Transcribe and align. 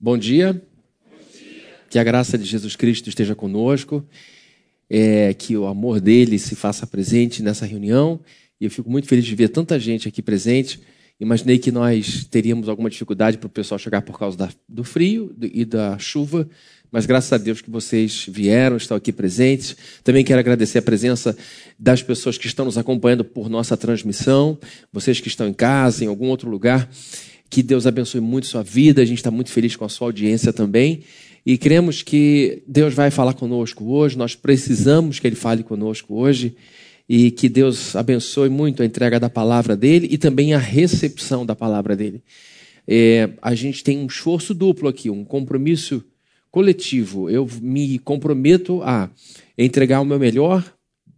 Bom 0.00 0.16
dia. 0.16 0.62
Que 1.90 1.98
a 1.98 2.04
graça 2.04 2.38
de 2.38 2.44
Jesus 2.44 2.76
Cristo 2.76 3.08
esteja 3.08 3.34
conosco, 3.34 4.06
é, 4.88 5.34
que 5.34 5.56
o 5.56 5.66
amor 5.66 6.00
dele 6.00 6.38
se 6.38 6.54
faça 6.54 6.86
presente 6.86 7.42
nessa 7.42 7.66
reunião. 7.66 8.20
E 8.60 8.66
eu 8.66 8.70
fico 8.70 8.88
muito 8.88 9.08
feliz 9.08 9.24
de 9.24 9.34
ver 9.34 9.48
tanta 9.48 9.76
gente 9.76 10.06
aqui 10.06 10.22
presente. 10.22 10.80
Imaginei 11.18 11.58
que 11.58 11.72
nós 11.72 12.24
teríamos 12.30 12.68
alguma 12.68 12.88
dificuldade 12.88 13.38
para 13.38 13.48
o 13.48 13.50
pessoal 13.50 13.76
chegar 13.76 14.02
por 14.02 14.16
causa 14.16 14.38
da, 14.38 14.48
do 14.68 14.84
frio 14.84 15.34
e 15.40 15.64
da 15.64 15.98
chuva, 15.98 16.48
mas 16.92 17.04
graças 17.04 17.32
a 17.32 17.36
Deus 17.36 17.60
que 17.60 17.68
vocês 17.68 18.24
vieram, 18.28 18.76
estão 18.76 18.96
aqui 18.96 19.12
presentes. 19.12 19.76
Também 20.04 20.24
quero 20.24 20.38
agradecer 20.38 20.78
a 20.78 20.82
presença 20.82 21.36
das 21.76 22.04
pessoas 22.04 22.38
que 22.38 22.46
estão 22.46 22.64
nos 22.64 22.78
acompanhando 22.78 23.24
por 23.24 23.48
nossa 23.48 23.76
transmissão, 23.76 24.56
vocês 24.92 25.18
que 25.18 25.26
estão 25.26 25.48
em 25.48 25.52
casa, 25.52 26.04
em 26.04 26.06
algum 26.06 26.28
outro 26.28 26.48
lugar. 26.48 26.88
Que 27.50 27.62
Deus 27.62 27.86
abençoe 27.86 28.20
muito 28.20 28.46
sua 28.46 28.62
vida. 28.62 29.00
A 29.00 29.04
gente 29.04 29.18
está 29.18 29.30
muito 29.30 29.50
feliz 29.50 29.74
com 29.76 29.84
a 29.84 29.88
sua 29.88 30.08
audiência 30.08 30.52
também. 30.52 31.02
E 31.44 31.56
cremos 31.56 32.02
que 32.02 32.62
Deus 32.66 32.92
vai 32.92 33.10
falar 33.10 33.32
conosco 33.32 33.84
hoje. 33.84 34.18
Nós 34.18 34.34
precisamos 34.34 35.18
que 35.18 35.26
Ele 35.26 35.36
fale 35.36 35.62
conosco 35.62 36.14
hoje. 36.14 36.54
E 37.08 37.30
que 37.30 37.48
Deus 37.48 37.96
abençoe 37.96 38.50
muito 38.50 38.82
a 38.82 38.86
entrega 38.86 39.18
da 39.18 39.30
palavra 39.30 39.74
dele 39.74 40.08
e 40.10 40.18
também 40.18 40.52
a 40.52 40.58
recepção 40.58 41.46
da 41.46 41.56
palavra 41.56 41.96
dele. 41.96 42.22
É, 42.86 43.30
a 43.40 43.54
gente 43.54 43.82
tem 43.82 43.98
um 43.98 44.06
esforço 44.06 44.52
duplo 44.54 44.88
aqui, 44.88 45.08
um 45.08 45.24
compromisso 45.24 46.04
coletivo. 46.50 47.30
Eu 47.30 47.48
me 47.62 47.98
comprometo 47.98 48.82
a 48.82 49.10
entregar 49.56 50.00
o 50.00 50.04
meu 50.04 50.18
melhor, 50.18 50.64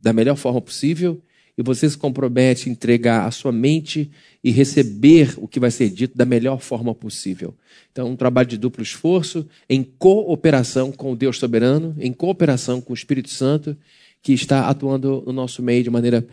da 0.03 0.13
melhor 0.13 0.37
forma 0.37 0.61
possível, 0.61 1.21
e 1.57 1.63
você 1.63 1.89
se 1.89 1.99
compromete 1.99 2.69
a 2.69 2.73
entregar 2.73 3.27
a 3.27 3.31
sua 3.31 3.53
mente 3.53 4.11
e 4.43 4.51
receber 4.51 5.35
o 5.37 5.47
que 5.47 5.61
vai 5.61 5.71
ser 5.71 5.91
dito 5.91 6.17
da 6.17 6.25
melhor 6.25 6.61
forma 6.61 6.95
possível. 6.95 7.55
Então, 7.93 8.11
um 8.11 8.17
trabalho 8.17 8.49
de 8.49 8.57
duplo 8.57 8.83
esforço, 8.83 9.47
em 9.69 9.83
cooperação 9.83 10.91
com 10.91 11.13
o 11.13 11.17
Deus 11.17 11.39
soberano, 11.39 11.95
em 11.99 12.13
cooperação 12.13 12.81
com 12.81 12.93
o 12.93 12.97
Espírito 12.97 13.29
Santo, 13.29 13.77
que 14.23 14.33
está 14.33 14.69
atuando 14.69 15.23
no 15.27 15.33
nosso 15.33 15.63
meio 15.63 15.83
de 15.83 15.91
maneira 15.91 16.27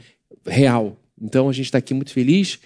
real. 0.46 0.98
Então, 1.22 1.50
a 1.50 1.54
gente 1.54 1.66
está 1.66 1.80
aqui 1.80 1.94
muito 1.94 2.12
feliz 2.12 2.60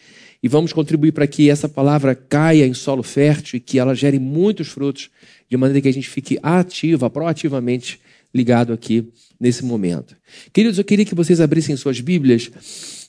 e 0.44 0.48
vamos 0.48 0.74
contribuir 0.74 1.12
para 1.12 1.28
que 1.28 1.50
essa 1.50 1.70
palavra 1.70 2.16
caia 2.16 2.66
em 2.66 2.74
solo 2.74 3.04
fértil 3.04 3.58
e 3.58 3.60
que 3.60 3.80
ela 3.80 3.96
gere 3.96 4.20
muitos 4.20 4.68
frutos, 4.68 5.10
de 5.50 5.58
maneira 5.58 5.82
que 5.82 5.88
a 5.88 5.94
gente 5.94 6.10
fique 6.10 6.38
ativa, 6.42 7.10
proativamente 7.10 8.00
ligado 8.34 8.74
aqui 8.74 9.08
nesse 9.40 9.64
momento. 9.66 10.16
Queridos, 10.54 10.78
eu 10.78 10.84
queria 10.84 11.06
que 11.06 11.16
vocês 11.16 11.42
abrissem 11.42 11.76
suas 11.76 12.00
Bíblias 12.00 12.52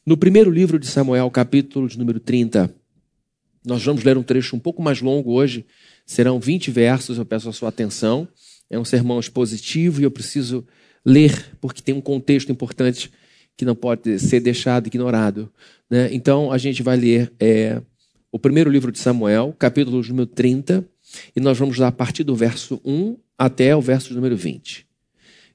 no 0.05 0.17
primeiro 0.17 0.50
livro 0.50 0.78
de 0.78 0.86
Samuel, 0.86 1.31
capítulo 1.31 1.89
de 1.89 1.98
número 1.98 2.19
30, 2.19 2.75
nós 3.64 3.84
vamos 3.84 4.03
ler 4.03 4.19
um 4.19 4.22
trecho 4.22 4.56
um 4.56 4.58
pouco 4.58 4.83
mais 4.83 5.00
longo 5.00 5.33
hoje, 5.33 5.64
serão 6.05 6.41
20 6.41 6.70
versos, 6.70 7.19
eu 7.19 7.25
peço 7.25 7.48
a 7.48 7.53
sua 7.53 7.69
atenção. 7.69 8.27
É 8.69 8.78
um 8.78 8.84
sermão 8.84 9.20
expositivo 9.20 10.00
e 10.00 10.05
eu 10.05 10.11
preciso 10.11 10.67
ler, 11.05 11.56
porque 11.61 11.83
tem 11.83 11.95
um 11.95 12.00
contexto 12.00 12.50
importante 12.50 13.12
que 13.56 13.64
não 13.64 13.75
pode 13.75 14.19
ser 14.19 14.41
deixado 14.41 14.86
ignorado. 14.86 15.53
Né? 15.89 16.12
Então, 16.12 16.50
a 16.50 16.58
gente 16.58 16.83
vai 16.83 16.97
ler 16.97 17.33
é, 17.39 17.80
o 18.33 18.39
primeiro 18.39 18.70
livro 18.70 18.91
de 18.91 18.98
Samuel, 18.98 19.55
capítulo 19.58 20.03
número 20.03 20.27
30, 20.27 20.84
e 21.36 21.41
nós 21.41 21.58
vamos 21.58 21.78
lá 21.78 21.89
a 21.89 21.92
partir 21.92 22.25
do 22.25 22.34
verso 22.34 22.80
1 22.84 23.17
até 23.39 23.77
o 23.77 23.80
verso 23.80 24.14
número 24.14 24.36
20. 24.36 24.86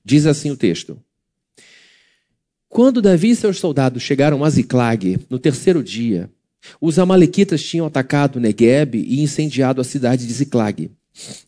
Diz 0.05 0.25
assim 0.25 0.51
o 0.51 0.55
texto. 0.55 1.01
Quando 2.69 3.01
Davi 3.01 3.29
e 3.29 3.35
seus 3.35 3.59
soldados 3.59 4.03
chegaram 4.03 4.43
a 4.43 4.49
Ziclag, 4.49 5.19
no 5.29 5.39
terceiro 5.39 5.81
dia, 5.81 6.29
os 6.81 6.99
amalequitas 6.99 7.63
tinham 7.63 7.85
atacado 7.87 8.39
Negueb 8.39 8.95
e 8.95 9.21
incendiado 9.21 9.79
a 9.79 9.83
cidade 9.83 10.27
de 10.27 10.33
Ziclag. 10.33 10.91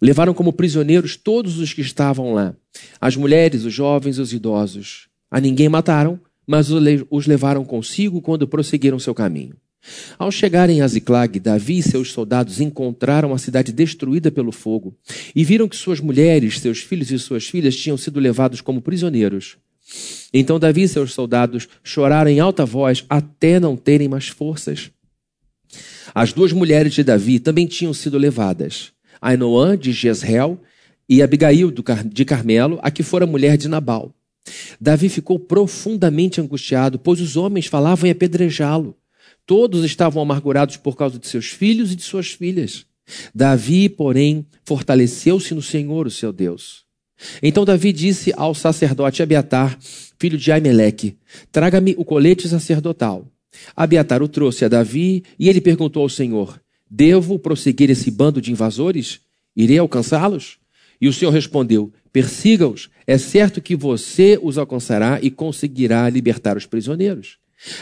Levaram 0.01 0.33
como 0.33 0.53
prisioneiros 0.53 1.15
todos 1.15 1.59
os 1.59 1.73
que 1.73 1.81
estavam 1.81 2.33
lá, 2.33 2.55
as 2.99 3.15
mulheres, 3.15 3.65
os 3.65 3.73
jovens 3.73 4.17
e 4.17 4.21
os 4.21 4.33
idosos. 4.33 5.07
A 5.29 5.39
ninguém 5.39 5.69
mataram, 5.69 6.19
mas 6.47 6.69
os 6.71 7.27
levaram 7.27 7.63
consigo 7.63 8.21
quando 8.21 8.47
prosseguiram 8.47 8.97
seu 8.97 9.13
caminho. 9.13 9.55
Ao 10.17 10.31
chegarem 10.31 10.81
a 10.81 10.87
Ziclag, 10.87 11.39
Davi 11.39 11.77
e 11.77 11.83
seus 11.83 12.11
soldados 12.11 12.59
encontraram 12.59 13.33
a 13.33 13.37
cidade 13.37 13.71
destruída 13.71 14.31
pelo 14.31 14.51
fogo 14.51 14.95
e 15.35 15.43
viram 15.43 15.67
que 15.67 15.75
suas 15.75 15.99
mulheres, 15.99 16.59
seus 16.59 16.79
filhos 16.79 17.11
e 17.11 17.19
suas 17.19 17.45
filhas 17.45 17.75
tinham 17.75 17.97
sido 17.97 18.19
levados 18.19 18.61
como 18.61 18.81
prisioneiros. 18.81 19.57
Então 20.33 20.59
Davi 20.59 20.83
e 20.83 20.87
seus 20.87 21.13
soldados 21.13 21.67
choraram 21.83 22.29
em 22.29 22.39
alta 22.39 22.65
voz 22.65 23.05
até 23.09 23.59
não 23.59 23.75
terem 23.75 24.07
mais 24.07 24.27
forças. 24.27 24.91
As 26.13 26.33
duas 26.33 26.51
mulheres 26.51 26.93
de 26.93 27.03
Davi 27.03 27.39
também 27.39 27.67
tinham 27.67 27.93
sido 27.93 28.17
levadas: 28.17 28.91
Ainoã 29.21 29.77
de 29.77 29.91
Jezreel 29.91 30.59
e 31.07 31.21
Abigail 31.21 31.71
de 32.05 32.25
Carmelo, 32.25 32.79
a 32.81 32.91
que 32.91 33.03
fora 33.03 33.25
mulher 33.25 33.57
de 33.57 33.67
Nabal. 33.67 34.13
Davi 34.79 35.09
ficou 35.09 35.39
profundamente 35.39 36.39
angustiado, 36.39 36.97
pois 36.97 37.19
os 37.19 37.35
homens 37.35 37.67
falavam 37.67 38.07
em 38.07 38.11
apedrejá-lo. 38.11 38.95
Todos 39.45 39.83
estavam 39.83 40.21
amargurados 40.21 40.77
por 40.77 40.95
causa 40.95 41.17
de 41.17 41.27
seus 41.27 41.47
filhos 41.47 41.91
e 41.91 41.95
de 41.95 42.03
suas 42.03 42.27
filhas. 42.27 42.85
Davi, 43.33 43.89
porém, 43.89 44.45
fortaleceu-se 44.63 45.53
no 45.55 45.61
Senhor, 45.61 46.05
o 46.05 46.11
seu 46.11 46.31
Deus. 46.31 46.88
Então 47.41 47.65
Davi 47.65 47.91
disse 47.91 48.33
ao 48.35 48.53
sacerdote 48.53 49.21
Abiatar, 49.21 49.77
filho 50.17 50.37
de 50.37 50.51
Aimeleque: 50.51 51.17
Traga-me 51.51 51.95
o 51.97 52.05
colete 52.05 52.47
sacerdotal. 52.47 53.25
Abiatar 53.75 54.21
o 54.21 54.27
trouxe 54.27 54.65
a 54.65 54.67
Davi 54.67 55.23
e 55.37 55.49
ele 55.49 55.61
perguntou 55.61 56.03
ao 56.03 56.09
Senhor: 56.09 56.61
Devo 56.89 57.39
prosseguir 57.39 57.89
esse 57.89 58.11
bando 58.11 58.41
de 58.41 58.51
invasores? 58.51 59.21
Irei 59.55 59.77
alcançá-los? 59.77 60.57
E 61.01 61.07
o 61.07 61.13
Senhor 61.13 61.31
respondeu: 61.31 61.91
Persiga-os. 62.11 62.89
É 63.05 63.17
certo 63.17 63.61
que 63.61 63.75
você 63.75 64.39
os 64.41 64.57
alcançará 64.57 65.19
e 65.21 65.31
conseguirá 65.31 66.07
libertar 66.09 66.55
os 66.57 66.67
prisioneiros. 66.67 67.38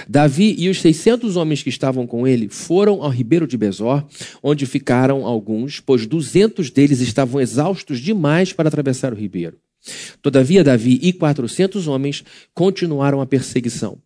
Davi 0.08 0.56
e 0.58 0.70
os 0.70 0.82
seiscentos 0.82 1.36
homens 1.36 1.62
que 1.62 1.70
estavam 1.70 2.08
com 2.08 2.28
ele 2.28 2.50
foram 2.50 3.04
ao 3.04 3.10
ribeiro 3.10 3.48
de 3.48 3.58
Besor, 3.58 4.06
onde 4.42 4.66
ficaram 4.66 5.26
alguns, 5.26 5.80
pois 5.80 6.06
duzentos 6.06 6.72
deles 6.72 7.00
estavam 7.00 7.40
exaustos 7.40 8.00
demais 8.00 8.52
para 8.52 8.68
atravessar 8.68 9.14
o 9.14 9.16
ribeiro. 9.16 9.58
Todavia, 10.22 10.64
Davi 10.64 11.00
e 11.02 11.14
quatrocentos 11.14 11.88
homens 11.88 12.24
continuaram 12.54 13.22
a 13.22 13.26
perseguição. 13.26 14.00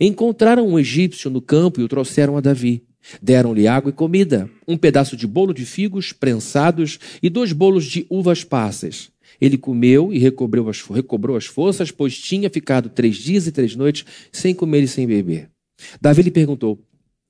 Encontraram 0.00 0.66
um 0.66 0.78
egípcio 0.78 1.30
no 1.30 1.40
campo 1.40 1.80
e 1.80 1.84
o 1.84 1.88
trouxeram 1.88 2.36
a 2.36 2.40
Davi. 2.40 2.84
Deram-lhe 3.22 3.66
água 3.66 3.90
e 3.90 3.92
comida, 3.92 4.48
um 4.66 4.76
pedaço 4.76 5.16
de 5.16 5.26
bolo 5.26 5.52
de 5.52 5.66
figos 5.66 6.12
prensados 6.12 6.98
e 7.22 7.28
dois 7.28 7.52
bolos 7.52 7.84
de 7.84 8.06
uvas 8.08 8.42
passas. 8.42 9.10
Ele 9.40 9.58
comeu 9.58 10.12
e 10.12 10.18
recobrou 10.18 10.68
as, 10.68 10.80
recobrou 10.82 11.36
as 11.36 11.46
forças, 11.46 11.90
pois 11.90 12.18
tinha 12.18 12.50
ficado 12.50 12.88
três 12.88 13.16
dias 13.16 13.46
e 13.46 13.52
três 13.52 13.74
noites 13.74 14.04
sem 14.32 14.54
comer 14.54 14.82
e 14.82 14.88
sem 14.88 15.06
beber. 15.06 15.50
Davi 16.00 16.22
lhe 16.22 16.30
perguntou: 16.30 16.78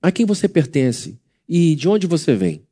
A 0.03 0.13
quem 0.13 0.27
você 0.27 0.49
pertence 0.49 1.19
e 1.49 1.75
de 1.75 1.89
onde 1.89 2.07
você 2.07 2.35
vem? 2.35 2.63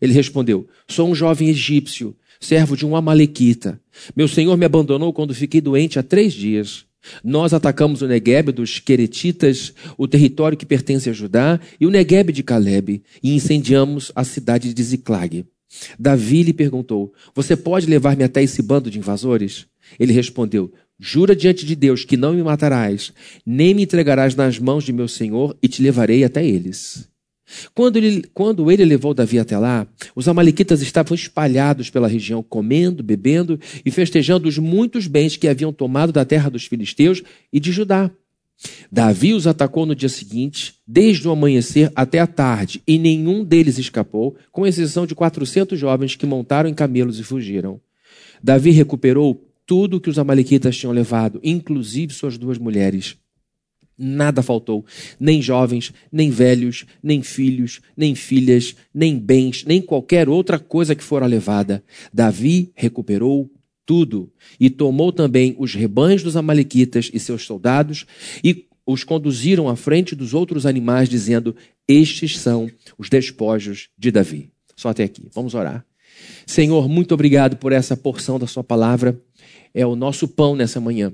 Ele 0.00 0.12
respondeu: 0.12 0.66
Sou 0.88 1.08
um 1.08 1.14
jovem 1.14 1.48
egípcio, 1.48 2.14
servo 2.40 2.76
de 2.76 2.84
um 2.84 2.96
amalequita. 2.96 3.80
Meu 4.14 4.28
senhor 4.28 4.56
me 4.56 4.64
abandonou 4.64 5.12
quando 5.12 5.34
fiquei 5.34 5.60
doente 5.60 5.98
há 5.98 6.02
três 6.02 6.32
dias. 6.32 6.84
Nós 7.22 7.54
atacamos 7.54 8.02
o 8.02 8.08
Negueb 8.08 8.50
dos 8.50 8.80
Queretitas, 8.80 9.72
o 9.96 10.08
território 10.08 10.58
que 10.58 10.66
pertence 10.66 11.08
a 11.08 11.12
Judá, 11.12 11.60
e 11.80 11.86
o 11.86 11.90
Negueb 11.90 12.32
de 12.32 12.42
Caleb, 12.42 13.02
e 13.22 13.34
incendiamos 13.34 14.10
a 14.14 14.24
cidade 14.24 14.74
de 14.74 14.82
Ziclag. 14.82 15.46
Davi 15.98 16.42
lhe 16.42 16.52
perguntou: 16.52 17.12
Você 17.34 17.56
pode 17.56 17.86
levar-me 17.86 18.24
até 18.24 18.42
esse 18.42 18.62
bando 18.62 18.90
de 18.90 18.98
invasores? 18.98 19.66
Ele 19.98 20.12
respondeu: 20.12 20.72
Jura 20.98 21.36
diante 21.36 21.66
de 21.66 21.76
Deus 21.76 22.04
que 22.04 22.16
não 22.16 22.32
me 22.32 22.42
matarás, 22.42 23.12
nem 23.44 23.74
me 23.74 23.82
entregarás 23.82 24.34
nas 24.34 24.58
mãos 24.58 24.84
de 24.84 24.92
meu 24.92 25.08
senhor, 25.08 25.56
e 25.62 25.68
te 25.68 25.82
levarei 25.82 26.24
até 26.24 26.44
eles. 26.44 27.08
Quando 27.74 27.96
ele, 27.96 28.24
quando 28.34 28.70
ele 28.70 28.84
levou 28.84 29.14
Davi 29.14 29.38
até 29.38 29.56
lá, 29.56 29.86
os 30.16 30.26
amalequitas 30.26 30.82
estavam 30.82 31.14
espalhados 31.14 31.90
pela 31.90 32.08
região, 32.08 32.42
comendo, 32.42 33.04
bebendo 33.04 33.60
e 33.84 33.90
festejando 33.90 34.48
os 34.48 34.58
muitos 34.58 35.06
bens 35.06 35.36
que 35.36 35.46
haviam 35.46 35.72
tomado 35.72 36.12
da 36.12 36.24
terra 36.24 36.50
dos 36.50 36.66
filisteus 36.66 37.22
e 37.52 37.60
de 37.60 37.70
Judá. 37.70 38.10
Davi 38.90 39.34
os 39.34 39.46
atacou 39.46 39.84
no 39.84 39.94
dia 39.94 40.08
seguinte, 40.08 40.74
desde 40.86 41.28
o 41.28 41.30
amanhecer 41.30 41.92
até 41.94 42.18
a 42.18 42.26
tarde, 42.26 42.82
e 42.86 42.98
nenhum 42.98 43.44
deles 43.44 43.78
escapou, 43.78 44.36
com 44.50 44.66
exceção 44.66 45.06
de 45.06 45.14
quatrocentos 45.14 45.78
jovens 45.78 46.16
que 46.16 46.26
montaram 46.26 46.68
em 46.68 46.74
camelos 46.74 47.18
e 47.18 47.22
fugiram. 47.22 47.80
Davi 48.42 48.70
recuperou 48.70 49.42
tudo 49.66 50.00
que 50.00 50.08
os 50.08 50.18
amalequitas 50.18 50.76
tinham 50.76 50.92
levado, 50.92 51.40
inclusive 51.42 52.14
suas 52.14 52.38
duas 52.38 52.56
mulheres. 52.56 53.16
Nada 53.98 54.42
faltou, 54.42 54.84
nem 55.18 55.40
jovens, 55.40 55.92
nem 56.12 56.30
velhos, 56.30 56.84
nem 57.02 57.22
filhos, 57.22 57.80
nem 57.96 58.14
filhas, 58.14 58.76
nem 58.92 59.18
bens, 59.18 59.64
nem 59.64 59.80
qualquer 59.80 60.28
outra 60.28 60.58
coisa 60.58 60.94
que 60.94 61.02
fora 61.02 61.24
levada. 61.24 61.82
Davi 62.12 62.70
recuperou 62.74 63.50
tudo. 63.86 64.30
E 64.58 64.68
tomou 64.68 65.12
também 65.12 65.54
os 65.58 65.74
rebanhos 65.74 66.22
dos 66.22 66.36
Amalequitas 66.36 67.08
e 67.14 67.20
seus 67.20 67.44
soldados 67.44 68.04
e 68.44 68.66
os 68.84 69.02
conduziram 69.02 69.68
à 69.68 69.76
frente 69.76 70.14
dos 70.14 70.34
outros 70.34 70.66
animais, 70.66 71.08
dizendo: 71.08 71.56
Estes 71.88 72.38
são 72.38 72.70
os 72.98 73.08
despojos 73.08 73.88
de 73.96 74.10
Davi. 74.10 74.50
Só 74.76 74.90
até 74.90 75.04
aqui. 75.04 75.28
Vamos 75.32 75.54
orar. 75.54 75.84
Senhor, 76.46 76.88
muito 76.88 77.14
obrigado 77.14 77.56
por 77.56 77.72
essa 77.72 77.96
porção 77.96 78.38
da 78.38 78.46
Sua 78.46 78.62
palavra. 78.62 79.18
É 79.72 79.86
o 79.86 79.96
nosso 79.96 80.28
pão 80.28 80.54
nessa 80.54 80.80
manhã. 80.80 81.12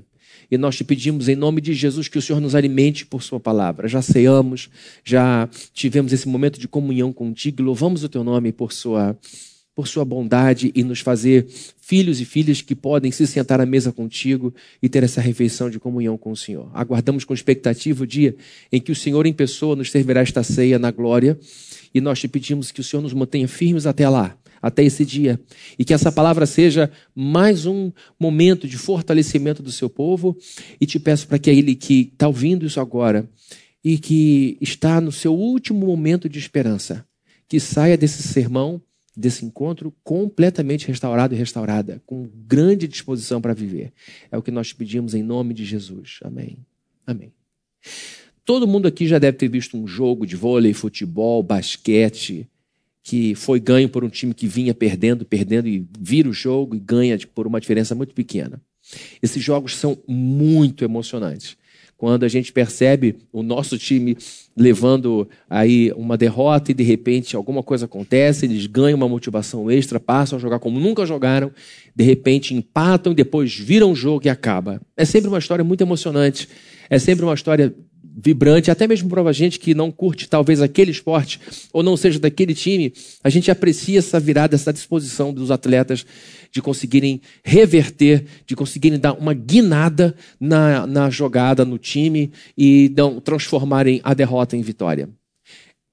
E 0.51 0.57
nós 0.57 0.75
te 0.75 0.83
pedimos, 0.83 1.27
em 1.27 1.35
nome 1.35 1.61
de 1.61 1.73
Jesus, 1.73 2.07
que 2.07 2.17
o 2.17 2.21
Senhor 2.21 2.39
nos 2.39 2.53
alimente 2.53 3.05
por 3.05 3.23
Sua 3.23 3.39
palavra. 3.39 3.87
Já 3.87 4.01
ceamos, 4.01 4.69
já 5.03 5.49
tivemos 5.73 6.13
esse 6.13 6.27
momento 6.27 6.59
de 6.59 6.67
comunhão 6.67 7.11
contigo. 7.11 7.63
Louvamos 7.63 8.03
o 8.03 8.09
Teu 8.09 8.23
nome 8.23 8.51
por 8.51 8.71
Sua 8.71 9.17
por 9.75 9.87
sua 9.87 10.05
bondade 10.05 10.71
e 10.75 10.83
nos 10.83 10.99
fazer 10.99 11.47
filhos 11.81 12.21
e 12.21 12.25
filhas 12.25 12.61
que 12.61 12.75
podem 12.75 13.11
se 13.11 13.25
sentar 13.25 13.59
à 13.59 13.65
mesa 13.65 13.91
contigo 13.91 14.53
e 14.81 14.87
ter 14.87 15.03
essa 15.03 15.19
refeição 15.19 15.69
de 15.69 15.79
comunhão 15.79 16.17
com 16.17 16.31
o 16.31 16.37
Senhor. 16.37 16.69
Aguardamos 16.73 17.25
com 17.25 17.33
expectativa 17.33 18.03
o 18.03 18.07
dia 18.07 18.35
em 18.71 18.79
que 18.79 18.91
o 18.91 18.95
Senhor 18.95 19.25
em 19.25 19.33
pessoa 19.33 19.75
nos 19.75 19.89
servirá 19.89 20.21
esta 20.21 20.43
ceia 20.43 20.77
na 20.77 20.91
glória 20.91 21.37
e 21.93 21.99
nós 21.99 22.19
te 22.19 22.27
pedimos 22.27 22.71
que 22.71 22.81
o 22.81 22.83
Senhor 22.83 23.01
nos 23.01 23.13
mantenha 23.13 23.47
firmes 23.47 23.87
até 23.87 24.07
lá, 24.07 24.37
até 24.61 24.83
esse 24.83 25.03
dia, 25.03 25.39
e 25.77 25.83
que 25.83 25.93
essa 25.93 26.11
palavra 26.11 26.45
seja 26.45 26.89
mais 27.15 27.65
um 27.65 27.91
momento 28.19 28.67
de 28.67 28.77
fortalecimento 28.77 29.61
do 29.61 29.71
seu 29.71 29.89
povo 29.89 30.37
e 30.79 30.85
te 30.85 30.99
peço 30.99 31.27
para 31.27 31.39
que 31.39 31.49
ele 31.49 31.75
que 31.75 32.11
está 32.13 32.27
ouvindo 32.27 32.65
isso 32.65 32.79
agora 32.79 33.27
e 33.83 33.97
que 33.97 34.57
está 34.61 35.01
no 35.01 35.11
seu 35.11 35.33
último 35.33 35.85
momento 35.85 36.29
de 36.29 36.39
esperança, 36.39 37.05
que 37.47 37.59
saia 37.59 37.97
desse 37.97 38.23
sermão 38.23 38.81
desse 39.15 39.45
encontro 39.45 39.93
completamente 40.03 40.87
restaurado 40.87 41.33
e 41.33 41.37
restaurada, 41.37 42.01
com 42.05 42.27
grande 42.47 42.87
disposição 42.87 43.41
para 43.41 43.53
viver. 43.53 43.93
É 44.31 44.37
o 44.37 44.41
que 44.41 44.51
nós 44.51 44.73
pedimos 44.73 45.13
em 45.13 45.23
nome 45.23 45.53
de 45.53 45.65
Jesus. 45.65 46.19
Amém. 46.23 46.57
Amém. 47.05 47.31
Todo 48.45 48.67
mundo 48.67 48.87
aqui 48.87 49.07
já 49.07 49.19
deve 49.19 49.37
ter 49.37 49.47
visto 49.47 49.77
um 49.77 49.87
jogo 49.87 50.25
de 50.25 50.35
vôlei, 50.35 50.73
futebol, 50.73 51.41
basquete, 51.43 52.49
que 53.03 53.35
foi 53.35 53.59
ganho 53.59 53.87
por 53.87 54.03
um 54.03 54.09
time 54.09 54.33
que 54.33 54.47
vinha 54.47 54.73
perdendo, 54.73 55.25
perdendo 55.25 55.67
e 55.67 55.85
vira 55.99 56.29
o 56.29 56.33
jogo 56.33 56.75
e 56.75 56.79
ganha 56.79 57.17
por 57.33 57.45
uma 57.45 57.61
diferença 57.61 57.93
muito 57.93 58.13
pequena. 58.13 58.61
Esses 59.21 59.41
jogos 59.41 59.75
são 59.75 59.97
muito 60.07 60.83
emocionantes 60.83 61.57
quando 62.03 62.25
a 62.25 62.27
gente 62.27 62.51
percebe 62.51 63.15
o 63.31 63.41
nosso 63.41 63.77
time 63.77 64.17
levando 64.57 65.25
aí 65.49 65.89
uma 65.95 66.17
derrota 66.17 66.69
e 66.69 66.73
de 66.73 66.83
repente 66.83 67.33
alguma 67.33 67.63
coisa 67.63 67.85
acontece, 67.85 68.45
eles 68.45 68.65
ganham 68.65 68.97
uma 68.97 69.07
motivação 69.07 69.71
extra, 69.71 70.01
passam 70.01 70.37
a 70.37 70.41
jogar 70.41 70.59
como 70.59 70.81
nunca 70.81 71.05
jogaram, 71.05 71.49
de 71.95 72.03
repente 72.03 72.53
empatam 72.53 73.13
e 73.13 73.15
depois 73.15 73.55
viram 73.57 73.93
o 73.93 73.95
jogo 73.95 74.27
e 74.27 74.29
acaba. 74.29 74.81
É 74.97 75.05
sempre 75.05 75.29
uma 75.29 75.39
história 75.39 75.63
muito 75.63 75.79
emocionante, 75.79 76.49
é 76.89 76.99
sempre 76.99 77.23
uma 77.23 77.35
história 77.35 77.73
vibrante, 78.03 78.69
até 78.69 78.85
mesmo 78.85 79.07
para 79.07 79.21
a 79.21 79.31
gente 79.31 79.57
que 79.57 79.73
não 79.73 79.89
curte 79.89 80.27
talvez 80.27 80.61
aquele 80.61 80.91
esporte 80.91 81.39
ou 81.71 81.81
não 81.81 81.95
seja 81.95 82.19
daquele 82.19 82.53
time, 82.53 82.93
a 83.23 83.29
gente 83.29 83.49
aprecia 83.49 83.99
essa 83.99 84.19
virada, 84.19 84.55
essa 84.55 84.73
disposição 84.73 85.33
dos 85.33 85.49
atletas 85.49 86.05
de 86.53 86.61
conseguirem 86.61 87.19
reverter, 87.43 88.25
de 88.45 88.55
conseguirem 88.55 88.99
dar 88.99 89.13
uma 89.13 89.33
guinada 89.33 90.15
na, 90.39 90.85
na 90.85 91.09
jogada, 91.09 91.65
no 91.65 91.79
time 91.79 92.31
e 92.55 92.93
não, 92.95 93.19
transformarem 93.19 93.99
a 94.03 94.13
derrota 94.13 94.55
em 94.55 94.61
vitória. 94.61 95.09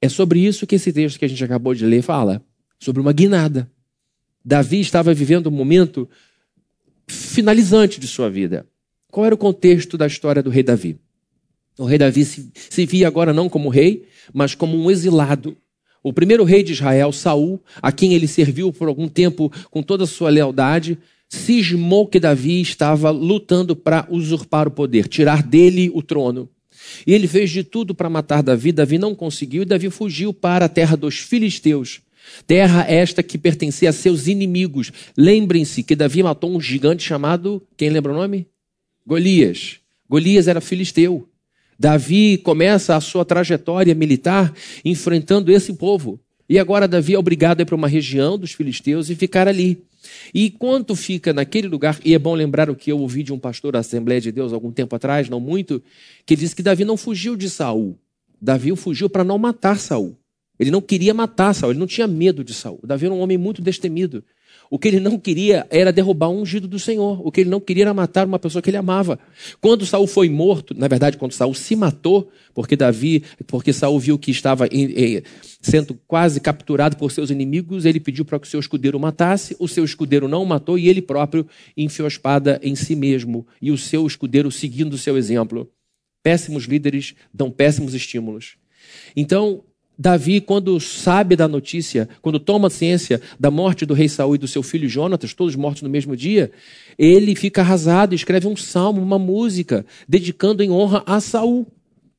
É 0.02 0.08
sobre 0.08 0.38
isso 0.38 0.66
que 0.66 0.74
esse 0.74 0.92
texto 0.92 1.18
que 1.18 1.24
a 1.24 1.28
gente 1.28 1.42
acabou 1.42 1.74
de 1.74 1.86
ler 1.86 2.02
fala, 2.02 2.44
sobre 2.78 3.00
uma 3.00 3.12
guinada. 3.12 3.70
Davi 4.44 4.80
estava 4.80 5.14
vivendo 5.14 5.46
um 5.46 5.50
momento 5.50 6.06
finalizante 7.08 7.98
de 7.98 8.06
sua 8.06 8.28
vida. 8.28 8.66
Qual 9.10 9.24
era 9.24 9.34
o 9.34 9.38
contexto 9.38 9.96
da 9.96 10.06
história 10.06 10.42
do 10.42 10.50
rei 10.50 10.62
Davi? 10.62 10.98
O 11.78 11.86
rei 11.86 11.96
Davi 11.96 12.22
se, 12.22 12.50
se 12.54 12.84
via 12.84 13.08
agora 13.08 13.32
não 13.32 13.48
como 13.48 13.70
rei, 13.70 14.06
mas 14.32 14.54
como 14.54 14.76
um 14.76 14.90
exilado 14.90 15.56
o 16.02 16.12
primeiro 16.12 16.44
rei 16.44 16.62
de 16.62 16.72
Israel, 16.72 17.12
Saul, 17.12 17.60
a 17.82 17.92
quem 17.92 18.14
ele 18.14 18.26
serviu 18.26 18.72
por 18.72 18.88
algum 18.88 19.08
tempo 19.08 19.52
com 19.70 19.82
toda 19.82 20.04
a 20.04 20.06
sua 20.06 20.30
lealdade, 20.30 20.98
cismou 21.28 22.06
que 22.06 22.18
Davi 22.18 22.60
estava 22.60 23.10
lutando 23.10 23.76
para 23.76 24.06
usurpar 24.10 24.66
o 24.66 24.70
poder, 24.70 25.06
tirar 25.06 25.42
dele 25.42 25.90
o 25.94 26.02
trono. 26.02 26.48
E 27.06 27.12
ele 27.12 27.28
fez 27.28 27.50
de 27.50 27.62
tudo 27.62 27.94
para 27.94 28.10
matar 28.10 28.42
Davi. 28.42 28.72
Davi 28.72 28.98
não 28.98 29.14
conseguiu 29.14 29.62
e 29.62 29.66
Davi 29.66 29.90
fugiu 29.90 30.32
para 30.32 30.64
a 30.64 30.68
terra 30.68 30.96
dos 30.96 31.18
filisteus. 31.18 32.00
Terra 32.46 32.84
esta 32.88 33.22
que 33.22 33.38
pertencia 33.38 33.90
a 33.90 33.92
seus 33.92 34.26
inimigos. 34.26 34.92
Lembrem-se 35.16 35.82
que 35.82 35.96
Davi 35.96 36.22
matou 36.22 36.54
um 36.54 36.60
gigante 36.60 37.02
chamado, 37.02 37.62
quem 37.76 37.90
lembra 37.90 38.12
o 38.12 38.16
nome? 38.16 38.46
Golias. 39.06 39.78
Golias 40.08 40.48
era 40.48 40.60
filisteu. 40.60 41.28
Davi 41.80 42.36
começa 42.36 42.94
a 42.94 43.00
sua 43.00 43.24
trajetória 43.24 43.94
militar 43.94 44.52
enfrentando 44.84 45.50
esse 45.50 45.72
povo. 45.72 46.20
E 46.46 46.58
agora 46.58 46.86
Davi 46.86 47.14
é 47.14 47.18
obrigado 47.18 47.60
a 47.60 47.62
ir 47.62 47.64
para 47.64 47.74
uma 47.74 47.88
região 47.88 48.36
dos 48.36 48.52
filisteus 48.52 49.08
e 49.08 49.14
ficar 49.14 49.48
ali. 49.48 49.82
E 50.34 50.48
enquanto 50.48 50.94
fica 50.94 51.32
naquele 51.32 51.68
lugar, 51.68 51.98
e 52.04 52.12
é 52.12 52.18
bom 52.18 52.34
lembrar 52.34 52.68
o 52.68 52.76
que 52.76 52.92
eu 52.92 52.98
ouvi 52.98 53.22
de 53.22 53.32
um 53.32 53.38
pastor 53.38 53.72
da 53.72 53.78
Assembleia 53.78 54.20
de 54.20 54.30
Deus 54.30 54.52
algum 54.52 54.70
tempo 54.70 54.94
atrás, 54.94 55.30
não 55.30 55.40
muito, 55.40 55.82
que 56.26 56.36
disse 56.36 56.54
que 56.54 56.62
Davi 56.62 56.84
não 56.84 56.98
fugiu 56.98 57.34
de 57.34 57.48
Saul. 57.48 57.98
Davi 58.38 58.76
fugiu 58.76 59.08
para 59.08 59.24
não 59.24 59.38
matar 59.38 59.78
Saul. 59.78 60.14
Ele 60.58 60.70
não 60.70 60.82
queria 60.82 61.14
matar 61.14 61.54
Saul, 61.54 61.72
ele 61.72 61.80
não 61.80 61.86
tinha 61.86 62.06
medo 62.06 62.44
de 62.44 62.52
Saul. 62.52 62.78
Davi 62.84 63.06
era 63.06 63.14
um 63.14 63.20
homem 63.20 63.38
muito 63.38 63.62
destemido. 63.62 64.22
O 64.70 64.78
que 64.78 64.86
ele 64.86 65.00
não 65.00 65.18
queria 65.18 65.66
era 65.68 65.92
derrubar 65.92 66.28
um 66.28 66.42
ungido 66.42 66.68
do 66.68 66.78
Senhor. 66.78 67.20
O 67.26 67.32
que 67.32 67.40
ele 67.40 67.50
não 67.50 67.58
queria 67.58 67.82
era 67.82 67.92
matar 67.92 68.24
uma 68.24 68.38
pessoa 68.38 68.62
que 68.62 68.70
ele 68.70 68.76
amava. 68.76 69.18
Quando 69.60 69.84
Saul 69.84 70.06
foi 70.06 70.30
morto, 70.30 70.72
na 70.78 70.86
verdade, 70.86 71.18
quando 71.18 71.32
Saul 71.32 71.52
se 71.54 71.74
matou, 71.74 72.30
porque 72.54 72.76
Davi, 72.76 73.24
porque 73.48 73.72
Saul 73.72 73.98
viu 73.98 74.16
que 74.16 74.30
estava 74.30 74.68
sendo 75.60 75.98
quase 76.06 76.40
capturado 76.40 76.96
por 76.96 77.10
seus 77.10 77.30
inimigos, 77.30 77.84
ele 77.84 77.98
pediu 77.98 78.24
para 78.24 78.38
que 78.38 78.46
o 78.46 78.50
seu 78.50 78.60
escudeiro 78.60 78.96
o 78.96 79.00
matasse. 79.00 79.56
O 79.58 79.66
seu 79.66 79.84
escudeiro 79.84 80.28
não 80.28 80.44
o 80.44 80.46
matou 80.46 80.78
e 80.78 80.88
ele 80.88 81.02
próprio 81.02 81.44
enfiou 81.76 82.06
a 82.06 82.08
espada 82.08 82.60
em 82.62 82.76
si 82.76 82.94
mesmo. 82.94 83.44
E 83.60 83.72
o 83.72 83.76
seu 83.76 84.06
escudeiro 84.06 84.52
seguindo 84.52 84.92
o 84.92 84.98
seu 84.98 85.18
exemplo. 85.18 85.68
Péssimos 86.22 86.64
líderes 86.64 87.14
dão 87.34 87.50
péssimos 87.50 87.92
estímulos. 87.92 88.56
Então, 89.16 89.64
Davi, 90.00 90.40
quando 90.40 90.80
sabe 90.80 91.36
da 91.36 91.46
notícia, 91.46 92.08
quando 92.22 92.40
toma 92.40 92.70
ciência 92.70 93.20
da 93.38 93.50
morte 93.50 93.84
do 93.84 93.92
rei 93.92 94.08
Saul 94.08 94.34
e 94.34 94.38
do 94.38 94.48
seu 94.48 94.62
filho 94.62 94.88
Jonatas, 94.88 95.34
todos 95.34 95.54
mortos 95.54 95.82
no 95.82 95.90
mesmo 95.90 96.16
dia, 96.16 96.50
ele 96.98 97.34
fica 97.34 97.60
arrasado, 97.60 98.14
escreve 98.14 98.48
um 98.48 98.56
salmo, 98.56 99.02
uma 99.02 99.18
música, 99.18 99.84
dedicando 100.08 100.62
em 100.62 100.70
honra 100.70 101.02
a 101.04 101.20
Saul. 101.20 101.66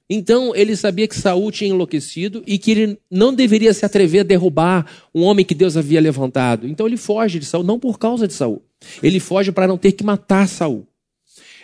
Então 0.08 0.56
ele 0.56 0.76
sabia 0.76 1.08
que 1.08 1.16
Saul 1.16 1.50
tinha 1.50 1.72
enlouquecido 1.72 2.44
e 2.46 2.60
que 2.60 2.70
ele 2.70 3.00
não 3.10 3.34
deveria 3.34 3.74
se 3.74 3.84
atrever 3.84 4.22
a 4.22 4.26
derrubar 4.26 4.86
um 5.12 5.24
homem 5.24 5.44
que 5.44 5.56
Deus 5.56 5.76
havia 5.76 6.00
levantado. 6.00 6.68
Então 6.68 6.86
ele 6.86 6.98
foge 6.98 7.40
de 7.40 7.46
Saul, 7.48 7.64
não 7.64 7.80
por 7.80 7.98
causa 7.98 8.28
de 8.28 8.34
Saul. 8.36 8.62
Ele 9.02 9.20
foge 9.20 9.52
para 9.52 9.68
não 9.68 9.80
ter 9.80 9.94
que 9.94 10.04
matar 10.04 10.48
Saul. 10.48 10.86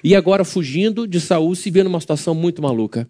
E 0.04 0.16
agora, 0.16 0.44
fugindo 0.44 1.08
de 1.08 1.22
Saul, 1.22 1.54
se 1.54 1.70
vê 1.70 1.84
numa 1.84 2.02
situação 2.02 2.34
muito 2.34 2.60
maluca. 2.60 3.08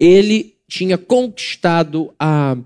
Ele 0.00 0.55
tinha 0.68 0.98
conquistado 0.98 2.12
a 2.18 2.56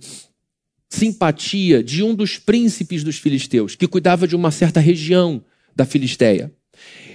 simpatia 0.88 1.82
de 1.82 2.02
um 2.02 2.14
dos 2.14 2.38
príncipes 2.38 3.04
dos 3.04 3.16
filisteus, 3.16 3.76
que 3.76 3.86
cuidava 3.86 4.26
de 4.26 4.34
uma 4.34 4.50
certa 4.50 4.80
região 4.80 5.42
da 5.74 5.84
Filisteia. 5.84 6.52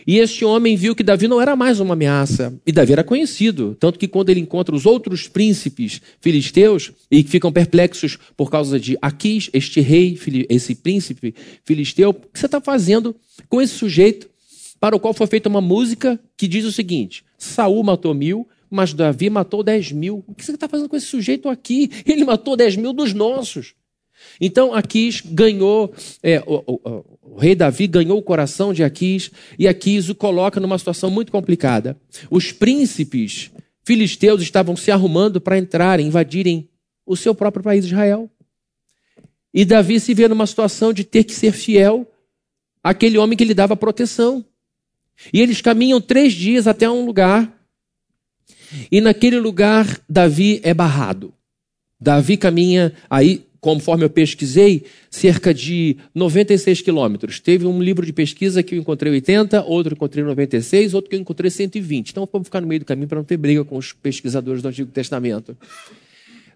E 0.07 0.19
este 0.19 0.45
homem 0.45 0.75
viu 0.75 0.95
que 0.95 1.03
Davi 1.03 1.27
não 1.27 1.41
era 1.41 1.55
mais 1.55 1.79
uma 1.79 1.93
ameaça. 1.93 2.53
E 2.65 2.71
Davi 2.71 2.93
era 2.93 3.03
conhecido. 3.03 3.75
Tanto 3.79 3.97
que 3.97 4.07
quando 4.07 4.29
ele 4.29 4.39
encontra 4.39 4.75
os 4.75 4.85
outros 4.85 5.27
príncipes 5.27 5.99
filisteus 6.21 6.91
e 7.09 7.23
ficam 7.23 7.51
perplexos 7.51 8.17
por 8.37 8.51
causa 8.51 8.79
de 8.79 8.95
Aquis, 9.01 9.49
este 9.51 9.81
rei, 9.81 10.17
esse 10.47 10.75
príncipe 10.75 11.33
filisteu, 11.63 12.11
o 12.11 12.13
que 12.13 12.39
você 12.39 12.45
está 12.45 12.61
fazendo 12.61 13.15
com 13.49 13.59
esse 13.59 13.73
sujeito 13.73 14.29
para 14.79 14.95
o 14.95 14.99
qual 14.99 15.13
foi 15.13 15.25
feita 15.25 15.49
uma 15.49 15.61
música 15.61 16.19
que 16.37 16.47
diz 16.47 16.65
o 16.65 16.71
seguinte: 16.71 17.23
Saul 17.35 17.83
matou 17.83 18.13
mil, 18.13 18.47
mas 18.75 18.93
Davi 18.93 19.29
matou 19.29 19.63
10 19.63 19.93
mil. 19.93 20.23
O 20.27 20.35
que 20.35 20.45
você 20.45 20.51
está 20.51 20.67
fazendo 20.67 20.89
com 20.89 20.95
esse 20.95 21.07
sujeito 21.07 21.49
aqui? 21.49 21.89
Ele 22.05 22.23
matou 22.25 22.55
10 22.55 22.75
mil 22.75 22.93
dos 22.93 23.13
nossos. 23.13 23.73
Então 24.39 24.73
Aquis 24.73 25.21
ganhou, 25.21 25.93
é, 26.21 26.41
o, 26.45 26.63
o, 26.67 27.05
o, 27.21 27.37
rei 27.37 27.55
Davi 27.55 27.87
ganhou 27.87 28.17
o 28.17 28.23
coração 28.23 28.73
de 28.73 28.83
Aquis 28.83 29.31
e 29.57 29.67
Aquis 29.67 30.09
o 30.09 30.15
coloca 30.15 30.59
numa 30.59 30.77
situação 30.77 31.09
muito 31.09 31.31
complicada. 31.31 31.99
Os 32.29 32.51
príncipes 32.51 33.51
filisteus 33.83 34.41
estavam 34.41 34.75
se 34.75 34.91
arrumando 34.91 35.39
para 35.39 35.57
entrar, 35.57 35.99
invadirem 35.99 36.69
o 37.05 37.15
seu 37.15 37.35
próprio 37.35 37.63
país, 37.63 37.85
Israel. 37.85 38.29
E 39.53 39.63
Davi 39.63 39.99
se 39.99 40.13
vê 40.13 40.27
numa 40.27 40.47
situação 40.47 40.91
de 40.91 41.03
ter 41.03 41.23
que 41.23 41.33
ser 41.33 41.51
fiel 41.51 42.09
àquele 42.83 43.17
homem 43.17 43.37
que 43.37 43.45
lhe 43.45 43.53
dava 43.53 43.75
proteção. 43.75 44.43
E 45.31 45.39
eles 45.39 45.61
caminham 45.61 46.01
três 46.01 46.33
dias 46.33 46.67
até 46.67 46.89
um 46.89 47.05
lugar 47.05 47.53
e 48.91 49.01
naquele 49.01 49.39
lugar, 49.39 49.99
Davi 50.09 50.59
é 50.63 50.73
barrado. 50.73 51.33
Davi 51.99 52.37
caminha 52.37 52.93
aí, 53.09 53.45
conforme 53.59 54.03
eu 54.03 54.09
pesquisei, 54.09 54.83
cerca 55.09 55.53
de 55.53 55.97
96 56.13 56.81
quilômetros. 56.81 57.39
Teve 57.39 57.65
um 57.65 57.81
livro 57.81 58.05
de 58.05 58.13
pesquisa 58.13 58.61
que 58.61 58.75
eu 58.75 58.79
encontrei 58.79 59.11
80, 59.11 59.63
outro 59.63 59.93
eu 59.93 59.95
encontrei 59.95 60.23
96, 60.23 60.93
outro 60.93 61.09
que 61.09 61.15
eu 61.15 61.19
encontrei 61.19 61.49
120. 61.49 62.09
Então 62.09 62.29
vamos 62.31 62.47
ficar 62.47 62.61
no 62.61 62.67
meio 62.67 62.81
do 62.81 62.85
caminho 62.85 63.07
para 63.07 63.17
não 63.17 63.25
ter 63.25 63.37
briga 63.37 63.63
com 63.63 63.77
os 63.77 63.93
pesquisadores 63.93 64.61
do 64.61 64.67
Antigo 64.67 64.91
Testamento. 64.91 65.57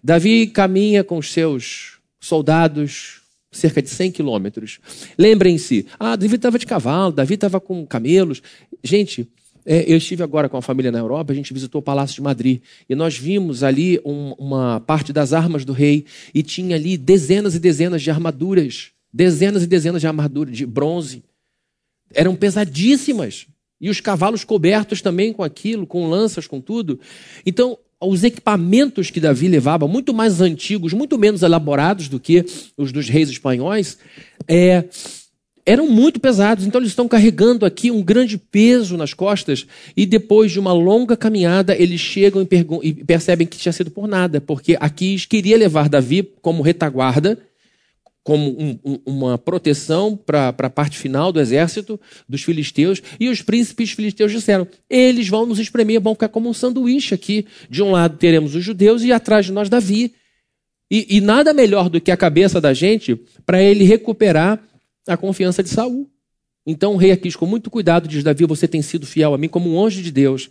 Davi 0.02 0.46
caminha 0.46 1.02
com 1.02 1.18
os 1.18 1.32
seus 1.32 1.98
soldados, 2.20 3.20
cerca 3.50 3.82
de 3.82 3.88
100 3.88 4.12
quilômetros. 4.12 4.78
Lembrem-se, 5.18 5.86
ah, 5.98 6.16
Davi 6.16 6.36
estava 6.36 6.58
de 6.58 6.66
cavalo, 6.66 7.12
Davi 7.12 7.34
estava 7.34 7.60
com 7.60 7.84
camelos. 7.86 8.42
Gente, 8.84 9.28
eu 9.66 9.96
estive 9.96 10.22
agora 10.22 10.48
com 10.48 10.56
a 10.56 10.62
família 10.62 10.90
na 10.90 10.98
Europa, 10.98 11.32
a 11.32 11.36
gente 11.36 11.52
visitou 11.52 11.80
o 11.80 11.84
Palácio 11.84 12.14
de 12.14 12.22
Madrid 12.22 12.62
e 12.88 12.94
nós 12.94 13.16
vimos 13.16 13.62
ali 13.62 14.00
um, 14.04 14.32
uma 14.38 14.80
parte 14.80 15.12
das 15.12 15.32
armas 15.32 15.64
do 15.64 15.72
rei 15.72 16.04
e 16.34 16.42
tinha 16.42 16.76
ali 16.76 16.96
dezenas 16.96 17.54
e 17.54 17.58
dezenas 17.58 18.02
de 18.02 18.10
armaduras, 18.10 18.90
dezenas 19.12 19.62
e 19.62 19.66
dezenas 19.66 20.00
de 20.00 20.06
armaduras 20.06 20.56
de 20.56 20.66
bronze. 20.66 21.22
Eram 22.12 22.34
pesadíssimas. 22.34 23.46
E 23.80 23.88
os 23.88 23.98
cavalos 23.98 24.44
cobertos 24.44 25.00
também 25.00 25.32
com 25.32 25.42
aquilo, 25.42 25.86
com 25.86 26.08
lanças, 26.08 26.46
com 26.46 26.60
tudo. 26.60 27.00
Então, 27.46 27.78
os 28.00 28.24
equipamentos 28.24 29.10
que 29.10 29.20
Davi 29.20 29.48
levava, 29.48 29.86
muito 29.86 30.14
mais 30.14 30.40
antigos, 30.40 30.92
muito 30.92 31.18
menos 31.18 31.42
elaborados 31.42 32.08
do 32.08 32.18
que 32.18 32.44
os 32.76 32.92
dos 32.92 33.08
reis 33.08 33.28
espanhóis, 33.28 33.98
é, 34.48 34.84
eram 35.70 35.86
muito 35.86 36.18
pesados. 36.18 36.66
Então 36.66 36.80
eles 36.80 36.90
estão 36.90 37.06
carregando 37.06 37.64
aqui 37.64 37.90
um 37.90 38.02
grande 38.02 38.36
peso 38.36 38.96
nas 38.96 39.14
costas 39.14 39.66
e 39.96 40.04
depois 40.04 40.50
de 40.50 40.58
uma 40.58 40.72
longa 40.72 41.16
caminhada 41.16 41.76
eles 41.76 42.00
chegam 42.00 42.42
e, 42.42 42.88
e 42.88 42.92
percebem 43.04 43.46
que 43.46 43.56
tinha 43.56 43.72
sido 43.72 43.90
por 43.90 44.08
nada, 44.08 44.40
porque 44.40 44.76
Aquis 44.80 45.26
queria 45.26 45.56
levar 45.56 45.88
Davi 45.88 46.28
como 46.42 46.60
retaguarda, 46.62 47.38
como 48.24 48.50
um, 48.50 48.78
um, 48.84 48.98
uma 49.06 49.38
proteção 49.38 50.16
para 50.16 50.48
a 50.48 50.70
parte 50.70 50.98
final 50.98 51.32
do 51.32 51.40
exército 51.40 51.98
dos 52.28 52.42
filisteus, 52.42 53.00
e 53.18 53.28
os 53.28 53.40
príncipes 53.40 53.92
filisteus 53.92 54.32
disseram: 54.32 54.66
eles 54.88 55.28
vão 55.28 55.46
nos 55.46 55.60
espremer, 55.60 56.00
vão 56.00 56.14
ficar 56.14 56.28
como 56.28 56.48
um 56.48 56.54
sanduíche 56.54 57.14
aqui. 57.14 57.46
De 57.68 57.80
um 57.80 57.92
lado 57.92 58.18
teremos 58.18 58.56
os 58.56 58.64
judeus 58.64 59.04
e 59.04 59.12
atrás 59.12 59.46
de 59.46 59.52
nós 59.52 59.68
Davi. 59.68 60.14
E, 60.90 61.06
e 61.16 61.20
nada 61.20 61.54
melhor 61.54 61.88
do 61.88 62.00
que 62.00 62.10
a 62.10 62.16
cabeça 62.16 62.60
da 62.60 62.74
gente 62.74 63.16
para 63.46 63.62
ele 63.62 63.84
recuperar 63.84 64.60
a 65.14 65.16
confiança 65.16 65.62
de 65.62 65.68
Saul. 65.68 66.08
Então 66.66 66.92
o 66.94 66.96
rei 66.96 67.10
Aquis, 67.10 67.34
com 67.34 67.46
muito 67.46 67.70
cuidado, 67.70 68.06
diz: 68.08 68.22
Davi, 68.22 68.44
você 68.44 68.68
tem 68.68 68.82
sido 68.82 69.06
fiel 69.06 69.34
a 69.34 69.38
mim 69.38 69.48
como 69.48 69.70
um 69.70 69.84
anjo 69.84 70.02
de 70.02 70.12
Deus. 70.12 70.50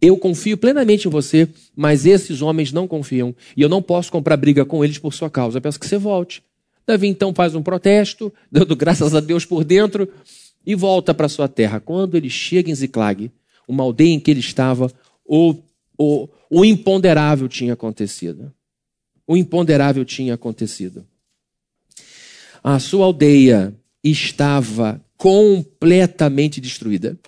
Eu 0.00 0.16
confio 0.16 0.56
plenamente 0.56 1.06
em 1.06 1.10
você, 1.10 1.48
mas 1.76 2.06
esses 2.06 2.40
homens 2.40 2.72
não 2.72 2.88
confiam. 2.88 3.34
E 3.56 3.62
eu 3.62 3.68
não 3.68 3.82
posso 3.82 4.10
comprar 4.10 4.36
briga 4.36 4.64
com 4.64 4.84
eles 4.84 4.98
por 4.98 5.12
sua 5.12 5.28
causa. 5.28 5.58
Eu 5.58 5.62
peço 5.62 5.78
que 5.78 5.86
você 5.86 5.98
volte. 5.98 6.42
Davi 6.86 7.06
então 7.06 7.34
faz 7.34 7.54
um 7.54 7.62
protesto, 7.62 8.32
dando 8.50 8.74
graças 8.74 9.14
a 9.14 9.20
Deus 9.20 9.44
por 9.44 9.62
dentro, 9.62 10.08
e 10.66 10.74
volta 10.74 11.12
para 11.14 11.28
sua 11.28 11.48
terra. 11.48 11.78
Quando 11.78 12.16
ele 12.16 12.30
chega 12.30 12.70
em 12.70 12.74
Ziclag, 12.74 13.30
uma 13.68 13.84
aldeia 13.84 14.12
em 14.12 14.20
que 14.20 14.30
ele 14.30 14.40
estava, 14.40 14.90
o, 15.24 15.54
o, 15.96 16.28
o 16.50 16.64
imponderável 16.64 17.48
tinha 17.48 17.74
acontecido. 17.74 18.52
O 19.26 19.36
imponderável 19.36 20.04
tinha 20.04 20.34
acontecido. 20.34 21.06
A 22.62 22.78
sua 22.78 23.06
aldeia 23.06 23.74
estava 24.02 25.00
completamente 25.16 26.60
destruída. 26.60 27.18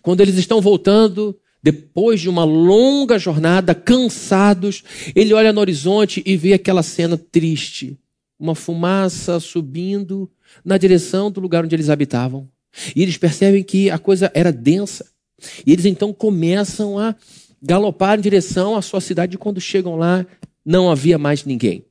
Quando 0.00 0.20
eles 0.20 0.36
estão 0.36 0.60
voltando, 0.60 1.38
depois 1.62 2.20
de 2.20 2.28
uma 2.28 2.44
longa 2.44 3.18
jornada, 3.18 3.74
cansados, 3.74 4.82
ele 5.14 5.32
olha 5.32 5.52
no 5.52 5.60
horizonte 5.60 6.22
e 6.24 6.36
vê 6.36 6.54
aquela 6.54 6.82
cena 6.82 7.16
triste. 7.16 7.98
Uma 8.38 8.54
fumaça 8.54 9.38
subindo 9.38 10.30
na 10.64 10.76
direção 10.76 11.30
do 11.30 11.40
lugar 11.40 11.64
onde 11.64 11.76
eles 11.76 11.90
habitavam. 11.90 12.48
E 12.96 13.02
eles 13.02 13.16
percebem 13.16 13.62
que 13.62 13.90
a 13.90 13.98
coisa 13.98 14.30
era 14.34 14.52
densa. 14.52 15.06
E 15.66 15.72
eles 15.72 15.84
então 15.84 16.12
começam 16.12 16.98
a 16.98 17.14
galopar 17.62 18.18
em 18.18 18.22
direção 18.22 18.74
à 18.74 18.82
sua 18.82 19.00
cidade. 19.00 19.36
E 19.36 19.38
quando 19.38 19.60
chegam 19.60 19.96
lá, 19.96 20.26
não 20.64 20.90
havia 20.90 21.18
mais 21.18 21.44
ninguém. 21.44 21.84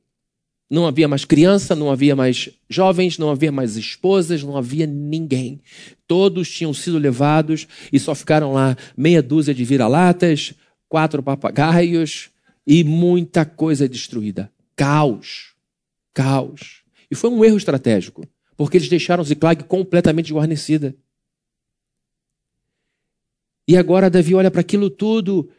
Não 0.70 0.86
havia 0.86 1.06
mais 1.06 1.24
criança, 1.24 1.76
não 1.76 1.90
havia 1.90 2.16
mais 2.16 2.48
jovens, 2.68 3.18
não 3.18 3.30
havia 3.30 3.52
mais 3.52 3.76
esposas, 3.76 4.42
não 4.42 4.56
havia 4.56 4.86
ninguém. 4.86 5.60
Todos 6.06 6.50
tinham 6.50 6.72
sido 6.72 6.98
levados 6.98 7.68
e 7.92 7.98
só 7.98 8.14
ficaram 8.14 8.52
lá 8.52 8.76
meia 8.96 9.22
dúzia 9.22 9.54
de 9.54 9.64
vira-latas, 9.64 10.54
quatro 10.88 11.22
papagaios 11.22 12.30
e 12.66 12.82
muita 12.82 13.44
coisa 13.44 13.88
destruída. 13.88 14.50
Caos. 14.74 15.52
Caos. 16.14 16.82
E 17.10 17.14
foi 17.14 17.28
um 17.28 17.44
erro 17.44 17.58
estratégico, 17.58 18.26
porque 18.56 18.78
eles 18.78 18.88
deixaram 18.88 19.22
Ziklag 19.22 19.64
completamente 19.64 20.32
guarnecida. 20.32 20.96
E 23.68 23.76
agora 23.76 24.08
Davi 24.08 24.34
olha 24.34 24.50
para 24.50 24.62
aquilo 24.62 24.88
tudo 24.88 25.50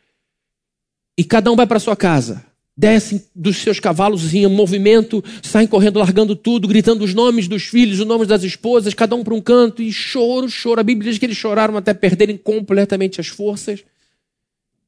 e 1.17 1.23
cada 1.23 1.51
um 1.51 1.55
vai 1.55 1.67
para 1.67 1.79
sua 1.79 1.95
casa 1.95 2.43
descem 2.75 3.23
dos 3.35 3.57
seus 3.57 3.79
cavalos 3.79 4.33
em 4.33 4.47
movimento, 4.47 5.23
saem 5.43 5.67
correndo, 5.67 5.99
largando 5.99 6.35
tudo, 6.35 6.67
gritando 6.67 7.03
os 7.03 7.13
nomes 7.13 7.47
dos 7.47 7.63
filhos, 7.63 7.99
os 7.99 8.05
nomes 8.05 8.27
das 8.27 8.43
esposas, 8.43 8.93
cada 8.93 9.15
um 9.15 9.23
para 9.23 9.33
um 9.33 9.41
canto, 9.41 9.81
e 9.81 9.91
choro, 9.91 10.49
choro. 10.49 10.79
A 10.79 10.83
Bíblia 10.83 11.11
diz 11.11 11.19
que 11.19 11.25
eles 11.25 11.37
choraram 11.37 11.77
até 11.77 11.93
perderem 11.93 12.35
completamente 12.35 13.21
as 13.21 13.27
forças. 13.27 13.83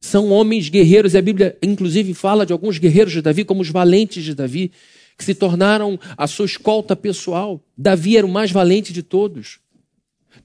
São 0.01 0.30
homens 0.32 0.70
guerreiros, 0.70 1.13
e 1.13 1.18
a 1.18 1.22
Bíblia, 1.22 1.58
inclusive, 1.62 2.13
fala 2.13 2.46
de 2.46 2.54
alguns 2.54 2.77
guerreiros 2.77 3.13
de 3.13 3.22
Davi, 3.22 3.46
como 3.46 3.62
os 3.62 3.70
valentes 3.70 4.24
de 4.24 4.34
Davi, 4.34 4.72
que 5.18 5.24
se 5.24 5.34
tornaram 5.34 6.00
a 6.18 6.27
sua 6.27 6.46
escolta 6.46 6.96
pessoal. 6.96 7.62
Davi 7.77 8.18
era 8.18 8.25
o 8.25 8.30
mais 8.30 8.51
valente 8.51 8.92
de 8.92 9.01
todos. 9.01 9.60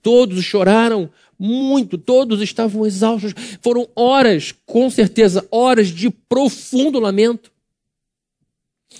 Todos 0.03 0.45
choraram 0.45 1.11
muito, 1.41 1.97
todos 1.97 2.43
estavam 2.43 2.87
exaustos. 2.87 3.33
Foram 3.63 3.89
horas, 3.97 4.53
com 4.67 4.91
certeza, 4.91 5.49
horas 5.51 5.89
de 5.89 6.11
profundo 6.11 7.01
lamento. 7.01 7.51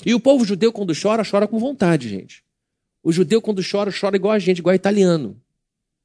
E 0.07 0.15
o 0.15 0.21
povo 0.21 0.45
judeu, 0.45 0.73
quando 0.73 0.95
chora, 1.01 1.23
chora 1.29 1.47
com 1.47 1.59
vontade, 1.59 2.09
gente. 2.09 2.43
O 3.03 3.13
judeu, 3.13 3.43
quando 3.43 3.63
chora, 3.69 3.93
chora 3.93 4.17
igual 4.17 4.33
a 4.33 4.39
gente, 4.39 4.59
igual 4.59 4.73
a 4.73 4.77
italiano. 4.77 5.41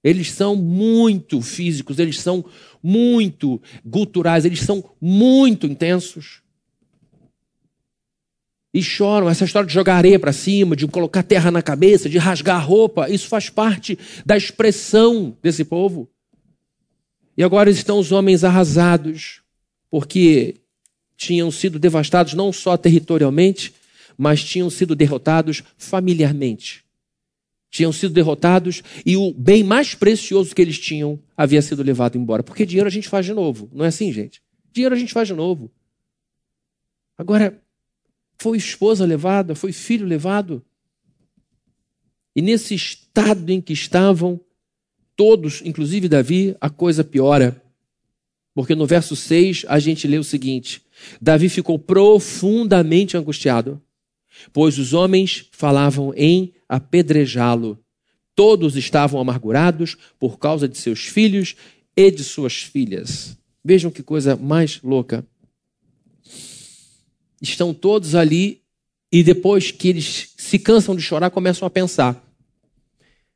Eles 0.03 0.31
são 0.31 0.55
muito 0.55 1.41
físicos, 1.41 1.97
eles 1.97 2.19
são 2.19 2.45
muito 2.83 3.61
guturais, 3.83 4.45
eles 4.45 4.59
são 4.59 4.83
muito 5.01 5.65
intensos. 5.65 6.41
E 8.73 8.83
choram. 8.83 9.29
Essa 9.29 9.45
história 9.45 9.65
de 9.65 9.73
jogar 9.73 9.95
areia 9.95 10.19
para 10.19 10.33
cima, 10.33 10.75
de 10.75 10.85
colocar 10.85 11.23
terra 11.23 11.49
na 11.49 11.61
cabeça, 11.61 12.09
de 12.09 12.17
rasgar 12.17 12.57
a 12.57 12.59
roupa, 12.59 13.09
isso 13.09 13.27
faz 13.27 13.49
parte 13.49 13.97
da 14.25 14.35
expressão 14.35 15.35
desse 15.41 15.63
povo. 15.63 16.09
E 17.37 17.43
agora 17.43 17.69
estão 17.69 17.99
os 17.99 18.11
homens 18.11 18.43
arrasados, 18.43 19.41
porque 19.89 20.55
tinham 21.17 21.51
sido 21.51 21.79
devastados 21.79 22.33
não 22.33 22.51
só 22.51 22.77
territorialmente, 22.77 23.73
mas 24.17 24.43
tinham 24.43 24.69
sido 24.69 24.95
derrotados 24.95 25.63
familiarmente. 25.77 26.83
Tinham 27.69 27.91
sido 27.91 28.13
derrotados 28.13 28.81
e 29.05 29.17
o 29.17 29.33
bem 29.33 29.63
mais 29.63 29.93
precioso 29.93 30.55
que 30.55 30.61
eles 30.61 30.79
tinham 30.79 31.19
havia 31.35 31.61
sido 31.61 31.83
levado 31.83 32.17
embora. 32.17 32.41
Porque 32.41 32.65
dinheiro 32.65 32.87
a 32.87 32.91
gente 32.91 33.09
faz 33.09 33.25
de 33.25 33.33
novo, 33.33 33.69
não 33.73 33.83
é 33.83 33.89
assim, 33.89 34.13
gente? 34.13 34.41
Dinheiro 34.71 34.95
a 34.95 34.97
gente 34.97 35.13
faz 35.13 35.27
de 35.27 35.33
novo. 35.33 35.69
Agora, 37.17 37.61
foi 38.37 38.57
esposa 38.57 39.05
levada, 39.05 39.55
foi 39.55 39.71
filho 39.71 40.05
levado. 40.05 40.63
E 42.35 42.41
nesse 42.41 42.75
estado 42.75 43.49
em 43.49 43.61
que 43.61 43.73
estavam, 43.73 44.39
todos, 45.15 45.61
inclusive 45.63 46.09
Davi, 46.09 46.55
a 46.59 46.69
coisa 46.69 47.03
piora. 47.03 47.61
Porque 48.53 48.73
no 48.73 48.85
verso 48.85 49.15
6 49.15 49.65
a 49.67 49.79
gente 49.79 50.07
lê 50.07 50.17
o 50.17 50.23
seguinte: 50.23 50.81
Davi 51.21 51.49
ficou 51.49 51.77
profundamente 51.77 53.17
angustiado, 53.17 53.81
pois 54.53 54.77
os 54.77 54.93
homens 54.93 55.47
falavam 55.51 56.13
em 56.15 56.53
apedrejá-lo. 56.67 57.77
Todos 58.33 58.75
estavam 58.75 59.19
amargurados 59.19 59.95
por 60.19 60.37
causa 60.37 60.67
de 60.67 60.77
seus 60.77 61.05
filhos 61.05 61.55
e 61.95 62.11
de 62.11 62.23
suas 62.23 62.61
filhas. 62.61 63.37
Vejam 63.63 63.89
que 63.89 64.03
coisa 64.03 64.35
mais 64.35 64.81
louca. 64.81 65.25
Estão 67.41 67.73
todos 67.73 68.15
ali 68.15 68.61
e 69.11 69.23
depois 69.23 69.71
que 69.71 69.87
eles 69.89 70.33
se 70.37 70.59
cansam 70.59 70.95
de 70.95 71.01
chorar, 71.01 71.29
começam 71.29 71.65
a 71.65 71.69
pensar: 71.69 72.21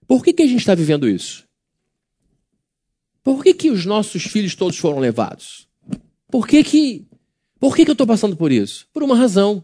por 0.07 0.23
que, 0.23 0.33
que 0.33 0.43
a 0.43 0.47
gente 0.47 0.59
está 0.59 0.75
vivendo 0.75 1.07
isso? 1.07 1.48
Por 3.23 3.43
que, 3.43 3.53
que 3.53 3.69
os 3.69 3.85
nossos 3.85 4.23
filhos 4.23 4.55
todos 4.55 4.77
foram 4.77 4.99
levados? 4.99 5.67
Por 6.29 6.47
que 6.47 6.63
que, 6.63 7.05
por 7.59 7.75
que, 7.75 7.83
que 7.83 7.91
eu 7.91 7.93
estou 7.93 8.07
passando 8.07 8.35
por 8.35 8.51
isso? 8.51 8.87
Por 8.93 9.03
uma 9.03 9.15
razão. 9.15 9.63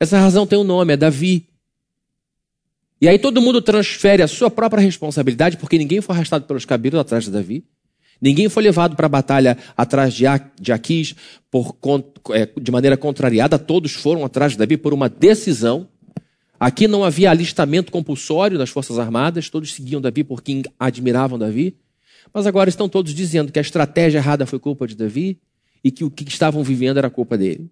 Essa 0.00 0.18
razão 0.18 0.46
tem 0.46 0.58
um 0.58 0.64
nome, 0.64 0.94
é 0.94 0.96
Davi. 0.96 1.48
E 3.00 3.08
aí 3.08 3.18
todo 3.18 3.42
mundo 3.42 3.60
transfere 3.60 4.22
a 4.22 4.28
sua 4.28 4.50
própria 4.50 4.80
responsabilidade, 4.80 5.56
porque 5.56 5.76
ninguém 5.76 6.00
foi 6.00 6.14
arrastado 6.14 6.44
pelos 6.44 6.64
cabelos 6.64 7.00
atrás 7.00 7.24
de 7.24 7.30
Davi. 7.30 7.64
Ninguém 8.20 8.48
foi 8.48 8.62
levado 8.62 8.94
para 8.94 9.06
a 9.06 9.08
batalha 9.08 9.58
atrás 9.76 10.14
de, 10.14 10.24
de 10.60 10.70
Aquis 10.70 11.16
por, 11.50 11.76
é, 12.30 12.48
de 12.60 12.70
maneira 12.70 12.96
contrariada. 12.96 13.58
Todos 13.58 13.92
foram 13.92 14.24
atrás 14.24 14.52
de 14.52 14.58
Davi 14.58 14.76
por 14.76 14.94
uma 14.94 15.08
decisão. 15.08 15.88
Aqui 16.60 16.86
não 16.86 17.02
havia 17.02 17.32
alistamento 17.32 17.90
compulsório 17.90 18.56
das 18.56 18.70
Forças 18.70 18.96
Armadas. 18.96 19.50
Todos 19.50 19.74
seguiam 19.74 20.00
Davi 20.00 20.22
porque 20.22 20.62
admiravam 20.78 21.36
Davi. 21.36 21.76
Mas 22.32 22.46
agora 22.46 22.68
estão 22.68 22.88
todos 22.88 23.14
dizendo 23.14 23.52
que 23.52 23.58
a 23.58 23.62
estratégia 23.62 24.18
errada 24.18 24.46
foi 24.46 24.58
culpa 24.58 24.86
de 24.86 24.96
Davi 24.96 25.38
e 25.84 25.90
que 25.90 26.04
o 26.04 26.10
que 26.10 26.26
estavam 26.28 26.62
vivendo 26.62 26.98
era 26.98 27.10
culpa 27.10 27.36
dele. 27.36 27.70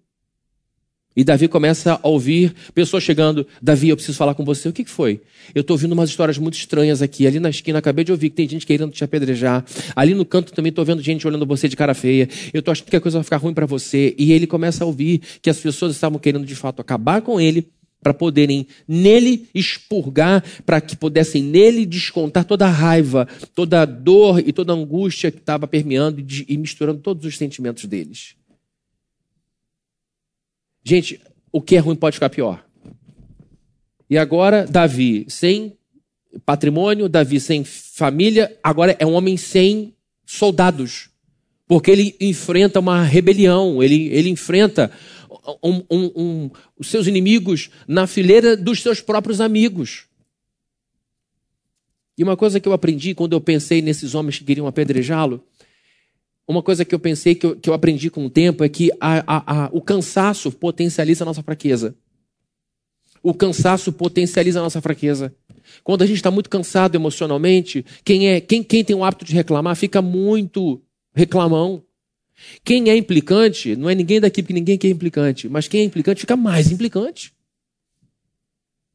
E 1.15 1.25
Davi 1.25 1.49
começa 1.49 1.99
a 2.01 2.07
ouvir 2.07 2.53
pessoas 2.73 3.03
chegando. 3.03 3.45
Davi, 3.61 3.89
eu 3.89 3.97
preciso 3.97 4.17
falar 4.17 4.33
com 4.33 4.45
você. 4.45 4.69
O 4.69 4.73
que 4.73 4.85
foi? 4.85 5.19
Eu 5.53 5.59
estou 5.59 5.73
ouvindo 5.73 5.91
umas 5.91 6.09
histórias 6.09 6.37
muito 6.37 6.53
estranhas 6.53 7.01
aqui. 7.01 7.27
Ali 7.27 7.37
na 7.37 7.49
esquina, 7.49 7.79
acabei 7.79 8.05
de 8.05 8.13
ouvir 8.13 8.29
que 8.29 8.35
tem 8.37 8.47
gente 8.47 8.65
querendo 8.65 8.91
te 8.91 9.03
apedrejar. 9.03 9.65
Ali 9.93 10.13
no 10.13 10.23
canto 10.23 10.53
também 10.53 10.69
estou 10.69 10.85
vendo 10.85 11.01
gente 11.01 11.27
olhando 11.27 11.45
você 11.45 11.67
de 11.67 11.75
cara 11.75 11.93
feia. 11.93 12.29
Eu 12.53 12.59
estou 12.59 12.71
achando 12.71 12.87
que 12.87 12.95
a 12.95 13.01
coisa 13.01 13.17
vai 13.17 13.23
ficar 13.25 13.37
ruim 13.37 13.53
para 13.53 13.65
você. 13.65 14.15
E 14.17 14.31
ele 14.31 14.47
começa 14.47 14.85
a 14.85 14.87
ouvir 14.87 15.21
que 15.41 15.49
as 15.49 15.57
pessoas 15.57 15.93
estavam 15.93 16.17
querendo 16.17 16.45
de 16.45 16.55
fato 16.55 16.79
acabar 16.79 17.21
com 17.21 17.41
ele 17.41 17.67
para 18.01 18.13
poderem 18.13 18.67
nele 18.87 19.47
expurgar, 19.53 20.43
para 20.65 20.81
que 20.81 20.95
pudessem 20.95 21.43
nele 21.43 21.85
descontar 21.85 22.45
toda 22.45 22.65
a 22.65 22.69
raiva, 22.69 23.27
toda 23.53 23.81
a 23.81 23.85
dor 23.85 24.39
e 24.39 24.51
toda 24.51 24.73
a 24.73 24.75
angústia 24.75 25.31
que 25.31 25.37
estava 25.37 25.67
permeando 25.67 26.23
e 26.47 26.57
misturando 26.57 26.99
todos 26.99 27.25
os 27.25 27.37
sentimentos 27.37 27.85
deles. 27.85 28.35
Gente, 30.83 31.21
o 31.51 31.61
que 31.61 31.75
é 31.75 31.79
ruim 31.79 31.95
pode 31.95 32.15
ficar 32.15 32.29
pior. 32.29 32.65
E 34.09 34.17
agora, 34.17 34.65
Davi 34.65 35.25
sem 35.29 35.77
patrimônio, 36.45 37.07
Davi 37.07 37.39
sem 37.39 37.63
família, 37.63 38.57
agora 38.63 38.95
é 38.99 39.05
um 39.05 39.13
homem 39.13 39.37
sem 39.37 39.93
soldados. 40.25 41.09
Porque 41.67 41.91
ele 41.91 42.15
enfrenta 42.19 42.79
uma 42.79 43.03
rebelião, 43.03 43.81
ele, 43.81 44.07
ele 44.07 44.29
enfrenta 44.29 44.91
um, 45.63 45.83
um, 45.89 46.51
os 46.77 46.87
seus 46.87 47.07
inimigos 47.07 47.69
na 47.87 48.05
fileira 48.07 48.55
dos 48.55 48.81
seus 48.81 49.01
próprios 49.01 49.41
amigos. 49.41 50.05
E 52.17 52.23
uma 52.23 52.37
coisa 52.37 52.59
que 52.59 52.67
eu 52.67 52.73
aprendi 52.73 53.15
quando 53.15 53.33
eu 53.33 53.41
pensei 53.41 53.81
nesses 53.81 54.13
homens 54.13 54.37
que 54.37 54.45
queriam 54.45 54.67
apedrejá-lo 54.67 55.43
uma 56.51 56.61
coisa 56.61 56.83
que 56.85 56.93
eu 56.93 56.99
pensei, 56.99 57.33
que 57.33 57.45
eu, 57.45 57.55
que 57.55 57.69
eu 57.69 57.73
aprendi 57.73 58.09
com 58.09 58.25
o 58.25 58.29
tempo, 58.29 58.63
é 58.63 58.69
que 58.69 58.91
a, 58.99 59.23
a, 59.25 59.65
a, 59.65 59.69
o 59.71 59.81
cansaço 59.81 60.51
potencializa 60.51 61.23
a 61.23 61.25
nossa 61.25 61.41
fraqueza. 61.41 61.95
O 63.23 63.33
cansaço 63.33 63.91
potencializa 63.91 64.59
a 64.59 64.63
nossa 64.63 64.81
fraqueza. 64.81 65.33
Quando 65.83 66.01
a 66.01 66.05
gente 66.05 66.17
está 66.17 66.31
muito 66.31 66.49
cansado 66.49 66.95
emocionalmente, 66.95 67.85
quem, 68.03 68.29
é, 68.29 68.41
quem, 68.41 68.63
quem 68.63 68.83
tem 68.83 68.95
o 68.95 69.03
hábito 69.03 69.25
de 69.25 69.33
reclamar 69.33 69.75
fica 69.75 70.01
muito 70.01 70.81
reclamão. 71.13 71.83
Quem 72.63 72.89
é 72.89 72.95
implicante, 72.95 73.75
não 73.75 73.89
é 73.89 73.95
ninguém 73.95 74.19
daqui, 74.19 74.41
porque 74.41 74.53
ninguém 74.53 74.75
aqui 74.75 74.87
é 74.87 74.89
implicante, 74.89 75.49
mas 75.49 75.67
quem 75.67 75.81
é 75.81 75.83
implicante 75.83 76.21
fica 76.21 76.35
mais 76.35 76.71
implicante. 76.71 77.33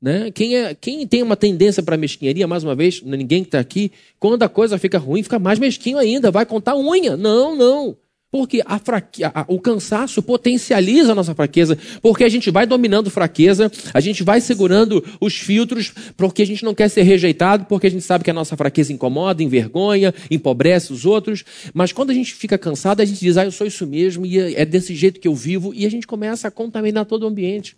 Né? 0.00 0.30
Quem, 0.30 0.56
é, 0.56 0.74
quem 0.74 1.06
tem 1.06 1.22
uma 1.22 1.36
tendência 1.36 1.82
para 1.82 1.96
mesquinharia, 1.96 2.46
mais 2.46 2.62
uma 2.62 2.74
vez, 2.74 3.02
ninguém 3.02 3.42
que 3.42 3.48
está 3.48 3.58
aqui, 3.58 3.90
quando 4.18 4.42
a 4.42 4.48
coisa 4.48 4.78
fica 4.78 4.98
ruim, 4.98 5.22
fica 5.22 5.38
mais 5.38 5.58
mesquinho 5.58 5.98
ainda, 5.98 6.30
vai 6.30 6.44
contar 6.44 6.76
unha. 6.76 7.16
Não, 7.16 7.56
não. 7.56 7.96
Porque 8.30 8.62
a 8.66 8.78
fraque... 8.78 9.22
o 9.46 9.60
cansaço 9.60 10.20
potencializa 10.22 11.12
a 11.12 11.14
nossa 11.14 11.34
fraqueza, 11.34 11.78
porque 12.02 12.24
a 12.24 12.28
gente 12.28 12.50
vai 12.50 12.66
dominando 12.66 13.10
fraqueza, 13.10 13.70
a 13.94 14.00
gente 14.00 14.22
vai 14.22 14.40
segurando 14.40 15.04
os 15.20 15.34
filtros, 15.36 15.92
porque 16.16 16.42
a 16.42 16.46
gente 16.46 16.64
não 16.64 16.74
quer 16.74 16.88
ser 16.88 17.02
rejeitado, 17.02 17.66
porque 17.66 17.86
a 17.86 17.90
gente 17.90 18.02
sabe 18.02 18.24
que 18.24 18.30
a 18.30 18.34
nossa 18.34 18.56
fraqueza 18.56 18.92
incomoda, 18.92 19.42
envergonha, 19.42 20.12
empobrece 20.30 20.92
os 20.92 21.06
outros. 21.06 21.44
Mas 21.72 21.92
quando 21.92 22.10
a 22.10 22.14
gente 22.14 22.34
fica 22.34 22.58
cansado, 22.58 23.00
a 23.00 23.04
gente 23.04 23.20
diz, 23.20 23.36
ah, 23.36 23.44
eu 23.44 23.52
sou 23.52 23.66
isso 23.66 23.86
mesmo, 23.86 24.26
e 24.26 24.38
é 24.38 24.64
desse 24.64 24.94
jeito 24.94 25.20
que 25.20 25.28
eu 25.28 25.34
vivo, 25.34 25.72
e 25.72 25.86
a 25.86 25.90
gente 25.90 26.06
começa 26.06 26.48
a 26.48 26.50
contaminar 26.50 27.06
todo 27.06 27.22
o 27.22 27.26
ambiente 27.26 27.76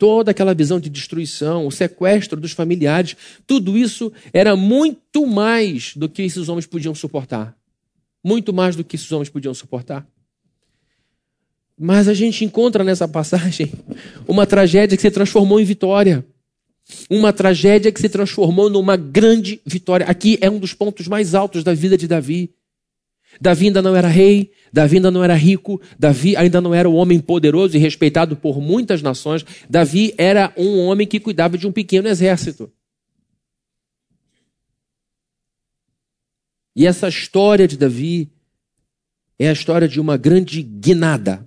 toda 0.00 0.30
aquela 0.30 0.54
visão 0.54 0.80
de 0.80 0.88
destruição, 0.88 1.66
o 1.66 1.70
sequestro 1.70 2.40
dos 2.40 2.52
familiares, 2.52 3.14
tudo 3.46 3.76
isso 3.76 4.10
era 4.32 4.56
muito 4.56 5.26
mais 5.26 5.94
do 5.94 6.08
que 6.08 6.22
esses 6.22 6.48
homens 6.48 6.64
podiam 6.64 6.94
suportar. 6.94 7.54
Muito 8.22 8.52
mais 8.52 8.76
do 8.76 8.84
que 8.84 8.96
esses 8.96 9.10
homens 9.12 9.28
podiam 9.28 9.54
suportar. 9.54 10.06
Mas 11.78 12.08
a 12.08 12.14
gente 12.14 12.44
encontra 12.44 12.84
nessa 12.84 13.08
passagem 13.08 13.72
uma 14.28 14.46
tragédia 14.46 14.96
que 14.96 15.02
se 15.02 15.10
transformou 15.10 15.58
em 15.58 15.64
vitória. 15.64 16.24
Uma 17.08 17.32
tragédia 17.32 17.90
que 17.90 18.00
se 18.00 18.08
transformou 18.08 18.68
numa 18.68 18.96
grande 18.96 19.60
vitória. 19.64 20.06
Aqui 20.06 20.36
é 20.40 20.50
um 20.50 20.58
dos 20.58 20.74
pontos 20.74 21.08
mais 21.08 21.34
altos 21.34 21.64
da 21.64 21.72
vida 21.72 21.96
de 21.96 22.06
Davi. 22.06 22.52
Davi 23.40 23.66
ainda 23.66 23.80
não 23.80 23.94
era 23.94 24.08
rei, 24.08 24.50
Davi 24.72 24.96
ainda 24.96 25.10
não 25.10 25.22
era 25.22 25.34
rico, 25.34 25.80
Davi 25.98 26.36
ainda 26.36 26.60
não 26.60 26.74
era 26.74 26.88
um 26.88 26.96
homem 26.96 27.20
poderoso 27.20 27.76
e 27.76 27.80
respeitado 27.80 28.36
por 28.36 28.60
muitas 28.60 29.02
nações. 29.02 29.44
Davi 29.68 30.12
era 30.18 30.52
um 30.56 30.80
homem 30.80 31.06
que 31.06 31.20
cuidava 31.20 31.56
de 31.56 31.66
um 31.66 31.72
pequeno 31.72 32.08
exército. 32.08 32.70
E 36.74 36.86
essa 36.86 37.08
história 37.08 37.66
de 37.66 37.76
Davi 37.76 38.30
é 39.38 39.48
a 39.48 39.52
história 39.52 39.88
de 39.88 40.00
uma 40.00 40.16
grande 40.16 40.62
guinada. 40.62 41.44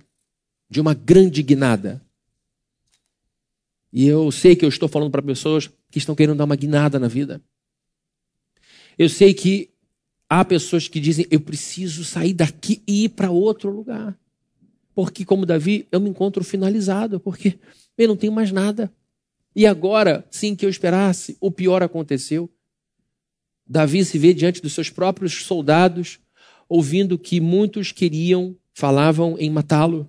De 0.68 0.80
uma 0.80 0.94
grande 0.94 1.42
guinada. 1.42 2.02
E 3.92 4.06
eu 4.06 4.30
sei 4.32 4.56
que 4.56 4.64
eu 4.64 4.68
estou 4.68 4.88
falando 4.88 5.10
para 5.10 5.22
pessoas 5.22 5.70
que 5.90 5.98
estão 5.98 6.14
querendo 6.14 6.38
dar 6.38 6.44
uma 6.44 6.56
guinada 6.56 6.98
na 6.98 7.08
vida. 7.08 7.40
Eu 8.98 9.08
sei 9.08 9.32
que 9.32 9.74
Há 10.28 10.44
pessoas 10.44 10.88
que 10.88 11.00
dizem: 11.00 11.26
eu 11.30 11.40
preciso 11.40 12.04
sair 12.04 12.32
daqui 12.32 12.82
e 12.86 13.04
ir 13.04 13.10
para 13.10 13.30
outro 13.30 13.70
lugar. 13.70 14.18
Porque, 14.94 15.24
como 15.24 15.46
Davi, 15.46 15.86
eu 15.90 16.00
me 16.00 16.08
encontro 16.08 16.44
finalizado, 16.44 17.18
porque 17.20 17.58
eu 17.98 18.08
não 18.08 18.16
tenho 18.16 18.32
mais 18.32 18.50
nada. 18.50 18.92
E 19.54 19.66
agora, 19.66 20.26
sim, 20.30 20.54
que 20.54 20.64
eu 20.64 20.70
esperasse, 20.70 21.36
o 21.40 21.50
pior 21.50 21.82
aconteceu. 21.82 22.50
Davi 23.66 24.04
se 24.04 24.18
vê 24.18 24.34
diante 24.34 24.60
dos 24.60 24.72
seus 24.72 24.90
próprios 24.90 25.44
soldados, 25.44 26.18
ouvindo 26.68 27.18
que 27.18 27.40
muitos 27.40 27.92
queriam, 27.92 28.56
falavam 28.72 29.36
em 29.38 29.50
matá-lo. 29.50 30.08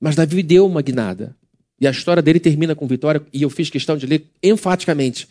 Mas 0.00 0.14
Davi 0.14 0.42
deu 0.42 0.66
uma 0.66 0.82
guinada. 0.82 1.36
E 1.80 1.86
a 1.86 1.90
história 1.90 2.22
dele 2.22 2.40
termina 2.40 2.74
com 2.74 2.86
vitória, 2.86 3.24
e 3.32 3.42
eu 3.42 3.50
fiz 3.50 3.70
questão 3.70 3.96
de 3.96 4.06
ler 4.06 4.28
enfaticamente 4.42 5.28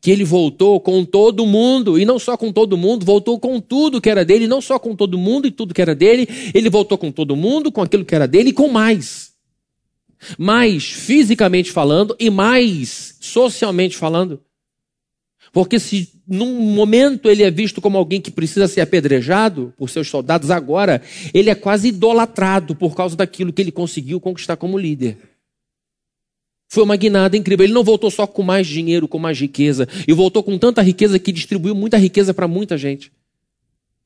que 0.00 0.10
ele 0.10 0.24
voltou 0.24 0.80
com 0.80 1.04
todo 1.04 1.44
mundo, 1.44 1.98
e 1.98 2.04
não 2.06 2.18
só 2.18 2.36
com 2.36 2.50
todo 2.50 2.76
mundo, 2.76 3.04
voltou 3.04 3.38
com 3.38 3.60
tudo 3.60 4.00
que 4.00 4.08
era 4.08 4.24
dele, 4.24 4.46
não 4.46 4.60
só 4.60 4.78
com 4.78 4.96
todo 4.96 5.18
mundo 5.18 5.46
e 5.46 5.50
tudo 5.50 5.74
que 5.74 5.82
era 5.82 5.94
dele, 5.94 6.26
ele 6.54 6.70
voltou 6.70 6.96
com 6.96 7.12
todo 7.12 7.36
mundo, 7.36 7.70
com 7.70 7.82
aquilo 7.82 8.04
que 8.04 8.14
era 8.14 8.26
dele 8.26 8.50
e 8.50 8.52
com 8.52 8.68
mais. 8.68 9.32
Mais 10.38 10.84
fisicamente 10.84 11.70
falando 11.70 12.16
e 12.18 12.30
mais 12.30 13.16
socialmente 13.20 13.96
falando. 13.96 14.40
Porque 15.52 15.78
se 15.78 16.08
num 16.30 16.60
momento 16.60 17.28
ele 17.28 17.42
é 17.42 17.50
visto 17.50 17.80
como 17.80 17.98
alguém 17.98 18.20
que 18.20 18.30
precisa 18.30 18.68
ser 18.68 18.80
apedrejado 18.80 19.74
por 19.76 19.90
seus 19.90 20.08
soldados, 20.08 20.48
agora 20.48 21.02
ele 21.34 21.50
é 21.50 21.54
quase 21.56 21.88
idolatrado 21.88 22.76
por 22.76 22.94
causa 22.94 23.16
daquilo 23.16 23.52
que 23.52 23.60
ele 23.60 23.72
conseguiu 23.72 24.20
conquistar 24.20 24.56
como 24.56 24.78
líder. 24.78 25.18
Foi 26.68 26.84
uma 26.84 26.94
guinada 26.94 27.36
incrível. 27.36 27.64
Ele 27.64 27.72
não 27.72 27.82
voltou 27.82 28.12
só 28.12 28.28
com 28.28 28.44
mais 28.44 28.64
dinheiro, 28.64 29.08
com 29.08 29.18
mais 29.18 29.40
riqueza. 29.40 29.88
E 30.06 30.12
voltou 30.12 30.40
com 30.40 30.56
tanta 30.56 30.80
riqueza 30.80 31.18
que 31.18 31.32
distribuiu 31.32 31.74
muita 31.74 31.98
riqueza 31.98 32.32
para 32.32 32.46
muita 32.46 32.78
gente. 32.78 33.10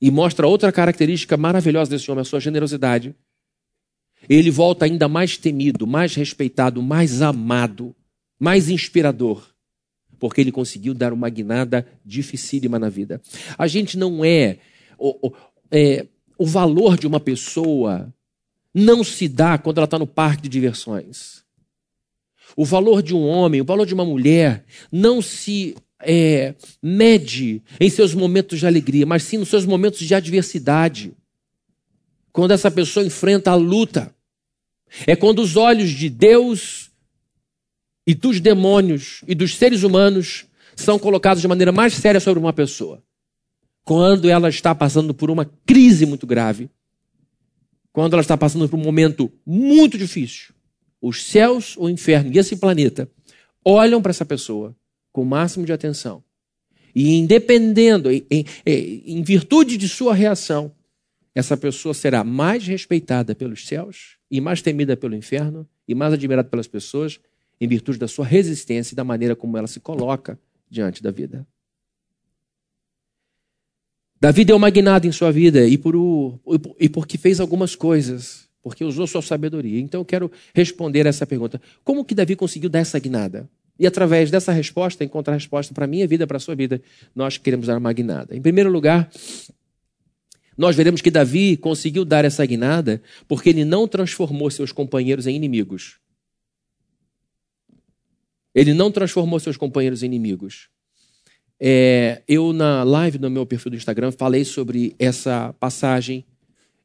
E 0.01 0.11
mostra 0.11 0.47
outra 0.47 0.73
característica 0.73 1.37
maravilhosa 1.37 1.91
desse 1.91 2.11
homem, 2.11 2.23
a 2.23 2.25
sua 2.25 2.41
generosidade. 2.41 3.15
Ele 4.27 4.51
volta 4.51 4.87
ainda 4.87 5.07
mais 5.09 5.37
temido, 5.37 5.87
mais 5.87 6.15
respeitado, 6.15 6.83
mais 6.83 7.21
amado, 7.21 7.95
mais 8.41 8.71
inspirador. 8.71 9.54
Porque 10.18 10.40
ele 10.40 10.53
conseguiu 10.53 10.94
dar 10.94 11.12
uma 11.12 11.29
guinada 11.29 11.87
dificílima 12.05 12.79
na 12.79 12.88
vida. 12.88 13.20
A 13.59 13.66
gente 13.66 13.98
não 13.98 14.24
é 14.24 14.59
o, 14.98 15.29
o, 15.29 15.33
é, 15.70 16.07
o 16.38 16.46
valor 16.46 16.98
de 16.98 17.07
uma 17.07 17.20
pessoa 17.20 18.12
não 18.72 19.05
se 19.05 19.29
dá 19.29 19.57
quando 19.57 19.79
ela 19.79 19.85
está 19.85 19.98
no 19.98 20.07
parque 20.07 20.42
de 20.42 20.48
diversões. 20.48 21.44
O 22.57 22.64
valor 22.64 23.03
de 23.03 23.14
um 23.14 23.27
homem, 23.27 23.61
o 23.61 23.64
valor 23.64 23.87
de 23.87 23.94
uma 23.94 24.05
mulher, 24.05 24.64
não 24.90 25.22
se 25.22 25.77
é, 26.00 26.55
mede 26.83 27.62
em 27.81 27.88
seus 27.88 28.14
momentos 28.14 28.59
de 28.59 28.66
alegria, 28.66 29.07
mas 29.07 29.22
sim 29.22 29.38
nos 29.38 29.48
seus 29.48 29.64
momentos 29.64 30.00
de 30.00 30.14
adversidade. 30.14 31.12
Quando 32.33 32.53
essa 32.53 32.70
pessoa 32.70 33.07
enfrenta 33.07 33.50
a 33.50 33.55
luta. 33.55 34.14
É 35.07 35.16
quando 35.16 35.40
os 35.40 35.57
olhos 35.57 35.90
de 35.90 36.09
Deus 36.09 36.84
e 38.07 38.14
dos 38.14 38.40
demônios 38.40 39.23
e 39.27 39.35
dos 39.35 39.57
seres 39.57 39.83
humanos 39.83 40.47
são 40.77 40.99
colocados 40.99 41.40
de 41.40 41.49
maneira 41.49 41.73
mais 41.73 41.95
séria 41.95 42.21
sobre 42.21 42.40
uma 42.40 42.53
pessoa. 42.53 43.03
Quando 43.85 44.29
ela 44.29 44.49
está 44.49 44.75
passando 44.75 45.14
por 45.14 45.31
uma 45.31 45.45
crise 45.67 46.07
muito 46.07 46.27
grave. 46.27 46.71
Quando 47.93 48.14
ela 48.14 48.23
está 48.23 48.37
passando 48.37 48.69
por 48.69 48.77
um 48.79 48.83
momento 48.83 49.31
muito 49.47 49.97
difícil 49.97 50.55
os 51.07 51.23
céus, 51.23 51.77
o 51.77 51.87
inferno 51.90 52.33
e 52.33 52.38
esse 52.38 52.57
planeta 52.57 53.11
olham 53.62 54.01
para 54.01 54.09
essa 54.09 54.25
pessoa 54.25 54.75
com 55.12 55.21
o 55.21 55.27
máximo 55.27 55.67
de 55.67 55.73
atenção. 55.73 56.25
E 56.95 57.17
independendo, 57.17 58.11
em, 58.11 58.25
em, 58.31 58.47
em, 58.64 59.23
virtude 59.23 59.77
de 59.77 59.87
sua 59.87 60.14
reação, 60.14 60.73
essa 61.35 61.59
pessoa 61.59 61.93
será 61.93 62.25
mais 62.25 62.67
respeitada 62.67 63.35
pelos 63.35 63.67
céus 63.67 64.17
e 64.31 64.40
mais 64.40 64.62
temida 64.62 64.97
pelo 64.97 65.14
inferno 65.14 65.69
e 65.87 65.95
mais 65.95 66.14
admirada 66.14 66.49
pelas 66.49 66.67
pessoas 66.67 67.21
em 67.64 67.68
virtude 67.68 67.98
da 67.98 68.09
sua 68.09 68.27
resistência 68.27 68.94
e 68.94 68.96
da 68.96 69.05
maneira 69.05 69.35
como 69.35 69.57
ela 69.57 69.66
se 69.66 69.81
coloca 69.81 70.38
diante 70.70 71.03
da 71.03 71.11
vida. 71.11 71.46
Davi 74.20 74.44
deu 74.44 74.57
uma 74.57 74.70
guinada 74.70 75.07
em 75.07 75.12
sua 75.12 75.31
vida 75.31 75.66
e, 75.66 75.77
por 75.77 75.94
o, 75.94 76.40
e 76.79 76.88
porque 76.88 77.18
fez 77.18 77.40
algumas 77.40 77.74
coisas 77.74 78.44
porque 78.64 78.83
usou 78.83 79.07
sua 79.07 79.20
sabedoria. 79.20 79.79
Então 79.79 80.00
eu 80.00 80.05
quero 80.07 80.33
responder 80.55 81.05
essa 81.05 81.27
pergunta. 81.27 81.61
Como 81.85 82.03
que 82.03 82.14
Davi 82.14 82.35
conseguiu 82.35 82.70
dar 82.70 82.79
essa 82.79 82.98
guinada? 82.98 83.46
E 83.79 83.87
através 83.87 84.31
dessa 84.31 84.53
resposta, 84.53 85.05
encontrar 85.05 85.35
resposta 85.35 85.74
para 85.74 85.85
a 85.85 85.87
minha 85.87 86.07
vida, 86.07 86.27
para 86.27 86.38
a 86.38 86.40
sua 86.40 86.55
vida, 86.55 86.81
nós 87.14 87.37
queremos 87.37 87.66
dar 87.66 87.77
uma 87.77 87.92
guinada. 87.92 88.35
Em 88.35 88.40
primeiro 88.40 88.70
lugar, 88.70 89.11
nós 90.57 90.74
veremos 90.74 91.03
que 91.03 91.11
Davi 91.11 91.59
conseguiu 91.59 92.07
dar 92.07 92.24
essa 92.24 92.46
guinada 92.46 93.03
porque 93.29 93.50
ele 93.50 93.66
não 93.66 93.87
transformou 93.87 94.50
seus 94.50 94.72
companheiros 94.72 95.27
em 95.27 95.37
inimigos. 95.37 95.98
Ele 98.55 98.73
não 98.73 98.90
transformou 98.90 99.40
seus 99.40 99.57
companheiros 99.57 100.03
em 100.03 100.07
inimigos. 100.07 100.69
É, 101.59 102.23
eu, 102.29 102.53
na 102.53 102.83
live 102.83 103.19
no 103.19 103.31
meu 103.31 103.47
perfil 103.47 103.71
do 103.71 103.77
Instagram, 103.77 104.12
falei 104.12 104.45
sobre 104.45 104.95
essa 104.99 105.53
passagem. 105.55 106.25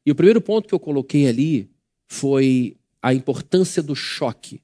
E 0.04 0.10
o 0.10 0.14
primeiro 0.14 0.40
ponto 0.40 0.68
que 0.68 0.74
eu 0.74 0.80
coloquei 0.80 1.28
ali 1.28 1.70
foi 2.08 2.76
a 3.02 3.14
importância 3.14 3.82
do 3.82 3.94
choque. 3.94 4.62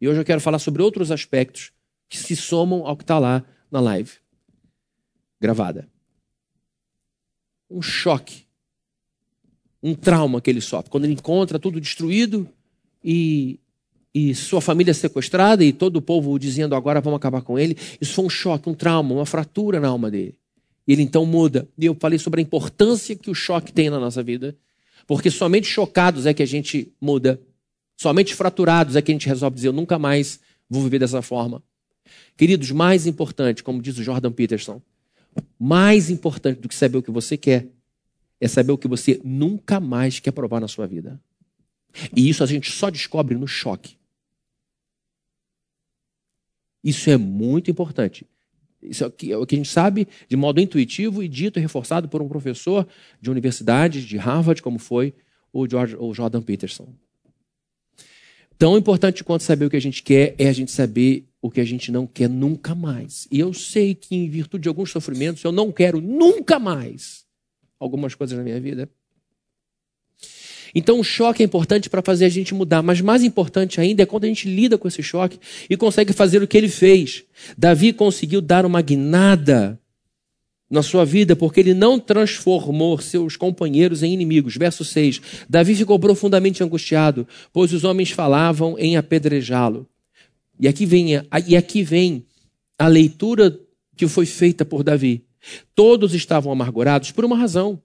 E 0.00 0.08
hoje 0.08 0.20
eu 0.20 0.24
quero 0.24 0.40
falar 0.40 0.58
sobre 0.58 0.82
outros 0.82 1.10
aspectos 1.10 1.72
que 2.08 2.18
se 2.18 2.36
somam 2.36 2.86
ao 2.86 2.96
que 2.96 3.04
está 3.04 3.18
lá 3.18 3.44
na 3.70 3.80
live 3.80 4.12
gravada. 5.40 5.88
Um 7.70 7.82
choque, 7.82 8.46
um 9.82 9.94
trauma 9.94 10.40
que 10.40 10.50
ele 10.50 10.60
sofre. 10.60 10.90
Quando 10.90 11.04
ele 11.04 11.14
encontra 11.14 11.58
tudo 11.58 11.80
destruído 11.80 12.48
e 13.02 13.58
e 14.14 14.34
sua 14.34 14.60
família 14.60 14.94
sequestrada 14.94 15.64
e 15.64 15.72
todo 15.72 15.96
o 15.96 16.02
povo 16.02 16.38
dizendo 16.38 16.76
agora 16.76 17.00
vamos 17.00 17.16
acabar 17.16 17.42
com 17.42 17.58
ele. 17.58 17.76
Isso 18.00 18.14
foi 18.14 18.24
um 18.24 18.30
choque, 18.30 18.68
um 18.68 18.74
trauma, 18.74 19.12
uma 19.12 19.26
fratura 19.26 19.80
na 19.80 19.88
alma 19.88 20.10
dele. 20.10 20.38
E 20.86 20.92
ele 20.92 21.02
então 21.02 21.26
muda. 21.26 21.68
E 21.76 21.86
eu 21.86 21.96
falei 21.98 22.18
sobre 22.18 22.40
a 22.40 22.42
importância 22.42 23.16
que 23.16 23.28
o 23.28 23.34
choque 23.34 23.72
tem 23.72 23.90
na 23.90 23.98
nossa 23.98 24.22
vida, 24.22 24.56
porque 25.06 25.30
somente 25.30 25.66
chocados 25.66 26.26
é 26.26 26.32
que 26.32 26.42
a 26.42 26.46
gente 26.46 26.92
muda. 27.00 27.40
Somente 27.96 28.34
fraturados 28.34 28.94
é 28.94 29.02
que 29.02 29.10
a 29.10 29.14
gente 29.14 29.26
resolve 29.26 29.56
dizer 29.56 29.68
eu 29.68 29.72
nunca 29.72 29.98
mais 29.98 30.38
vou 30.70 30.82
viver 30.82 31.00
dessa 31.00 31.20
forma. 31.20 31.62
Queridos, 32.36 32.70
mais 32.70 33.06
importante, 33.06 33.64
como 33.64 33.82
diz 33.82 33.98
o 33.98 34.02
Jordan 34.02 34.30
Peterson, 34.30 34.80
mais 35.58 36.10
importante 36.10 36.60
do 36.60 36.68
que 36.68 36.74
saber 36.74 36.98
o 36.98 37.02
que 37.02 37.10
você 37.10 37.36
quer 37.36 37.66
é 38.40 38.46
saber 38.46 38.72
o 38.72 38.78
que 38.78 38.86
você 38.86 39.20
nunca 39.24 39.80
mais 39.80 40.20
quer 40.20 40.32
provar 40.32 40.60
na 40.60 40.68
sua 40.68 40.86
vida. 40.86 41.20
E 42.14 42.28
isso 42.28 42.42
a 42.44 42.46
gente 42.46 42.70
só 42.70 42.90
descobre 42.90 43.36
no 43.36 43.46
choque. 43.46 43.96
Isso 46.84 47.08
é 47.08 47.16
muito 47.16 47.70
importante. 47.70 48.26
Isso 48.82 49.02
é 49.02 49.06
o 49.06 49.46
que 49.46 49.54
a 49.54 49.58
gente 49.58 49.70
sabe 49.70 50.06
de 50.28 50.36
modo 50.36 50.60
intuitivo 50.60 51.22
e 51.22 51.28
dito 51.28 51.58
e 51.58 51.62
reforçado 51.62 52.06
por 52.08 52.20
um 52.20 52.28
professor 52.28 52.86
de 53.20 53.30
universidade, 53.30 54.04
de 54.04 54.18
Harvard, 54.18 54.60
como 54.60 54.78
foi 54.78 55.14
o, 55.50 55.66
George, 55.66 55.96
o 55.98 56.12
Jordan 56.12 56.42
Peterson. 56.42 56.92
Tão 58.58 58.76
importante 58.76 59.24
quanto 59.24 59.42
saber 59.42 59.64
o 59.64 59.70
que 59.70 59.76
a 59.76 59.80
gente 59.80 60.02
quer 60.02 60.34
é 60.38 60.48
a 60.48 60.52
gente 60.52 60.70
saber 60.70 61.26
o 61.40 61.50
que 61.50 61.60
a 61.60 61.64
gente 61.64 61.90
não 61.90 62.06
quer 62.06 62.28
nunca 62.28 62.74
mais. 62.74 63.26
E 63.30 63.40
eu 63.40 63.52
sei 63.52 63.94
que, 63.94 64.14
em 64.14 64.28
virtude 64.28 64.62
de 64.62 64.68
alguns 64.68 64.90
sofrimentos, 64.90 65.42
eu 65.42 65.50
não 65.50 65.72
quero 65.72 66.00
nunca 66.00 66.58
mais 66.58 67.24
algumas 67.80 68.14
coisas 68.14 68.36
na 68.36 68.44
minha 68.44 68.60
vida. 68.60 68.88
Então 70.74 70.98
o 70.98 71.04
choque 71.04 71.42
é 71.42 71.46
importante 71.46 71.88
para 71.88 72.02
fazer 72.02 72.24
a 72.24 72.28
gente 72.28 72.52
mudar, 72.52 72.82
mas 72.82 73.00
mais 73.00 73.22
importante 73.22 73.80
ainda 73.80 74.02
é 74.02 74.06
quando 74.06 74.24
a 74.24 74.28
gente 74.28 74.48
lida 74.48 74.76
com 74.76 74.88
esse 74.88 75.02
choque 75.02 75.38
e 75.70 75.76
consegue 75.76 76.12
fazer 76.12 76.42
o 76.42 76.48
que 76.48 76.56
ele 76.56 76.68
fez. 76.68 77.24
Davi 77.56 77.92
conseguiu 77.92 78.40
dar 78.40 78.66
uma 78.66 78.82
guinada 78.82 79.78
na 80.70 80.82
sua 80.82 81.04
vida 81.04 81.36
porque 81.36 81.60
ele 81.60 81.74
não 81.74 81.98
transformou 82.00 82.98
seus 82.98 83.36
companheiros 83.36 84.02
em 84.02 84.12
inimigos. 84.12 84.56
Verso 84.56 84.84
6. 84.84 85.20
Davi 85.48 85.74
ficou 85.74 85.98
profundamente 85.98 86.64
angustiado, 86.64 87.26
pois 87.52 87.72
os 87.72 87.84
homens 87.84 88.10
falavam 88.10 88.76
em 88.78 88.96
apedrejá-lo. 88.96 89.86
E 90.58 90.66
aqui 90.66 90.84
vem, 90.86 91.22
e 91.46 91.56
aqui 91.56 91.82
vem 91.82 92.24
a 92.78 92.88
leitura 92.88 93.58
que 93.96 94.08
foi 94.08 94.26
feita 94.26 94.64
por 94.64 94.82
Davi. 94.82 95.24
Todos 95.74 96.14
estavam 96.14 96.50
amargurados 96.50 97.12
por 97.12 97.24
uma 97.24 97.36
razão 97.36 97.80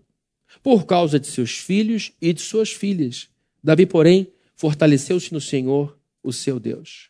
por 0.61 0.85
causa 0.85 1.19
de 1.19 1.27
seus 1.27 1.51
filhos 1.51 2.11
e 2.21 2.33
de 2.33 2.41
suas 2.41 2.71
filhas. 2.71 3.29
Davi, 3.63 3.85
porém, 3.85 4.27
fortaleceu-se 4.55 5.33
no 5.33 5.41
Senhor, 5.41 5.97
o 6.23 6.33
seu 6.33 6.59
Deus. 6.59 7.09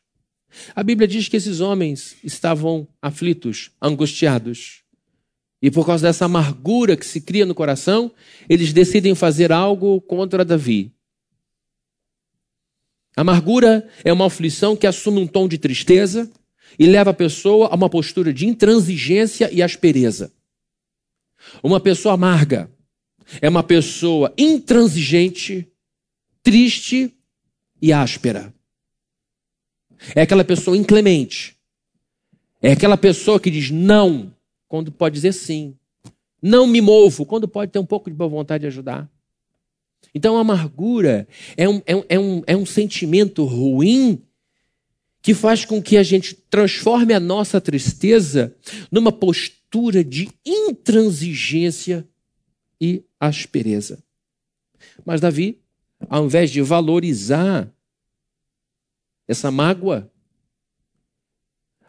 A 0.75 0.83
Bíblia 0.83 1.07
diz 1.07 1.27
que 1.27 1.37
esses 1.37 1.59
homens 1.59 2.15
estavam 2.23 2.87
aflitos, 3.01 3.71
angustiados. 3.81 4.83
E 5.61 5.69
por 5.69 5.85
causa 5.85 6.07
dessa 6.07 6.25
amargura 6.25 6.95
que 6.95 7.05
se 7.05 7.21
cria 7.21 7.45
no 7.45 7.55
coração, 7.55 8.11
eles 8.47 8.71
decidem 8.73 9.13
fazer 9.13 9.51
algo 9.51 9.99
contra 10.01 10.45
Davi. 10.45 10.93
Amargura 13.15 13.87
é 14.03 14.13
uma 14.13 14.27
aflição 14.27 14.75
que 14.75 14.87
assume 14.87 15.19
um 15.19 15.27
tom 15.27 15.47
de 15.47 15.57
tristeza 15.57 16.31
e 16.77 16.85
leva 16.85 17.09
a 17.09 17.13
pessoa 17.13 17.67
a 17.67 17.75
uma 17.75 17.89
postura 17.89 18.31
de 18.31 18.47
intransigência 18.47 19.49
e 19.51 19.61
aspereza. 19.61 20.31
Uma 21.61 21.79
pessoa 21.79 22.13
amarga 22.13 22.71
é 23.41 23.49
uma 23.49 23.63
pessoa 23.63 24.33
intransigente, 24.37 25.67
triste 26.41 27.13
e 27.81 27.93
áspera. 27.93 28.53
É 30.15 30.21
aquela 30.21 30.43
pessoa 30.43 30.77
inclemente. 30.77 31.57
É 32.61 32.71
aquela 32.71 32.97
pessoa 32.97 33.39
que 33.39 33.51
diz 33.51 33.69
não 33.69 34.33
quando 34.67 34.91
pode 34.91 35.15
dizer 35.15 35.33
sim. 35.33 35.75
Não 36.41 36.67
me 36.67 36.81
movo 36.81 37.25
quando 37.25 37.47
pode 37.47 37.71
ter 37.71 37.79
um 37.79 37.85
pouco 37.85 38.09
de 38.09 38.15
boa 38.15 38.29
vontade 38.29 38.61
de 38.61 38.67
ajudar. 38.67 39.09
Então 40.13 40.37
a 40.37 40.41
amargura 40.41 41.27
é 41.55 41.67
um, 41.67 41.81
é 41.85 41.95
um, 41.95 42.03
é 42.09 42.19
um, 42.19 42.43
é 42.47 42.57
um 42.57 42.65
sentimento 42.65 43.43
ruim 43.43 44.21
que 45.21 45.33
faz 45.33 45.65
com 45.65 45.81
que 45.81 45.97
a 45.97 46.03
gente 46.03 46.33
transforme 46.33 47.13
a 47.13 47.19
nossa 47.19 47.59
tristeza 47.59 48.55
numa 48.91 49.11
postura 49.11 50.03
de 50.03 50.29
intransigência 50.45 52.07
e 52.79 53.03
aspereza. 53.19 54.01
Mas 55.05 55.19
Davi, 55.19 55.59
ao 56.09 56.25
invés 56.25 56.49
de 56.49 56.61
valorizar 56.61 57.69
essa 59.27 59.51
mágoa, 59.51 60.09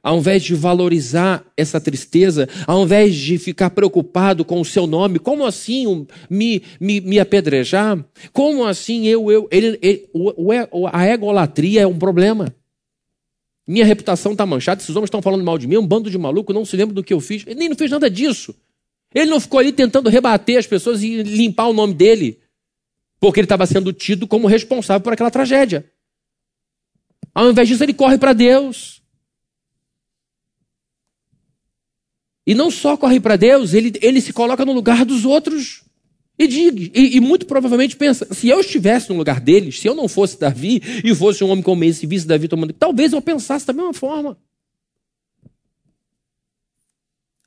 ao 0.03 0.19
invés 0.19 0.43
de 0.43 0.55
valorizar 0.55 1.45
essa 1.57 1.81
tristeza, 1.81 2.49
ao 2.67 2.83
invés 2.85 3.15
de 3.15 3.39
ficar 3.39 3.71
preocupado 3.71 4.45
com 4.45 4.61
o 4.61 4.65
seu 4.65 4.87
nome, 4.87 5.19
como 5.19 5.45
assim 5.45 6.07
me, 6.29 6.63
me, 6.81 7.01
me 7.01 7.21
apedrejar? 7.21 8.03
Como 8.33 8.65
assim 8.65 9.07
eu, 9.07 9.31
eu, 9.31 9.49
ele, 9.51 9.79
ele, 9.83 10.09
o, 10.13 10.87
a 10.91 11.07
egolatria 11.07 11.83
é 11.83 11.87
um 11.87 11.99
problema. 11.99 12.55
Minha 13.67 13.85
reputação 13.85 14.33
está 14.33 14.45
manchada, 14.45 14.81
esses 14.81 14.97
homens 14.97 15.09
estão 15.09 15.23
falando 15.23 15.45
mal 15.45 15.57
de 15.57 15.67
mim, 15.67 15.77
um 15.77 15.87
bando 15.87 16.11
de 16.11 16.19
maluco, 16.19 16.53
não 16.53 16.65
se 16.65 16.77
lembra 16.77 16.95
do 16.95 17.05
que 17.05 17.13
eu 17.13 17.21
fiz. 17.21 17.47
Ele 17.47 17.61
nem 17.61 17.69
não 17.69 17.77
fez 17.77 17.91
nada 17.91 18.11
disso. 18.11 18.55
Ele 19.15 19.31
não 19.31 19.41
ficou 19.41 19.59
ali 19.59 19.73
tentando 19.73 20.09
rebater 20.09 20.59
as 20.59 20.67
pessoas 20.67 21.03
e 21.03 21.23
limpar 21.23 21.67
o 21.67 21.73
nome 21.73 21.95
dele, 21.95 22.41
porque 23.19 23.41
ele 23.41 23.45
estava 23.47 23.67
sendo 23.67 23.93
tido 23.93 24.27
como 24.27 24.47
responsável 24.47 25.03
por 25.03 25.13
aquela 25.13 25.31
tragédia. 25.31 25.91
Ao 27.35 27.51
invés 27.51 27.69
disso, 27.69 27.83
ele 27.83 27.95
corre 27.95 28.19
para 28.19 28.33
Deus. 28.33 29.03
E 32.47 32.55
não 32.55 32.71
só 32.71 32.97
corre 32.97 33.21
para 33.21 33.37
Deus, 33.37 33.75
ele, 33.75 33.93
ele 34.01 34.21
se 34.21 34.33
coloca 34.33 34.65
no 34.65 34.73
lugar 34.73 35.05
dos 35.05 35.25
outros. 35.25 35.85
E, 36.39 36.47
diga, 36.47 36.99
e, 36.99 37.17
e, 37.17 37.21
muito 37.21 37.47
provavelmente 37.47 37.97
pensa: 37.97 38.27
se 38.33 38.49
eu 38.49 38.61
estivesse 38.61 39.11
no 39.11 39.17
lugar 39.17 39.41
deles, 39.41 39.79
se 39.79 39.87
eu 39.87 39.95
não 39.95 40.09
fosse 40.09 40.41
Davi 40.41 40.81
e 41.05 41.15
fosse 41.15 41.45
um 41.45 41.51
homem 41.51 41.63
como 41.63 41.85
esse 41.85 42.07
visse 42.07 42.27
Davi 42.27 42.49
tomando, 42.49 42.73
talvez 42.73 43.13
eu 43.13 43.21
pensasse 43.21 43.67
da 43.67 43.73
mesma 43.73 43.93
forma. 43.93 44.39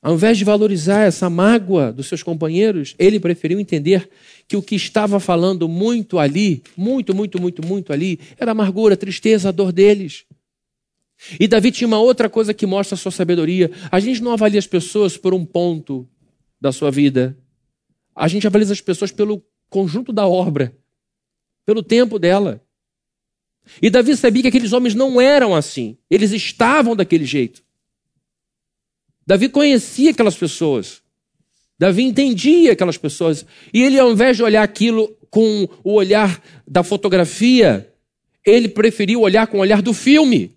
Ao 0.04 0.12
invés 0.12 0.36
de 0.36 0.44
valorizar 0.44 1.00
essa 1.00 1.30
mágoa 1.30 1.90
dos 1.90 2.08
seus 2.08 2.22
companheiros, 2.22 2.94
ele 2.98 3.18
preferiu 3.18 3.58
entender 3.58 4.06
que 4.46 4.54
o 4.54 4.60
que 4.60 4.74
estava 4.74 5.18
falando 5.18 5.66
muito 5.66 6.18
ali, 6.18 6.62
muito, 6.76 7.14
muito, 7.14 7.40
muito, 7.40 7.66
muito 7.66 7.90
ali, 7.90 8.20
era 8.38 8.50
a 8.50 8.52
amargura, 8.52 8.92
a 8.92 8.98
tristeza, 8.98 9.48
a 9.48 9.52
dor 9.52 9.72
deles. 9.72 10.26
E 11.40 11.48
Davi 11.48 11.72
tinha 11.72 11.88
uma 11.88 11.98
outra 11.98 12.28
coisa 12.28 12.52
que 12.52 12.66
mostra 12.66 12.96
a 12.96 12.98
sua 12.98 13.10
sabedoria. 13.10 13.70
A 13.90 13.98
gente 13.98 14.22
não 14.22 14.34
avalia 14.34 14.58
as 14.58 14.66
pessoas 14.66 15.16
por 15.16 15.32
um 15.32 15.42
ponto 15.42 16.06
da 16.60 16.70
sua 16.70 16.90
vida. 16.90 17.34
A 18.14 18.28
gente 18.28 18.46
avalia 18.46 18.70
as 18.70 18.82
pessoas 18.82 19.10
pelo 19.10 19.42
conjunto 19.70 20.12
da 20.12 20.26
obra, 20.26 20.76
pelo 21.64 21.82
tempo 21.82 22.18
dela. 22.18 22.62
E 23.80 23.88
Davi 23.88 24.14
sabia 24.18 24.42
que 24.42 24.48
aqueles 24.48 24.74
homens 24.74 24.94
não 24.94 25.18
eram 25.18 25.54
assim. 25.54 25.96
Eles 26.10 26.30
estavam 26.30 26.94
daquele 26.94 27.24
jeito. 27.24 27.63
Davi 29.26 29.48
conhecia 29.48 30.10
aquelas 30.10 30.36
pessoas. 30.36 31.02
Davi 31.78 32.02
entendia 32.02 32.72
aquelas 32.72 32.98
pessoas. 32.98 33.44
E 33.72 33.82
ele, 33.82 33.98
ao 33.98 34.10
invés 34.10 34.36
de 34.36 34.42
olhar 34.42 34.62
aquilo 34.62 35.08
com 35.30 35.68
o 35.82 35.92
olhar 35.94 36.42
da 36.66 36.82
fotografia, 36.82 37.92
ele 38.44 38.68
preferiu 38.68 39.20
olhar 39.20 39.46
com 39.46 39.58
o 39.58 39.60
olhar 39.60 39.82
do 39.82 39.92
filme. 39.92 40.56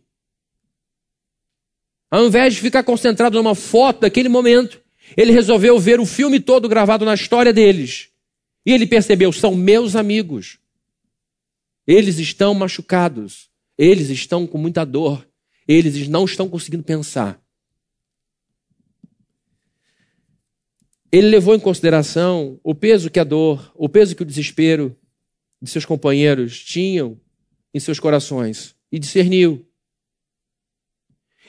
Ao 2.10 2.26
invés 2.26 2.54
de 2.56 2.62
ficar 2.62 2.84
concentrado 2.84 3.38
numa 3.38 3.56
foto 3.56 4.02
daquele 4.02 4.30
momento, 4.30 4.82
ele 5.16 5.32
resolveu 5.32 5.80
ver 5.80 6.00
o 6.00 6.06
filme 6.06 6.40
todo 6.40 6.70
gravado 6.70 7.06
na 7.06 7.14
história 7.14 7.54
deles. 7.54 8.10
E 8.66 8.72
ele 8.72 8.86
percebeu: 8.86 9.32
são 9.32 9.56
meus 9.56 9.96
amigos. 9.96 10.60
Eles 11.86 12.20
estão 12.20 12.54
machucados. 12.54 13.50
Eles 13.78 14.10
estão 14.10 14.46
com 14.46 14.58
muita 14.58 14.86
dor. 14.86 15.26
Eles 15.68 16.08
não 16.08 16.26
estão 16.26 16.50
conseguindo 16.50 16.84
pensar. 16.84 17.42
Ele 21.12 21.28
levou 21.28 21.56
em 21.56 21.60
consideração 21.60 22.60
o 22.64 22.76
peso 22.76 23.10
que 23.10 23.20
a 23.20 23.24
dor, 23.24 23.72
o 23.76 23.88
peso 23.88 24.16
que 24.16 24.24
o 24.24 24.26
desespero 24.26 24.96
de 25.62 25.70
seus 25.70 25.86
companheiros 25.86 26.64
tinham 26.64 27.20
em 27.74 27.80
seus 27.80 28.00
corações 28.00 28.76
e 28.92 29.00
discerniu. 29.00 29.66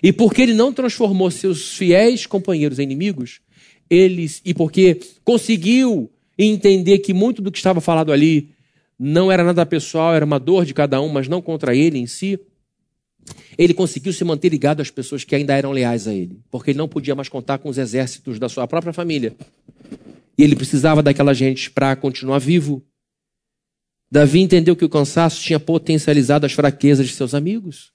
E 0.03 0.13
porque 0.13 0.43
ele 0.43 0.55
não 0.55 0.73
transformou 0.73 1.31
seus 1.31 1.77
fiéis 1.77 2.25
companheiros 2.25 2.79
em 2.79 2.85
inimigos, 2.85 3.41
eles 3.91 4.41
e 4.45 4.55
porque 4.55 5.01
conseguiu 5.25 6.11
entender 6.39 6.99
que 6.99 7.13
muito 7.13 7.43
do 7.43 7.51
que 7.51 7.59
estava 7.59 7.81
falado 7.81 8.13
ali 8.13 8.51
não 8.99 9.31
era 9.31 9.43
nada 9.43 9.67
pessoal, 9.67 10.15
era 10.15 10.25
uma 10.25 10.39
dor 10.39 10.65
de 10.65 10.75
cada 10.75 11.01
um, 11.01 11.09
mas 11.09 11.29
não 11.29 11.43
contra 11.43 11.75
ele 11.75 11.99
em 11.99 12.07
si, 12.07 12.39
ele 13.57 13.75
conseguiu 13.75 14.13
se 14.13 14.25
manter 14.25 14.49
ligado 14.49 14.81
às 14.81 14.91
pessoas 14.91 15.25
que 15.25 15.35
ainda 15.35 15.55
eram 15.55 15.73
leais 15.73 16.07
a 16.07 16.15
ele, 16.15 16.41
porque 16.51 16.71
ele 16.71 16.79
não 16.79 16.89
podia 16.89 17.15
mais 17.15 17.29
contar 17.29 17.59
com 17.59 17.69
os 17.69 17.79
exércitos 17.79 18.39
da 18.39 18.49
sua 18.49 18.67
própria 18.67 18.93
família. 18.93 19.37
E 20.37 20.43
ele 20.45 20.55
precisava 20.55 21.03
daquela 21.03 21.35
gente 21.35 21.71
para 21.71 21.97
continuar 21.97 22.39
vivo. 22.39 22.83
Davi 24.11 24.41
entendeu 24.41 24.77
que 24.77 24.85
o 24.85 24.89
cansaço 24.89 25.43
tinha 25.43 25.59
potencializado 25.59 26.47
as 26.47 26.53
fraquezas 26.53 27.07
de 27.07 27.15
seus 27.15 27.35
amigos. 27.35 27.93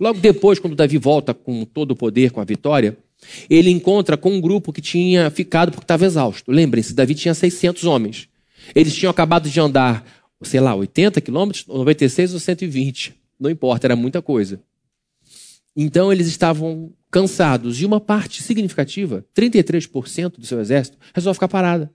Logo 0.00 0.18
depois, 0.18 0.58
quando 0.58 0.74
Davi 0.74 0.98
volta 0.98 1.32
com 1.34 1.64
todo 1.64 1.92
o 1.92 1.96
poder, 1.96 2.30
com 2.32 2.40
a 2.40 2.44
vitória, 2.44 2.96
ele 3.48 3.70
encontra 3.70 4.16
com 4.16 4.32
um 4.32 4.40
grupo 4.40 4.72
que 4.72 4.80
tinha 4.80 5.30
ficado 5.30 5.70
porque 5.70 5.84
estava 5.84 6.04
exausto. 6.04 6.50
Lembrem-se, 6.50 6.94
Davi 6.94 7.14
tinha 7.14 7.34
600 7.34 7.84
homens. 7.84 8.28
Eles 8.74 8.94
tinham 8.94 9.10
acabado 9.10 9.48
de 9.48 9.60
andar, 9.60 10.04
sei 10.42 10.60
lá, 10.60 10.74
80 10.74 11.20
quilômetros, 11.20 11.66
96 11.66 12.34
ou 12.34 12.40
120. 12.40 13.21
Não 13.42 13.50
importa, 13.50 13.88
era 13.88 13.96
muita 13.96 14.22
coisa. 14.22 14.62
Então 15.74 16.12
eles 16.12 16.28
estavam 16.28 16.92
cansados. 17.10 17.80
E 17.80 17.84
uma 17.84 18.00
parte 18.00 18.40
significativa, 18.40 19.26
33% 19.34 20.38
do 20.38 20.46
seu 20.46 20.60
exército, 20.60 20.96
resolve 21.12 21.34
ficar 21.34 21.48
parada. 21.48 21.92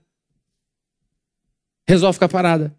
Resolve 1.86 2.12
ficar 2.12 2.28
parada. 2.28 2.76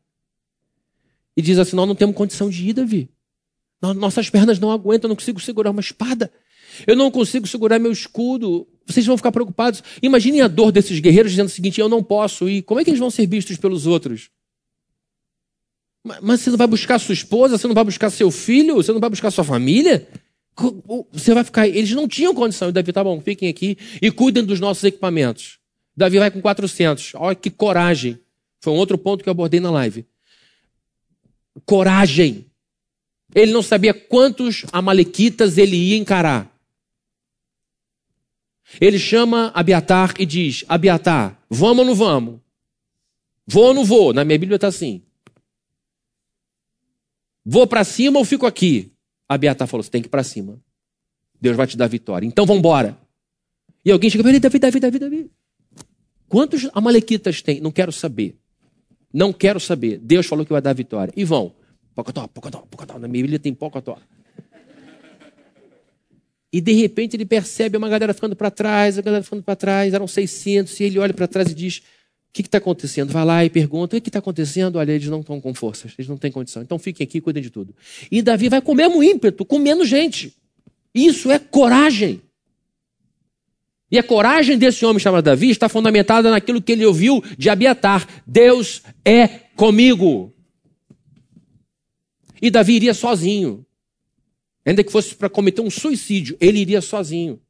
E 1.35 1.41
diz 1.41 1.57
assim: 1.57 1.75
Nós 1.75 1.87
não 1.87 1.95
temos 1.95 2.15
condição 2.15 2.47
de 2.47 2.69
ir, 2.69 2.73
Davi. 2.73 3.09
Nossas 3.81 4.29
pernas 4.29 4.59
não 4.59 4.71
aguentam, 4.71 5.07
eu 5.07 5.09
não 5.09 5.15
consigo 5.15 5.39
segurar 5.39 5.71
uma 5.71 5.81
espada. 5.81 6.31
Eu 6.85 6.95
não 6.95 7.09
consigo 7.09 7.47
segurar 7.47 7.79
meu 7.79 7.91
escudo. 7.91 8.67
Vocês 8.85 9.05
vão 9.05 9.17
ficar 9.17 9.31
preocupados. 9.31 9.81
Imaginem 10.03 10.41
a 10.41 10.47
dor 10.47 10.71
desses 10.71 10.99
guerreiros 10.99 11.31
dizendo 11.31 11.47
o 11.47 11.51
seguinte: 11.51 11.81
eu 11.81 11.89
não 11.89 12.03
posso 12.03 12.47
ir. 12.47 12.61
Como 12.61 12.79
é 12.79 12.83
que 12.83 12.91
eles 12.91 12.99
vão 12.99 13.09
ser 13.09 13.25
vistos 13.25 13.57
pelos 13.57 13.87
outros? 13.87 14.29
Mas 16.03 16.41
você 16.41 16.49
não 16.49 16.57
vai 16.57 16.67
buscar 16.67 16.97
sua 16.99 17.13
esposa, 17.13 17.57
você 17.57 17.67
não 17.67 17.75
vai 17.75 17.83
buscar 17.83 18.09
seu 18.09 18.31
filho, 18.31 18.75
você 18.75 18.91
não 18.91 18.99
vai 18.99 19.09
buscar 19.09 19.31
sua 19.31 19.43
família? 19.43 20.07
Você 21.11 21.33
vai 21.33 21.43
ficar. 21.43 21.67
Eles 21.67 21.91
não 21.91 22.07
tinham 22.07 22.33
condição. 22.33 22.69
E 22.69 22.71
Davi, 22.71 22.91
tá 22.91 23.03
bom, 23.03 23.21
fiquem 23.21 23.49
aqui 23.49 23.77
e 24.01 24.11
cuidem 24.11 24.43
dos 24.43 24.59
nossos 24.59 24.83
equipamentos. 24.83 25.59
Davi 25.95 26.17
vai 26.19 26.31
com 26.31 26.41
400. 26.41 27.13
Olha 27.15 27.35
que 27.35 27.49
coragem. 27.49 28.19
Foi 28.61 28.73
um 28.73 28.77
outro 28.77 28.97
ponto 28.97 29.23
que 29.23 29.29
eu 29.29 29.31
abordei 29.31 29.59
na 29.59 29.71
live. 29.71 30.05
Coragem. 31.65 32.45
Ele 33.33 33.51
não 33.51 33.61
sabia 33.61 33.93
quantos 33.93 34.65
amalequitas 34.71 35.57
ele 35.57 35.75
ia 35.75 35.97
encarar. 35.97 36.49
Ele 38.79 38.99
chama 38.99 39.51
Abiatar 39.53 40.13
e 40.19 40.25
diz: 40.25 40.63
Abiatar, 40.67 41.39
vamos 41.49 41.79
ou 41.79 41.85
não 41.85 41.95
vamos? 41.95 42.39
Vou 43.47 43.65
ou 43.65 43.73
não 43.73 43.83
vou? 43.83 44.13
Na 44.13 44.23
minha 44.23 44.37
Bíblia 44.37 44.55
está 44.55 44.67
assim. 44.67 45.03
Vou 47.51 47.65
para 47.65 47.83
cima 47.83 48.19
ou 48.19 48.25
fico 48.25 48.45
aqui? 48.45 48.91
Abiatar 49.27 49.67
falou: 49.67 49.81
você 49.81 49.89
tem 49.89 50.03
que 50.03 50.07
ir 50.07 50.11
para 50.11 50.23
cima. 50.23 50.61
Deus 51.41 51.57
vai 51.57 51.65
te 51.65 51.75
dar 51.75 51.87
vitória. 51.87 52.27
Então 52.27 52.45
vamos 52.45 52.59
embora. 52.59 52.95
E 53.83 53.91
alguém 53.91 54.07
chega 54.07 54.23
para 54.23 54.29
ele: 54.29 54.39
Davi, 54.39 54.59
Davi, 54.59 54.79
Davi, 54.79 54.99
Davi. 54.99 55.31
Quantos 56.27 56.69
amalequitas 56.73 57.41
tem? 57.41 57.59
Não 57.59 57.71
quero 57.71 57.91
saber. 57.91 58.37
Não 59.11 59.33
quero 59.33 59.59
saber. 59.59 59.97
Deus 59.97 60.27
falou 60.27 60.45
que 60.45 60.51
vai 60.51 60.61
dar 60.61 60.73
vitória. 60.73 61.11
E 61.17 61.23
vão. 61.23 61.55
Pocotó, 61.95 62.27
pocotó, 62.27 62.59
pocotó. 62.69 62.99
Na 62.99 63.07
minha 63.07 63.23
Bíblia 63.23 63.39
tem 63.39 63.51
pocotó. 63.51 63.97
E 66.53 66.61
de 66.61 66.73
repente 66.73 67.15
ele 67.15 67.25
percebe 67.25 67.77
uma 67.77 67.89
galera 67.89 68.13
ficando 68.13 68.35
para 68.35 68.51
trás, 68.51 68.99
a 68.99 69.01
galera 69.01 69.23
ficando 69.23 69.41
para 69.41 69.55
trás, 69.55 69.91
eram 69.91 70.07
600, 70.07 70.79
e 70.79 70.83
ele 70.83 70.99
olha 70.99 71.15
para 71.15 71.27
trás 71.27 71.49
e 71.49 71.55
diz: 71.55 71.81
O 72.29 72.31
que 72.31 72.41
está 72.41 72.59
acontecendo? 72.59 73.11
Vai 73.11 73.25
lá 73.25 73.43
e 73.43 73.49
pergunta: 73.49 73.97
O 73.97 74.01
que 74.01 74.09
está 74.09 74.19
acontecendo? 74.19 74.77
Olha, 74.77 74.91
eles 74.91 75.07
não 75.07 75.21
estão 75.21 75.41
com 75.41 75.53
forças, 75.53 75.93
eles 75.97 76.07
não 76.07 76.15
têm 76.15 76.31
condição. 76.31 76.61
Então 76.61 76.77
fiquem 76.77 77.03
aqui, 77.03 77.19
cuidem 77.19 77.41
de 77.41 77.49
tudo. 77.49 77.75
E 78.11 78.21
Davi 78.21 78.49
vai 78.49 78.61
com 78.61 78.71
o 78.71 78.75
mesmo 78.75 79.03
ímpeto, 79.03 79.43
com 79.43 79.57
menos 79.57 79.87
gente. 79.87 80.33
Isso 80.93 81.31
é 81.31 81.39
coragem. 81.39 82.21
E 83.91 83.97
a 83.97 84.03
coragem 84.03 84.57
desse 84.57 84.85
homem 84.85 84.99
chamado 84.99 85.23
Davi 85.23 85.49
está 85.49 85.67
fundamentada 85.67 86.29
naquilo 86.29 86.61
que 86.61 86.71
ele 86.71 86.85
ouviu 86.85 87.23
de 87.37 87.49
Abiatar: 87.49 88.07
Deus 88.27 88.83
é 89.03 89.27
comigo. 89.55 90.31
E 92.39 92.51
Davi 92.51 92.73
iria 92.73 92.93
sozinho. 92.93 93.65
Ainda 94.63 94.83
que 94.83 94.91
fosse 94.91 95.15
para 95.15 95.29
cometer 95.29 95.61
um 95.61 95.69
suicídio, 95.69 96.37
ele 96.39 96.59
iria 96.59 96.79
sozinho. 96.79 97.41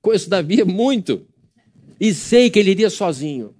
Conheço 0.00 0.30
Davi 0.30 0.62
muito. 0.64 1.26
E 2.00 2.14
sei 2.14 2.50
que 2.50 2.58
ele 2.58 2.70
iria 2.70 2.88
sozinho. 2.88 3.54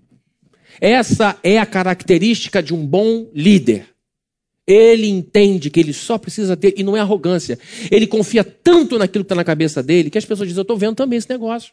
Essa 0.80 1.38
é 1.42 1.58
a 1.58 1.66
característica 1.66 2.62
de 2.62 2.74
um 2.74 2.86
bom 2.86 3.30
líder. 3.34 3.88
Ele 4.66 5.08
entende 5.08 5.70
que 5.70 5.80
ele 5.80 5.92
só 5.92 6.16
precisa 6.16 6.56
ter, 6.56 6.74
e 6.76 6.82
não 6.82 6.96
é 6.96 7.00
arrogância. 7.00 7.58
Ele 7.90 8.06
confia 8.06 8.44
tanto 8.44 8.98
naquilo 8.98 9.24
que 9.24 9.26
está 9.26 9.34
na 9.34 9.44
cabeça 9.44 9.82
dele 9.82 10.10
que 10.10 10.18
as 10.18 10.24
pessoas 10.24 10.48
dizem: 10.48 10.60
Eu 10.60 10.62
estou 10.62 10.76
vendo 10.76 10.94
também 10.94 11.18
esse 11.18 11.28
negócio. 11.28 11.72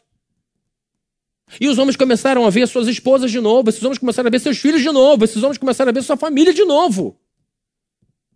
E 1.60 1.68
os 1.68 1.78
homens 1.78 1.96
começaram 1.96 2.44
a 2.44 2.50
ver 2.50 2.66
suas 2.68 2.86
esposas 2.86 3.30
de 3.30 3.40
novo, 3.40 3.70
esses 3.70 3.82
homens 3.82 3.98
começaram 3.98 4.28
a 4.28 4.30
ver 4.30 4.40
seus 4.40 4.58
filhos 4.58 4.82
de 4.82 4.90
novo, 4.90 5.24
esses 5.24 5.42
homens 5.42 5.58
começaram 5.58 5.90
a 5.90 5.92
ver 5.92 6.02
sua 6.02 6.16
família 6.16 6.52
de 6.52 6.64
novo. 6.64 7.18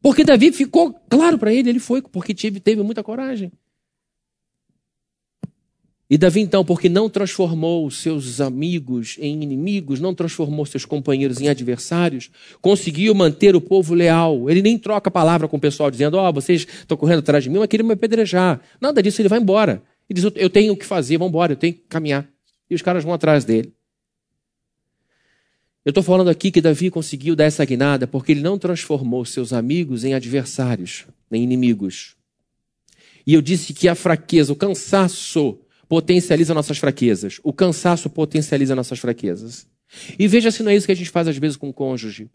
Porque 0.03 0.25
Davi 0.25 0.53
ficou 0.53 0.93
claro 1.09 1.39
para 1.39 1.53
ele, 1.53 1.71
ele 1.71 1.79
foi, 1.79 2.03
porque 2.03 2.35
teve, 2.35 2.61
teve 2.61 2.83
muita 2.83 3.03
coragem. 3.03 3.53
E 6.09 6.19
Davi, 6.19 6.41
então, 6.41 6.63
porque 6.63 6.89
não 6.89 7.09
transformou 7.09 7.91
seus 7.91 8.39
amigos 8.39 9.17
em 9.19 9.43
inimigos, 9.43 10.01
não 10.01 10.15
transformou 10.15 10.67
seus 10.67 10.85
companheiros 10.85 11.41
em 11.41 11.49
adversários, 11.49 12.31
conseguiu 12.61 13.15
manter 13.15 13.57
o 13.57 13.61
povo 13.61 13.95
leal. 13.95 14.51
Ele 14.51 14.61
nem 14.61 14.77
troca 14.77 15.11
palavra 15.11 15.49
com 15.49 15.57
o 15.57 15.61
pessoal 15.61 15.91
dizendo: 15.91 16.19
Ó, 16.19 16.29
oh, 16.29 16.33
vocês 16.33 16.67
estão 16.67 16.97
correndo 16.97 17.21
atrás 17.21 17.45
de 17.45 17.51
mim, 17.51 17.59
mas 17.59 17.69
queriam 17.69 17.87
me 17.87 17.95
apedrejar. 17.95 18.61
Nada 18.81 19.03
disso, 19.03 19.23
ele 19.23 19.31
vai 19.31 19.41
embora. 19.41 19.83
Ele 20.09 20.21
diz: 20.21 20.31
Eu 20.37 20.51
tenho 20.51 20.75
o 20.75 20.77
que 20.77 20.85
fazer, 20.85 21.17
vamos 21.17 21.31
embora, 21.31 21.53
eu 21.55 21.57
tenho 21.57 21.73
que 21.73 21.85
caminhar. 21.89 22.29
E 22.69 22.75
os 22.75 22.83
caras 22.83 23.03
vão 23.03 23.15
atrás 23.15 23.45
dele. 23.45 23.73
Eu 25.85 25.91
estou 25.91 26.03
falando 26.03 26.29
aqui 26.29 26.51
que 26.51 26.61
Davi 26.61 26.91
conseguiu 26.91 27.37
dar 27.37 27.45
essa 27.45 27.65
guinada 27.65 28.07
porque 28.07 28.33
ele 28.33 28.41
não 28.41 28.59
transformou 28.59 29.25
seus 29.25 29.53
amigos 29.53 30.05
em 30.05 30.15
adversários, 30.15 31.07
nem 31.31 31.43
inimigos. 31.43 32.17
E 33.27 33.33
eu 33.35 33.43
disse 33.43 33.73
que 33.73 33.89
a 33.89 33.95
fraqueza, 33.95 34.53
o 34.53 34.57
cansaço, 34.57 35.59
potencializa 35.89 36.55
nossas 36.55 36.79
fraquezas. 36.79 37.41
O 37.43 37.53
cansaço 37.53 38.09
potencializa 38.11 38.75
nossas 38.75 38.99
fraquezas. 38.99 39.67
E 40.19 40.27
veja 40.27 40.51
se 40.51 40.63
não 40.63 40.71
é 40.71 40.77
isso 40.77 40.87
que 40.87 40.93
a 40.93 40.97
gente 40.97 41.11
faz 41.11 41.29
às 41.29 41.37
vezes 41.37 41.57
com 41.57 41.69
o 41.69 41.73
cônjuge. 41.73 42.31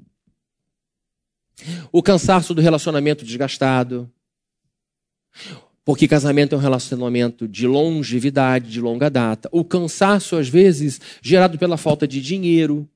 O 1.91 2.01
cansaço 2.01 2.53
do 2.53 2.61
relacionamento 2.61 3.25
desgastado. 3.25 4.09
Porque 5.83 6.07
casamento 6.07 6.53
é 6.53 6.57
um 6.57 6.61
relacionamento 6.61 7.47
de 7.47 7.65
longevidade, 7.65 8.69
de 8.69 8.79
longa 8.79 9.09
data. 9.09 9.49
O 9.51 9.63
cansaço, 9.63 10.35
às 10.35 10.47
vezes, 10.47 11.01
gerado 11.21 11.57
pela 11.57 11.77
falta 11.77 12.07
de 12.07 12.21
dinheiro, 12.21 12.87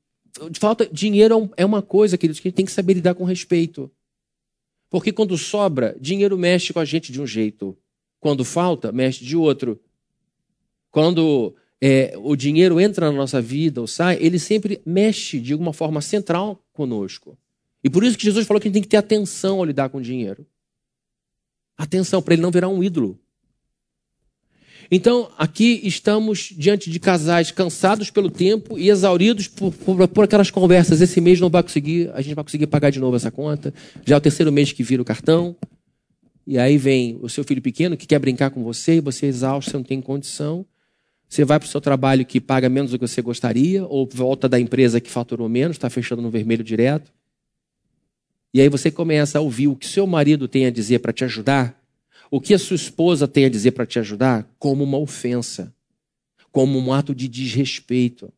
falta 0.60 0.88
dinheiro 0.92 1.52
é, 1.58 1.64
é 1.64 1.66
uma 1.66 1.82
coisa, 1.82 2.18
queridos, 2.18 2.40
que 2.40 2.48
a 2.48 2.50
gente 2.50 2.56
tem 2.56 2.66
que 2.66 2.72
saber 2.72 2.94
lidar 2.94 3.16
com 3.16 3.24
respeito. 3.24 3.92
Porque 4.90 5.12
quando 5.12 5.38
sobra, 5.38 5.96
dinheiro 6.00 6.38
mexe 6.38 6.72
com 6.72 6.80
a 6.80 6.86
gente 6.86 7.12
de 7.12 7.20
um 7.20 7.26
jeito. 7.26 7.76
Quando 8.20 8.46
falta, 8.46 8.92
mexe 8.92 9.26
de 9.26 9.36
outro. 9.36 9.82
Quando 10.94 11.56
é, 11.82 12.14
o 12.18 12.36
dinheiro 12.36 12.80
entra 12.80 13.12
na 13.12 13.18
nossa 13.18 13.42
vida 13.42 13.82
ou 13.82 13.88
sai, 13.88 14.16
ele 14.22 14.38
sempre 14.38 14.80
mexe 14.86 15.40
de 15.40 15.52
alguma 15.52 15.74
forma 15.74 16.02
central 16.02 16.64
conosco. 16.72 17.36
E 17.84 17.90
por 17.90 18.04
isso 18.04 18.16
que 18.16 18.24
Jesus 18.24 18.46
falou 18.46 18.62
que 18.62 18.68
a 18.68 18.70
gente 18.70 18.76
tem 18.76 18.84
que 18.84 18.90
ter 18.90 18.98
atenção 18.98 19.58
ao 19.58 19.66
lidar 19.66 19.90
com 19.90 19.98
o 19.98 20.02
dinheiro. 20.02 20.46
Atenção, 21.76 22.22
para 22.22 22.36
ele 22.36 22.44
não 22.44 22.52
virar 22.52 22.70
um 22.70 22.84
ídolo. 22.84 23.20
Então, 24.92 25.32
aqui 25.36 25.82
estamos 25.84 26.54
diante 26.56 26.92
de 26.92 27.00
casais 27.00 27.50
cansados 27.50 28.12
pelo 28.12 28.30
tempo 28.30 28.78
e 28.78 28.92
exauridos 28.92 29.48
por, 29.48 29.74
por, 29.74 30.08
por, 30.08 30.26
aquelas 30.26 30.52
conversas. 30.52 31.02
Esse 31.02 31.20
mês 31.20 31.40
não 31.40 31.50
vai 31.50 31.64
conseguir, 31.64 32.12
a 32.14 32.22
gente 32.22 32.36
vai 32.36 32.44
conseguir 32.44 32.68
pagar 32.68 32.92
de 32.92 33.00
novo 33.00 33.16
essa 33.16 33.32
conta. 33.32 33.74
Já 34.06 34.14
é 34.14 34.18
o 34.20 34.22
terceiro 34.22 34.52
mês 34.52 34.72
que 34.72 34.84
vira 34.84 35.02
o 35.02 35.06
cartão. 35.06 35.56
E 36.46 36.60
aí 36.60 36.78
vem 36.78 37.18
o 37.20 37.28
seu 37.28 37.44
filho 37.44 37.64
pequeno 37.64 37.98
que 37.98 38.06
quer 38.06 38.20
brincar 38.20 38.52
com 38.52 38.64
você, 38.64 38.98
e 38.98 39.02
você 39.02 39.26
é 39.26 39.30
exausto, 39.30 39.72
você 39.72 39.78
não 39.78 39.84
tem 39.84 40.00
condição. 40.00 40.64
Você 41.34 41.44
vai 41.44 41.60
para 41.60 41.66
o 41.66 41.70
seu 41.70 41.82
trabalho 41.82 42.24
que 42.24 42.40
paga 42.40 42.70
menos 42.70 42.92
do 42.92 43.00
que 43.00 43.08
você 43.08 43.20
gostaria, 43.20 43.84
ou 43.88 44.08
volta 44.08 44.48
da 44.48 44.60
empresa 44.60 45.02
que 45.02 45.10
faturou 45.10 45.50
menos, 45.50 45.78
está 45.78 45.90
fechando 45.90 46.22
no 46.22 46.30
vermelho 46.30 46.64
direto. 46.64 47.12
E 48.54 48.62
aí 48.62 48.70
você 48.70 48.92
começa 48.92 49.40
a 49.40 49.42
ouvir 49.42 49.68
o 49.68 49.76
que 49.76 49.88
seu 49.88 50.06
marido 50.06 50.48
tem 50.48 50.68
a 50.68 50.70
dizer 50.70 51.00
para 51.00 51.12
te 51.12 51.26
ajudar, 51.26 51.76
o 52.30 52.40
que 52.40 52.54
a 52.54 52.60
sua 52.60 52.76
esposa 52.76 53.28
tem 53.28 53.46
a 53.46 53.50
dizer 53.50 53.72
para 53.72 53.84
te 53.84 53.98
ajudar, 53.98 54.48
como 54.60 54.84
uma 54.84 55.00
ofensa, 55.00 55.74
como 56.52 56.78
um 56.78 56.94
ato 56.94 57.16
de 57.16 57.28
desrespeito. 57.28 58.32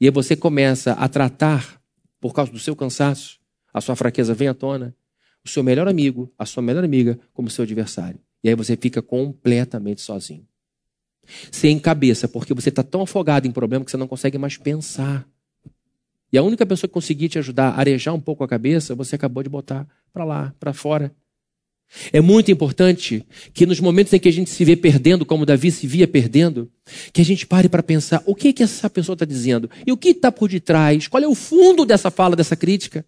E 0.00 0.06
aí 0.06 0.10
você 0.10 0.34
começa 0.34 0.92
a 0.92 1.06
tratar, 1.10 1.78
por 2.18 2.32
causa 2.32 2.50
do 2.50 2.58
seu 2.58 2.74
cansaço, 2.74 3.38
a 3.70 3.82
sua 3.82 3.94
fraqueza 3.96 4.32
vem 4.32 4.48
à 4.48 4.54
tona, 4.54 4.96
o 5.44 5.48
seu 5.50 5.62
melhor 5.62 5.86
amigo, 5.86 6.32
a 6.38 6.46
sua 6.46 6.62
melhor 6.62 6.84
amiga, 6.84 7.20
como 7.34 7.50
seu 7.50 7.64
adversário. 7.64 8.18
E 8.42 8.48
aí 8.48 8.54
você 8.54 8.78
fica 8.78 9.02
completamente 9.02 10.00
sozinho. 10.00 10.46
Sem 11.50 11.78
cabeça, 11.78 12.28
porque 12.28 12.54
você 12.54 12.68
está 12.68 12.82
tão 12.82 13.02
afogado 13.02 13.46
em 13.46 13.50
problema 13.50 13.84
que 13.84 13.90
você 13.90 13.96
não 13.96 14.08
consegue 14.08 14.38
mais 14.38 14.56
pensar. 14.56 15.26
E 16.32 16.38
a 16.38 16.42
única 16.42 16.66
pessoa 16.66 16.88
que 16.88 16.94
conseguir 16.94 17.28
te 17.28 17.38
ajudar 17.38 17.70
a 17.70 17.78
arejar 17.78 18.12
um 18.12 18.20
pouco 18.20 18.42
a 18.42 18.48
cabeça, 18.48 18.94
você 18.94 19.14
acabou 19.14 19.42
de 19.42 19.48
botar 19.48 19.86
para 20.12 20.24
lá, 20.24 20.54
para 20.58 20.72
fora. 20.72 21.14
É 22.12 22.20
muito 22.20 22.50
importante 22.50 23.24
que 23.52 23.66
nos 23.66 23.78
momentos 23.78 24.12
em 24.12 24.18
que 24.18 24.28
a 24.28 24.32
gente 24.32 24.50
se 24.50 24.64
vê 24.64 24.74
perdendo, 24.74 25.24
como 25.24 25.46
Davi 25.46 25.70
se 25.70 25.86
via 25.86 26.08
perdendo, 26.08 26.70
que 27.12 27.20
a 27.20 27.24
gente 27.24 27.46
pare 27.46 27.68
para 27.68 27.82
pensar 27.82 28.22
o 28.26 28.34
que, 28.34 28.52
que 28.52 28.62
essa 28.62 28.90
pessoa 28.90 29.14
está 29.14 29.24
dizendo 29.24 29.70
e 29.86 29.92
o 29.92 29.96
que 29.96 30.08
está 30.08 30.32
por 30.32 30.48
detrás, 30.48 31.06
qual 31.06 31.22
é 31.22 31.28
o 31.28 31.34
fundo 31.34 31.84
dessa 31.84 32.10
fala, 32.10 32.34
dessa 32.34 32.56
crítica. 32.56 33.04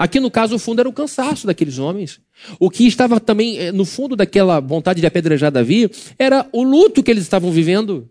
Aqui 0.00 0.18
no 0.18 0.30
caso, 0.30 0.54
o 0.54 0.58
fundo 0.58 0.80
era 0.80 0.88
o 0.88 0.94
cansaço 0.94 1.46
daqueles 1.46 1.78
homens. 1.78 2.22
O 2.58 2.70
que 2.70 2.86
estava 2.86 3.20
também 3.20 3.58
eh, 3.58 3.70
no 3.70 3.84
fundo 3.84 4.16
daquela 4.16 4.58
vontade 4.58 4.98
de 4.98 5.06
apedrejar 5.06 5.52
Davi 5.52 5.90
era 6.18 6.48
o 6.54 6.62
luto 6.62 7.02
que 7.02 7.10
eles 7.10 7.22
estavam 7.22 7.52
vivendo. 7.52 8.10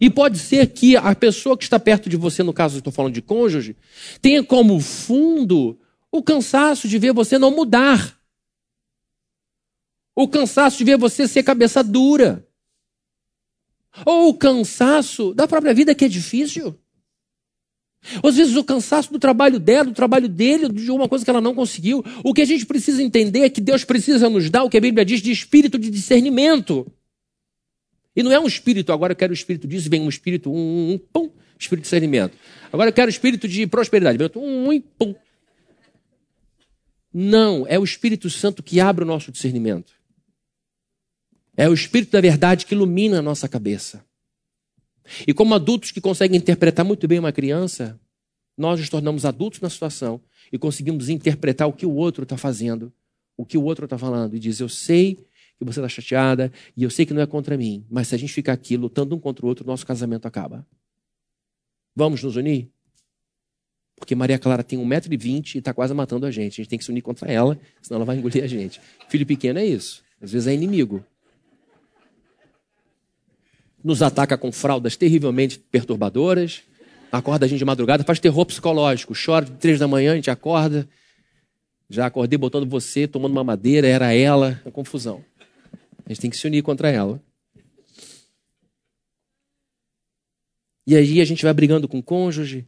E 0.00 0.10
pode 0.10 0.40
ser 0.40 0.66
que 0.72 0.96
a 0.96 1.14
pessoa 1.14 1.56
que 1.56 1.62
está 1.62 1.78
perto 1.78 2.08
de 2.08 2.16
você, 2.16 2.42
no 2.42 2.52
caso 2.52 2.78
estou 2.78 2.92
falando 2.92 3.14
de 3.14 3.22
cônjuge, 3.22 3.76
tenha 4.20 4.42
como 4.42 4.80
fundo 4.80 5.78
o 6.10 6.20
cansaço 6.20 6.88
de 6.88 6.98
ver 6.98 7.12
você 7.12 7.38
não 7.38 7.52
mudar. 7.52 8.18
O 10.12 10.26
cansaço 10.26 10.78
de 10.78 10.82
ver 10.82 10.98
você 10.98 11.28
ser 11.28 11.44
cabeça 11.44 11.84
dura. 11.84 12.44
Ou 14.04 14.30
o 14.30 14.34
cansaço 14.34 15.32
da 15.34 15.46
própria 15.46 15.72
vida 15.72 15.94
que 15.94 16.04
é 16.04 16.08
difícil. 16.08 16.76
Ou 18.22 18.30
às 18.30 18.36
vezes 18.36 18.56
o 18.56 18.64
cansaço 18.64 19.12
do 19.12 19.18
trabalho 19.18 19.60
dela, 19.60 19.84
do 19.84 19.94
trabalho 19.94 20.28
dele, 20.28 20.68
de 20.68 20.90
uma 20.90 21.08
coisa 21.08 21.24
que 21.24 21.30
ela 21.30 21.40
não 21.40 21.54
conseguiu. 21.54 22.04
O 22.24 22.34
que 22.34 22.42
a 22.42 22.44
gente 22.44 22.66
precisa 22.66 23.02
entender 23.02 23.40
é 23.40 23.48
que 23.48 23.60
Deus 23.60 23.84
precisa 23.84 24.28
nos 24.28 24.50
dar 24.50 24.64
o 24.64 24.70
que 24.70 24.76
a 24.76 24.80
Bíblia 24.80 25.04
diz 25.04 25.20
de 25.22 25.30
espírito 25.30 25.78
de 25.78 25.90
discernimento. 25.90 26.90
E 28.14 28.22
não 28.22 28.32
é 28.32 28.38
um 28.38 28.46
espírito, 28.46 28.92
agora 28.92 29.12
eu 29.12 29.16
quero 29.16 29.30
o 29.30 29.34
espírito 29.34 29.66
disso, 29.66 29.88
vem 29.88 30.02
um 30.02 30.08
espírito, 30.08 30.52
um, 30.52 30.56
um, 30.56 30.92
um 30.92 30.98
pum, 30.98 31.30
espírito 31.58 31.82
de 31.82 31.86
discernimento. 31.86 32.36
Agora 32.72 32.90
eu 32.90 32.92
quero 32.92 33.06
o 33.06 33.10
espírito 33.10 33.48
de 33.48 33.66
prosperidade, 33.66 34.18
vem 34.18 34.30
um, 34.36 34.70
um, 34.70 34.80
pum. 34.80 35.14
Não, 37.12 37.66
é 37.68 37.78
o 37.78 37.84
Espírito 37.84 38.30
Santo 38.30 38.62
que 38.62 38.80
abre 38.80 39.04
o 39.04 39.06
nosso 39.06 39.30
discernimento. 39.30 39.92
É 41.54 41.68
o 41.68 41.74
Espírito 41.74 42.12
da 42.12 42.20
verdade 42.20 42.64
que 42.64 42.74
ilumina 42.74 43.18
a 43.18 43.22
nossa 43.22 43.46
cabeça. 43.48 44.02
E 45.26 45.34
como 45.34 45.54
adultos 45.54 45.90
que 45.90 46.00
conseguem 46.00 46.38
interpretar 46.38 46.84
muito 46.84 47.06
bem 47.08 47.18
uma 47.18 47.32
criança, 47.32 48.00
nós 48.56 48.80
nos 48.80 48.88
tornamos 48.88 49.24
adultos 49.24 49.60
na 49.60 49.70
situação 49.70 50.20
e 50.52 50.58
conseguimos 50.58 51.08
interpretar 51.08 51.68
o 51.68 51.72
que 51.72 51.86
o 51.86 51.94
outro 51.94 52.22
está 52.22 52.36
fazendo, 52.36 52.92
o 53.36 53.44
que 53.44 53.56
o 53.56 53.64
outro 53.64 53.84
está 53.84 53.98
falando, 53.98 54.36
e 54.36 54.38
diz: 54.38 54.60
Eu 54.60 54.68
sei 54.68 55.16
que 55.58 55.64
você 55.64 55.80
está 55.80 55.88
chateada, 55.88 56.52
e 56.76 56.82
eu 56.82 56.90
sei 56.90 57.06
que 57.06 57.14
não 57.14 57.22
é 57.22 57.26
contra 57.26 57.56
mim, 57.56 57.84
mas 57.90 58.08
se 58.08 58.14
a 58.14 58.18
gente 58.18 58.32
ficar 58.32 58.52
aqui 58.52 58.76
lutando 58.76 59.14
um 59.14 59.18
contra 59.18 59.44
o 59.44 59.48
outro, 59.48 59.66
nosso 59.66 59.86
casamento 59.86 60.26
acaba. 60.26 60.66
Vamos 61.94 62.22
nos 62.22 62.36
unir? 62.36 62.70
Porque 63.96 64.14
Maria 64.14 64.38
Clara 64.38 64.64
tem 64.64 64.78
1,20m 64.78 65.54
e 65.54 65.58
está 65.58 65.72
quase 65.72 65.94
matando 65.94 66.26
a 66.26 66.30
gente. 66.30 66.54
A 66.54 66.64
gente 66.64 66.68
tem 66.68 66.78
que 66.78 66.84
se 66.84 66.90
unir 66.90 67.02
contra 67.02 67.30
ela, 67.30 67.58
senão 67.80 67.98
ela 67.98 68.04
vai 68.04 68.16
engolir 68.16 68.42
a 68.42 68.46
gente. 68.48 68.80
Filho 69.08 69.24
pequeno 69.24 69.60
é 69.60 69.64
isso. 69.64 70.02
Às 70.20 70.32
vezes 70.32 70.48
é 70.48 70.54
inimigo. 70.54 71.04
Nos 73.82 74.02
ataca 74.02 74.38
com 74.38 74.52
fraldas 74.52 74.96
terrivelmente 74.96 75.58
perturbadoras, 75.58 76.62
acorda 77.10 77.46
a 77.46 77.48
gente 77.48 77.58
de 77.58 77.64
madrugada, 77.64 78.04
faz 78.04 78.20
terror 78.20 78.46
psicológico. 78.46 79.12
Chora 79.14 79.44
de 79.44 79.52
três 79.52 79.78
da 79.78 79.88
manhã, 79.88 80.12
a 80.12 80.16
gente 80.16 80.30
acorda. 80.30 80.88
Já 81.88 82.06
acordei 82.06 82.38
botando 82.38 82.68
você, 82.68 83.06
tomando 83.06 83.32
uma 83.32 83.44
madeira, 83.44 83.86
era 83.86 84.14
ela, 84.14 84.60
é 84.64 84.70
confusão. 84.70 85.22
A 86.06 86.08
gente 86.08 86.20
tem 86.20 86.30
que 86.30 86.36
se 86.36 86.46
unir 86.46 86.62
contra 86.62 86.90
ela. 86.90 87.22
E 90.86 90.96
aí 90.96 91.20
a 91.20 91.24
gente 91.24 91.44
vai 91.44 91.52
brigando 91.52 91.86
com 91.86 91.98
o 91.98 92.02
cônjuge, 92.02 92.66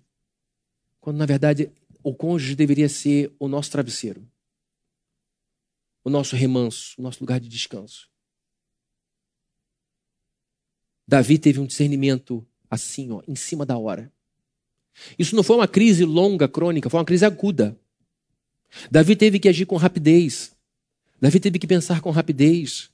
quando 1.01 1.17
na 1.17 1.27
verdade 1.27 1.71
o 2.03 2.15
cônjuge 2.15 2.55
deveria 2.55 2.89
ser 2.89 3.35
o 3.39 3.49
nosso 3.49 3.71
travesseiro, 3.71 4.27
o 6.05 6.11
nosso 6.11 6.37
remanso, 6.37 6.95
o 6.99 7.03
nosso 7.03 7.21
lugar 7.21 7.41
de 7.41 7.49
descanso. 7.49 8.09
Davi 11.07 11.39
teve 11.39 11.61
um 11.61 11.67
discernimento 11.67 12.47
assim, 12.71 13.11
ó, 13.11 13.23
em 13.29 13.37
cima 13.37 13.65
da 13.65 13.77
hora. 13.77 14.11
Isso 15.19 15.35
não 15.37 15.43
foi 15.43 15.57
uma 15.57 15.69
crise 15.69 16.05
longa, 16.05 16.49
crônica, 16.49 16.89
foi 16.89 16.99
uma 16.99 17.05
crise 17.05 17.25
aguda. 17.25 17.77
Davi 18.91 19.15
teve 19.17 19.39
que 19.39 19.49
agir 19.49 19.67
com 19.67 19.77
rapidez. 19.77 20.53
Davi 21.21 21.39
teve 21.41 21.59
que 21.59 21.67
pensar 21.67 22.01
com 22.01 22.11
rapidez. 22.11 22.91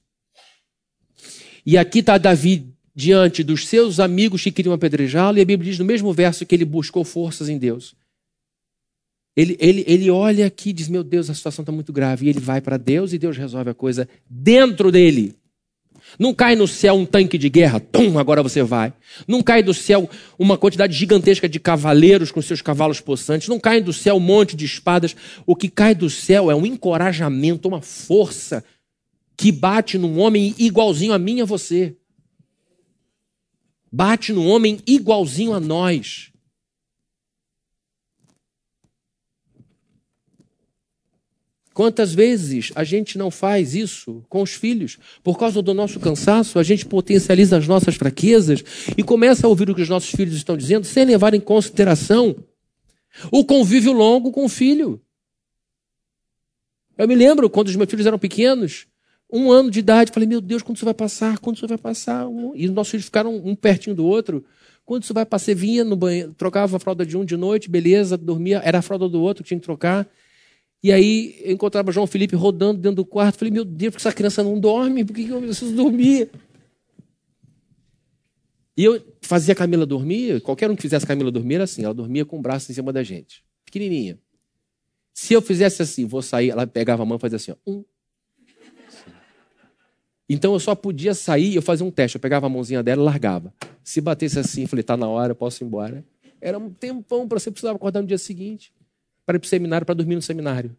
E 1.64 1.76
aqui 1.76 2.00
está 2.00 2.18
Davi 2.18 2.66
diante 2.94 3.42
dos 3.42 3.66
seus 3.66 4.00
amigos 4.00 4.42
que 4.42 4.52
queriam 4.52 4.74
apedrejá-lo, 4.74 5.38
e 5.38 5.40
a 5.40 5.44
Bíblia 5.44 5.70
diz 5.70 5.78
no 5.78 5.84
mesmo 5.84 6.12
verso 6.12 6.44
que 6.44 6.54
ele 6.54 6.64
buscou 6.64 7.04
forças 7.04 7.48
em 7.48 7.58
Deus. 7.58 7.94
Ele, 9.36 9.56
ele, 9.60 9.84
ele 9.86 10.10
olha 10.10 10.46
aqui 10.46 10.70
e 10.70 10.72
diz: 10.72 10.88
Meu 10.88 11.04
Deus, 11.04 11.30
a 11.30 11.34
situação 11.34 11.62
está 11.62 11.72
muito 11.72 11.92
grave. 11.92 12.26
E 12.26 12.28
ele 12.28 12.40
vai 12.40 12.60
para 12.60 12.76
Deus 12.76 13.12
e 13.12 13.18
Deus 13.18 13.36
resolve 13.36 13.70
a 13.70 13.74
coisa 13.74 14.08
dentro 14.28 14.90
dele. 14.90 15.36
Não 16.18 16.34
cai 16.34 16.54
no 16.56 16.66
céu 16.66 16.94
um 16.94 17.06
tanque 17.06 17.38
de 17.38 17.48
guerra, 17.48 17.80
tum, 17.80 18.18
agora 18.18 18.42
você 18.42 18.62
vai. 18.62 18.92
Não 19.26 19.42
cai 19.42 19.62
do 19.62 19.72
céu 19.72 20.08
uma 20.38 20.58
quantidade 20.58 20.94
gigantesca 20.94 21.48
de 21.48 21.60
cavaleiros 21.60 22.30
com 22.30 22.42
seus 22.42 22.60
cavalos 22.60 23.00
possantes. 23.00 23.48
Não 23.48 23.58
cai 23.60 23.80
do 23.80 23.92
céu 23.92 24.16
um 24.16 24.20
monte 24.20 24.56
de 24.56 24.64
espadas. 24.64 25.14
O 25.46 25.54
que 25.56 25.68
cai 25.68 25.94
do 25.94 26.10
céu 26.10 26.50
é 26.50 26.54
um 26.54 26.66
encorajamento, 26.66 27.68
uma 27.68 27.80
força 27.80 28.64
que 29.36 29.50
bate 29.50 29.96
num 29.96 30.18
homem 30.18 30.54
igualzinho 30.58 31.12
a 31.12 31.18
mim 31.18 31.38
e 31.38 31.42
a 31.42 31.46
você. 31.46 31.96
Bate 33.90 34.32
num 34.32 34.48
homem 34.48 34.78
igualzinho 34.86 35.52
a 35.52 35.60
nós. 35.60 36.29
Quantas 41.72 42.12
vezes 42.12 42.72
a 42.74 42.83
gente 42.83 43.16
não 43.16 43.30
faz 43.30 43.74
isso 43.74 44.24
com 44.28 44.42
os 44.42 44.52
filhos? 44.52 44.98
Por 45.22 45.38
causa 45.38 45.62
do 45.62 45.72
nosso 45.72 46.00
cansaço, 46.00 46.59
a 46.59 46.62
gente 46.62 46.85
potencializa 46.85 47.56
as 47.56 47.68
nossas 47.68 47.94
fraquezas 47.94 48.64
e 48.96 49.02
começa 49.02 49.46
a 49.46 49.50
ouvir 49.50 49.70
o 49.70 49.74
que 49.74 49.83
os 49.83 49.88
nossos 49.88 50.11
filhos 50.11 50.35
estão 50.35 50.56
dizendo 50.56 50.85
sem 50.85 51.04
levar 51.04 51.33
em 51.33 51.40
consideração 51.40 52.37
o 53.30 53.44
convívio 53.44 53.92
longo 53.92 54.33
com 54.33 54.44
o 54.44 54.48
filho. 54.48 55.00
Eu 56.98 57.09
me 57.09 57.14
lembro 57.14 57.48
quando 57.48 57.68
os 57.68 57.76
meus 57.76 57.88
filhos 57.88 58.06
eram 58.06 58.18
pequenos, 58.18 58.87
um 59.33 59.50
ano 59.50 59.70
de 59.70 59.78
idade, 59.78 60.11
falei, 60.12 60.28
meu 60.28 60.40
Deus, 60.40 60.62
quando 60.62 60.76
isso 60.76 60.85
vai 60.85 60.94
passar? 60.94 61.38
Quando 61.38 61.56
isso 61.56 61.66
vai 61.66 61.78
passar? 61.78 62.26
E 62.54 62.66
os 62.66 62.74
nossos 62.74 62.90
filhos 62.90 63.06
ficaram 63.06 63.37
um 63.37 63.54
pertinho 63.54 63.94
do 63.94 64.04
outro. 64.04 64.44
Quando 64.85 65.04
isso 65.04 65.14
vai 65.14 65.24
passar? 65.24 65.54
Vinha 65.54 65.85
no 65.85 65.94
banheiro, 65.94 66.35
trocava 66.35 66.76
a 66.76 66.80
fralda 66.80 67.06
de 67.06 67.16
um 67.16 67.24
de 67.24 67.37
noite, 67.37 67.70
beleza, 67.70 68.16
dormia, 68.16 68.61
era 68.64 68.78
a 68.78 68.83
fralda 68.83 69.09
do 69.09 69.20
outro, 69.20 69.44
tinha 69.44 69.59
que 69.59 69.64
trocar. 69.64 70.06
E 70.82 70.90
aí 70.92 71.38
eu 71.44 71.52
encontrava 71.52 71.92
João 71.92 72.06
Felipe 72.06 72.34
rodando 72.34 72.80
dentro 72.80 72.96
do 72.96 73.04
quarto. 73.04 73.38
Falei, 73.38 73.52
meu 73.52 73.64
Deus, 73.64 73.92
por 73.92 74.00
que 74.00 74.08
essa 74.08 74.14
criança 74.14 74.42
não 74.42 74.58
dorme? 74.58 75.04
Por 75.04 75.14
que 75.14 75.28
eu 75.28 75.40
preciso 75.40 75.74
dormir? 75.74 76.30
E 78.76 78.84
eu 78.84 79.02
fazia 79.20 79.52
a 79.52 79.56
Camila 79.56 79.84
dormir, 79.84 80.40
qualquer 80.40 80.70
um 80.70 80.76
que 80.76 80.80
fizesse 80.80 81.04
a 81.04 81.08
Camila 81.08 81.30
dormir 81.30 81.56
era 81.56 81.64
assim, 81.64 81.84
ela 81.84 81.92
dormia 81.92 82.24
com 82.24 82.38
o 82.38 82.40
braço 82.40 82.72
em 82.72 82.74
cima 82.74 82.92
da 82.92 83.02
gente, 83.02 83.44
pequenininha. 83.62 84.18
Se 85.12 85.34
eu 85.34 85.42
fizesse 85.42 85.82
assim, 85.82 86.07
vou 86.07 86.22
sair, 86.22 86.48
ela 86.48 86.66
pegava 86.66 87.02
a 87.02 87.07
mão 87.07 87.18
e 87.18 87.20
fazia 87.20 87.36
assim, 87.36 87.52
ó, 87.52 87.57
um, 87.66 87.84
então 90.26 90.55
eu 90.55 90.61
só 90.61 90.74
podia 90.74 91.12
sair, 91.12 91.57
eu 91.57 91.61
fazia 91.61 91.84
um 91.84 91.90
teste, 91.90 92.16
eu 92.16 92.20
pegava 92.20 92.46
a 92.46 92.48
mãozinha 92.48 92.82
dela 92.82 93.02
e 93.02 93.05
largava. 93.05 93.52
Se 93.82 94.00
batesse 94.00 94.38
assim, 94.38 94.64
falei, 94.66 94.82
tá 94.82 94.96
na 94.96 95.09
hora, 95.09 95.34
posso 95.34 95.62
ir 95.62 95.66
embora. 95.66 96.05
Era 96.40 96.57
um 96.57 96.70
tempão 96.70 97.28
para 97.28 97.38
você 97.38 97.50
precisava 97.50 97.76
acordar 97.76 98.00
no 98.00 98.07
dia 98.07 98.16
seguinte 98.16 98.72
para 99.31 99.37
ir 99.37 99.41
para 99.41 99.47
o 99.47 99.49
seminário, 99.49 99.87
para 99.87 99.95
dormir 99.95 100.16
no 100.16 100.22
seminário. 100.22 100.76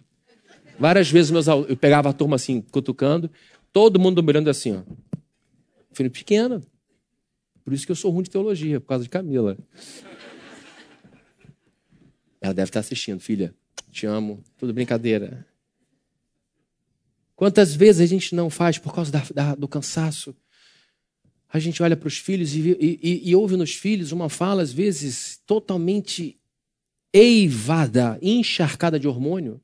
Várias 0.77 1.09
vezes 1.09 1.31
meus, 1.31 1.47
eu 1.47 1.77
pegava 1.77 2.09
a 2.09 2.13
turma 2.13 2.35
assim, 2.35 2.61
cutucando, 2.61 3.31
todo 3.71 3.99
mundo 3.99 4.21
me 4.21 4.29
olhando 4.29 4.49
assim, 4.49 4.75
ó. 4.75 4.83
Filho 5.93 6.11
pequeno. 6.11 6.61
Por 7.63 7.71
isso 7.73 7.85
que 7.85 7.91
eu 7.91 7.95
sou 7.95 8.11
ruim 8.11 8.23
de 8.23 8.29
teologia, 8.29 8.81
por 8.81 8.87
causa 8.87 9.03
de 9.03 9.09
Camila. 9.09 9.57
Ela 12.41 12.53
deve 12.53 12.69
estar 12.69 12.79
assistindo, 12.79 13.19
filha. 13.19 13.53
Te 13.89 14.05
amo. 14.05 14.43
Tudo 14.57 14.73
brincadeira. 14.73 15.45
Quantas 17.35 17.73
vezes 17.75 18.01
a 18.01 18.05
gente 18.05 18.35
não 18.35 18.49
faz 18.49 18.77
por 18.77 18.93
causa 18.93 19.11
da, 19.11 19.23
da, 19.33 19.55
do 19.55 19.67
cansaço? 19.67 20.35
A 21.53 21.59
gente 21.59 21.83
olha 21.83 21.95
para 21.95 22.07
os 22.07 22.17
filhos 22.17 22.55
e, 22.55 22.59
e, 22.79 23.29
e, 23.29 23.35
ouve 23.35 23.55
nos 23.55 23.75
filhos 23.75 24.11
uma 24.11 24.29
fala, 24.29 24.61
às 24.61 24.71
vezes, 24.71 25.39
totalmente 25.45 26.40
eivada, 27.13 28.17
encharcada 28.21 28.99
de 28.99 29.07
hormônio. 29.07 29.61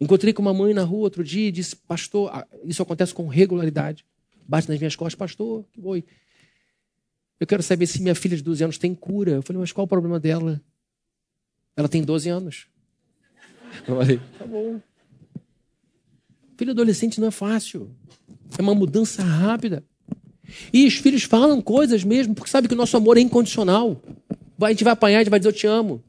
Encontrei 0.00 0.32
com 0.32 0.40
uma 0.40 0.54
mãe 0.54 0.72
na 0.72 0.82
rua 0.82 1.02
outro 1.02 1.22
dia 1.22 1.48
e 1.48 1.52
disse: 1.52 1.76
Pastor, 1.76 2.30
isso 2.64 2.82
acontece 2.82 3.12
com 3.14 3.26
regularidade. 3.28 4.04
Bate 4.48 4.68
nas 4.68 4.78
minhas 4.78 4.96
costas, 4.96 5.14
pastor, 5.14 5.64
que 5.72 5.80
foi? 5.80 6.04
Eu 7.38 7.46
quero 7.46 7.62
saber 7.62 7.86
se 7.86 8.02
minha 8.02 8.14
filha 8.14 8.36
de 8.36 8.42
12 8.42 8.64
anos 8.64 8.78
tem 8.78 8.94
cura. 8.94 9.32
Eu 9.32 9.42
falei, 9.42 9.60
mas 9.60 9.72
qual 9.72 9.86
o 9.86 9.88
problema 9.88 10.20
dela? 10.20 10.60
Ela 11.74 11.88
tem 11.88 12.02
12 12.02 12.28
anos. 12.28 12.66
Eu 13.88 13.96
falei, 13.96 14.20
tá 14.38 14.46
bom. 14.46 14.80
Filho 16.58 16.72
adolescente 16.72 17.18
não 17.18 17.28
é 17.28 17.30
fácil. 17.30 17.90
É 18.58 18.60
uma 18.60 18.74
mudança 18.74 19.22
rápida. 19.22 19.82
E 20.72 20.86
os 20.86 20.94
filhos 20.94 21.22
falam 21.22 21.62
coisas 21.62 22.04
mesmo, 22.04 22.34
porque 22.34 22.50
sabe 22.50 22.68
que 22.68 22.74
o 22.74 22.76
nosso 22.76 22.96
amor 22.96 23.16
é 23.16 23.20
incondicional. 23.20 24.02
A 24.62 24.70
gente 24.70 24.84
vai 24.84 24.92
apanhar, 24.92 25.18
a 25.18 25.22
gente 25.22 25.30
vai 25.30 25.40
dizer 25.40 25.48
eu 25.48 25.52
te 25.54 25.66
amo. 25.66 26.02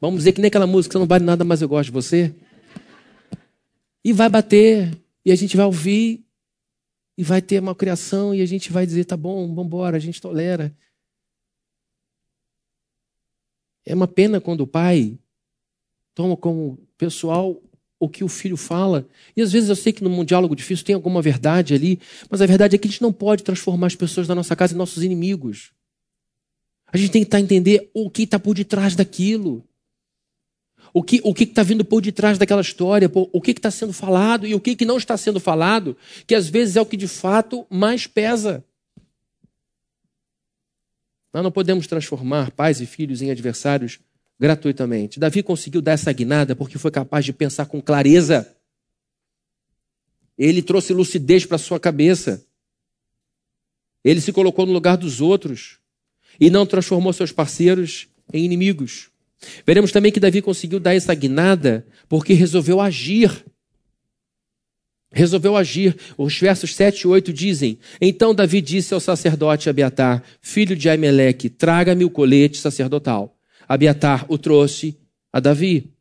Vamos 0.00 0.20
dizer 0.20 0.32
que 0.32 0.40
nem 0.40 0.48
aquela 0.48 0.66
música, 0.66 0.92
você 0.92 0.98
não 0.98 1.06
vale 1.06 1.24
nada, 1.24 1.44
mas 1.44 1.62
eu 1.62 1.68
gosto 1.68 1.86
de 1.86 1.92
você. 1.92 2.34
E 4.04 4.12
vai 4.12 4.28
bater, 4.28 4.96
e 5.24 5.32
a 5.32 5.36
gente 5.36 5.56
vai 5.56 5.66
ouvir, 5.66 6.24
e 7.16 7.22
vai 7.22 7.42
ter 7.42 7.60
uma 7.60 7.74
criação, 7.74 8.34
e 8.34 8.40
a 8.40 8.46
gente 8.46 8.72
vai 8.72 8.86
dizer, 8.86 9.04
tá 9.04 9.16
bom, 9.16 9.46
vamos 9.48 9.66
embora, 9.66 9.96
a 9.96 10.00
gente 10.00 10.20
tolera. 10.20 10.74
É 13.84 13.94
uma 13.94 14.06
pena 14.06 14.40
quando 14.40 14.62
o 14.62 14.66
pai 14.66 15.18
toma 16.14 16.36
como 16.36 16.78
pessoal 16.96 17.60
o 17.98 18.08
que 18.08 18.22
o 18.22 18.28
filho 18.28 18.56
fala. 18.56 19.06
E 19.36 19.42
às 19.42 19.50
vezes 19.50 19.68
eu 19.68 19.76
sei 19.76 19.92
que 19.92 20.04
num 20.04 20.24
diálogo 20.24 20.54
difícil 20.54 20.84
tem 20.84 20.94
alguma 20.94 21.20
verdade 21.20 21.74
ali, 21.74 21.98
mas 22.30 22.40
a 22.40 22.46
verdade 22.46 22.76
é 22.76 22.78
que 22.78 22.86
a 22.86 22.90
gente 22.90 23.02
não 23.02 23.12
pode 23.12 23.42
transformar 23.42 23.88
as 23.88 23.94
pessoas 23.94 24.26
da 24.26 24.34
nossa 24.34 24.54
casa 24.54 24.74
em 24.74 24.76
nossos 24.76 25.02
inimigos. 25.02 25.72
A 26.92 26.96
gente 26.96 27.10
tem 27.10 27.22
que 27.22 27.28
estar 27.28 27.40
entender 27.40 27.90
o 27.92 28.10
que 28.10 28.22
está 28.22 28.38
por 28.38 28.54
detrás 28.54 28.96
daquilo. 28.96 29.64
O 30.92 31.02
que 31.02 31.20
o 31.22 31.34
está 31.38 31.62
vindo 31.62 31.84
por 31.84 32.00
detrás 32.00 32.38
daquela 32.38 32.62
história, 32.62 33.10
o 33.12 33.40
que 33.40 33.50
está 33.50 33.70
sendo 33.70 33.92
falado 33.92 34.46
e 34.46 34.54
o 34.54 34.60
que, 34.60 34.74
que 34.74 34.86
não 34.86 34.96
está 34.96 35.16
sendo 35.16 35.38
falado, 35.38 35.96
que 36.26 36.34
às 36.34 36.48
vezes 36.48 36.76
é 36.76 36.80
o 36.80 36.86
que 36.86 36.96
de 36.96 37.06
fato 37.06 37.66
mais 37.68 38.06
pesa. 38.06 38.64
Nós 41.32 41.42
não 41.42 41.52
podemos 41.52 41.86
transformar 41.86 42.50
pais 42.52 42.80
e 42.80 42.86
filhos 42.86 43.20
em 43.20 43.30
adversários 43.30 44.00
gratuitamente. 44.40 45.20
Davi 45.20 45.42
conseguiu 45.42 45.82
dar 45.82 45.92
essa 45.92 46.10
guinada 46.10 46.56
porque 46.56 46.78
foi 46.78 46.90
capaz 46.90 47.24
de 47.24 47.34
pensar 47.34 47.66
com 47.66 47.82
clareza. 47.82 48.56
Ele 50.38 50.62
trouxe 50.62 50.94
lucidez 50.94 51.44
para 51.44 51.58
sua 51.58 51.78
cabeça. 51.78 52.42
Ele 54.02 54.22
se 54.22 54.32
colocou 54.32 54.64
no 54.64 54.72
lugar 54.72 54.96
dos 54.96 55.20
outros 55.20 55.78
e 56.40 56.50
não 56.50 56.66
transformou 56.66 57.12
seus 57.12 57.32
parceiros 57.32 58.08
em 58.32 58.44
inimigos. 58.44 59.10
Veremos 59.66 59.92
também 59.92 60.12
que 60.12 60.20
Davi 60.20 60.42
conseguiu 60.42 60.80
dar 60.80 60.94
essa 60.94 61.14
guinada 61.14 61.86
porque 62.08 62.32
resolveu 62.32 62.80
agir. 62.80 63.44
Resolveu 65.12 65.56
agir. 65.56 65.96
Os 66.16 66.38
versos 66.38 66.74
7 66.74 67.02
e 67.02 67.06
8 67.06 67.32
dizem: 67.32 67.78
Então 68.00 68.34
Davi 68.34 68.60
disse 68.60 68.92
ao 68.92 69.00
sacerdote 69.00 69.70
Abiatar, 69.70 70.22
filho 70.40 70.76
de 70.76 70.88
Aimeleque: 70.88 71.48
Traga-me 71.48 72.04
o 72.04 72.10
colete 72.10 72.58
sacerdotal. 72.58 73.36
Abiatar 73.68 74.26
o 74.28 74.36
trouxe 74.36 74.98
a 75.32 75.40
Davi. 75.40 75.92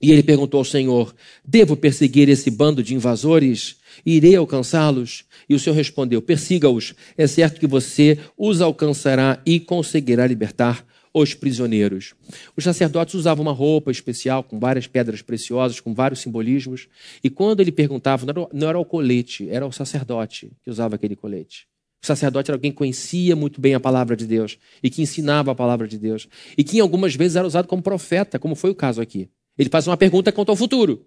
E 0.00 0.10
ele 0.10 0.22
perguntou 0.22 0.58
ao 0.58 0.64
Senhor: 0.64 1.14
Devo 1.44 1.76
perseguir 1.76 2.28
esse 2.28 2.50
bando 2.50 2.82
de 2.82 2.94
invasores? 2.94 3.76
Irei 4.04 4.36
alcançá-los? 4.36 5.24
E 5.48 5.54
o 5.54 5.58
Senhor 5.58 5.76
respondeu: 5.76 6.20
Persiga-os. 6.22 6.94
É 7.16 7.26
certo 7.26 7.60
que 7.60 7.66
você 7.66 8.18
os 8.36 8.60
alcançará 8.60 9.40
e 9.44 9.60
conseguirá 9.60 10.26
libertar 10.26 10.84
os 11.14 11.34
prisioneiros. 11.34 12.14
Os 12.56 12.64
sacerdotes 12.64 13.14
usavam 13.14 13.42
uma 13.42 13.52
roupa 13.52 13.90
especial 13.90 14.42
com 14.42 14.58
várias 14.58 14.86
pedras 14.86 15.20
preciosas, 15.20 15.78
com 15.78 15.92
vários 15.92 16.20
simbolismos. 16.20 16.88
E 17.22 17.28
quando 17.28 17.60
ele 17.60 17.70
perguntava, 17.70 18.26
não 18.52 18.68
era, 18.68 18.78
o 18.78 18.84
colete, 18.84 19.48
era 19.50 19.66
o 19.66 19.72
sacerdote 19.72 20.50
que 20.64 20.70
usava 20.70 20.94
aquele 20.94 21.14
colete. 21.14 21.66
O 22.02 22.06
sacerdote 22.06 22.50
era 22.50 22.56
alguém 22.56 22.72
que 22.72 22.78
conhecia 22.78 23.36
muito 23.36 23.60
bem 23.60 23.74
a 23.74 23.80
palavra 23.80 24.16
de 24.16 24.26
Deus 24.26 24.58
e 24.82 24.90
que 24.90 25.02
ensinava 25.02 25.52
a 25.52 25.54
palavra 25.54 25.86
de 25.86 25.98
Deus. 25.98 26.28
E 26.58 26.64
que 26.64 26.80
algumas 26.80 27.14
vezes 27.14 27.36
era 27.36 27.46
usado 27.46 27.68
como 27.68 27.82
profeta, 27.82 28.38
como 28.38 28.56
foi 28.56 28.70
o 28.70 28.74
caso 28.74 29.00
aqui. 29.00 29.28
Ele 29.56 29.68
faz 29.68 29.86
uma 29.86 29.96
pergunta 29.96 30.32
quanto 30.32 30.48
ao 30.48 30.56
futuro. 30.56 31.06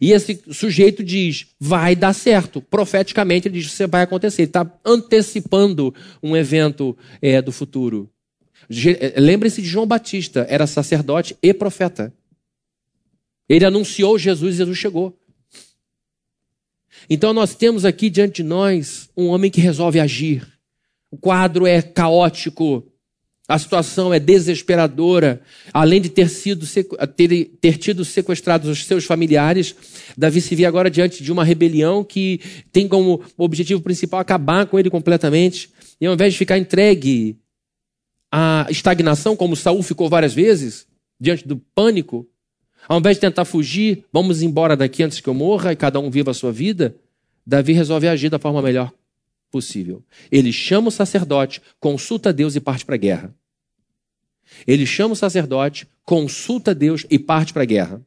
E 0.00 0.12
esse 0.12 0.42
sujeito 0.52 1.02
diz: 1.04 1.46
vai 1.58 1.94
dar 1.94 2.12
certo. 2.12 2.60
Profeticamente, 2.60 3.48
ele 3.48 3.58
diz: 3.58 3.66
isso 3.66 3.88
vai 3.88 4.02
acontecer. 4.02 4.42
Ele 4.42 4.48
está 4.48 4.70
antecipando 4.84 5.94
um 6.22 6.36
evento 6.36 6.96
é, 7.22 7.40
do 7.40 7.52
futuro. 7.52 8.10
É, 8.70 9.20
lembre-se 9.20 9.62
de 9.62 9.68
João 9.68 9.86
Batista, 9.86 10.46
era 10.48 10.66
sacerdote 10.66 11.36
e 11.42 11.54
profeta. 11.54 12.12
Ele 13.48 13.64
anunciou 13.64 14.18
Jesus 14.18 14.54
e 14.54 14.58
Jesus 14.58 14.78
chegou. 14.78 15.16
Então 17.08 17.32
nós 17.32 17.54
temos 17.54 17.84
aqui 17.84 18.10
diante 18.10 18.36
de 18.36 18.42
nós 18.42 19.08
um 19.16 19.26
homem 19.26 19.50
que 19.50 19.60
resolve 19.60 20.00
agir. 20.00 20.46
O 21.10 21.16
quadro 21.16 21.66
é 21.66 21.80
caótico, 21.80 22.84
a 23.48 23.58
situação 23.58 24.12
é 24.12 24.18
desesperadora. 24.18 25.40
Além 25.72 26.00
de 26.00 26.08
ter, 26.08 26.28
sido, 26.28 26.66
ter, 27.16 27.44
ter 27.60 27.78
tido 27.78 28.04
sequestrados 28.04 28.68
os 28.68 28.84
seus 28.84 29.04
familiares, 29.04 29.74
Davi 30.16 30.40
se 30.40 30.54
vê 30.56 30.64
agora 30.64 30.90
diante 30.90 31.22
de 31.22 31.30
uma 31.30 31.44
rebelião 31.44 32.02
que 32.02 32.40
tem 32.72 32.88
como 32.88 33.22
objetivo 33.36 33.80
principal 33.80 34.20
acabar 34.20 34.66
com 34.66 34.78
ele 34.78 34.90
completamente. 34.90 35.70
E 36.00 36.06
ao 36.06 36.14
invés 36.14 36.32
de 36.32 36.38
ficar 36.38 36.58
entregue 36.58 37.36
à 38.32 38.66
estagnação, 38.68 39.36
como 39.36 39.54
Saul 39.54 39.82
ficou 39.82 40.08
várias 40.08 40.34
vezes, 40.34 40.86
diante 41.20 41.46
do 41.46 41.56
pânico, 41.56 42.26
ao 42.88 42.98
invés 42.98 43.16
de 43.16 43.20
tentar 43.20 43.44
fugir, 43.44 44.04
vamos 44.12 44.42
embora 44.42 44.76
daqui 44.76 45.02
antes 45.02 45.20
que 45.20 45.28
eu 45.28 45.34
morra 45.34 45.72
e 45.72 45.76
cada 45.76 46.00
um 46.00 46.10
viva 46.10 46.32
a 46.32 46.34
sua 46.34 46.50
vida, 46.52 46.96
Davi 47.46 47.72
resolve 47.72 48.08
agir 48.08 48.28
da 48.28 48.40
forma 48.40 48.60
melhor 48.60 48.92
possível. 49.50 50.04
Ele 50.30 50.52
chama 50.52 50.88
o 50.88 50.92
sacerdote, 50.92 51.62
consulta 51.80 52.32
Deus 52.32 52.56
e 52.56 52.60
parte 52.60 52.84
para 52.84 52.94
a 52.94 52.98
guerra. 52.98 53.34
Ele 54.66 54.86
chama 54.86 55.14
o 55.14 55.16
sacerdote, 55.16 55.88
consulta 56.04 56.74
Deus 56.74 57.04
e 57.10 57.18
parte 57.18 57.52
para 57.52 57.62
a 57.62 57.66
guerra. 57.66 58.06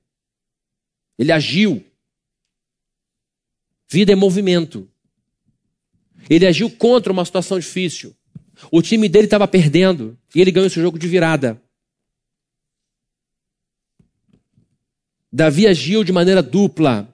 Ele 1.17 1.31
agiu. 1.31 1.83
Vida 3.89 4.11
é 4.13 4.15
movimento. 4.15 4.89
Ele 6.29 6.45
agiu 6.45 6.69
contra 6.69 7.11
uma 7.11 7.25
situação 7.25 7.59
difícil. 7.59 8.15
O 8.71 8.81
time 8.81 9.07
dele 9.07 9.25
estava 9.25 9.47
perdendo 9.47 10.17
e 10.33 10.41
ele 10.41 10.51
ganhou 10.51 10.67
esse 10.67 10.79
jogo 10.79 10.99
de 10.99 11.07
virada. 11.07 11.61
Davi 15.31 15.67
agiu 15.67 16.03
de 16.03 16.11
maneira 16.11 16.41
dupla. 16.41 17.07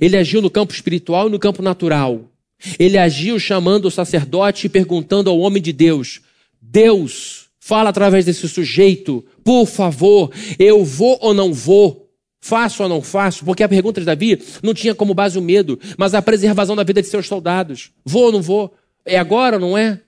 Ele 0.00 0.16
agiu 0.16 0.40
no 0.40 0.50
campo 0.50 0.72
espiritual 0.72 1.28
e 1.28 1.30
no 1.30 1.38
campo 1.38 1.62
natural. 1.62 2.30
Ele 2.78 2.98
agiu 2.98 3.38
chamando 3.38 3.86
o 3.86 3.90
sacerdote 3.90 4.66
e 4.66 4.70
perguntando 4.70 5.30
ao 5.30 5.38
homem 5.38 5.62
de 5.62 5.72
Deus: 5.72 6.20
Deus, 6.60 7.46
fala 7.58 7.90
através 7.90 8.24
desse 8.24 8.48
sujeito, 8.48 9.24
por 9.42 9.66
favor, 9.66 10.30
eu 10.58 10.84
vou 10.84 11.18
ou 11.20 11.34
não 11.34 11.52
vou? 11.52 12.04
Faço 12.40 12.82
ou 12.82 12.88
não 12.88 13.00
faço? 13.00 13.44
Porque 13.44 13.62
a 13.62 13.68
pergunta 13.68 14.00
de 14.00 14.06
Davi 14.06 14.38
não 14.62 14.74
tinha 14.74 14.94
como 14.94 15.14
base 15.14 15.38
o 15.38 15.42
medo, 15.42 15.80
mas 15.96 16.12
a 16.12 16.20
preservação 16.20 16.76
da 16.76 16.84
vida 16.84 17.00
de 17.00 17.08
seus 17.08 17.26
soldados. 17.26 17.90
Vou 18.04 18.24
ou 18.24 18.32
não 18.32 18.42
vou? 18.42 18.74
É 19.04 19.18
agora 19.18 19.56
ou 19.56 19.60
não 19.60 19.78
é? 19.78 20.00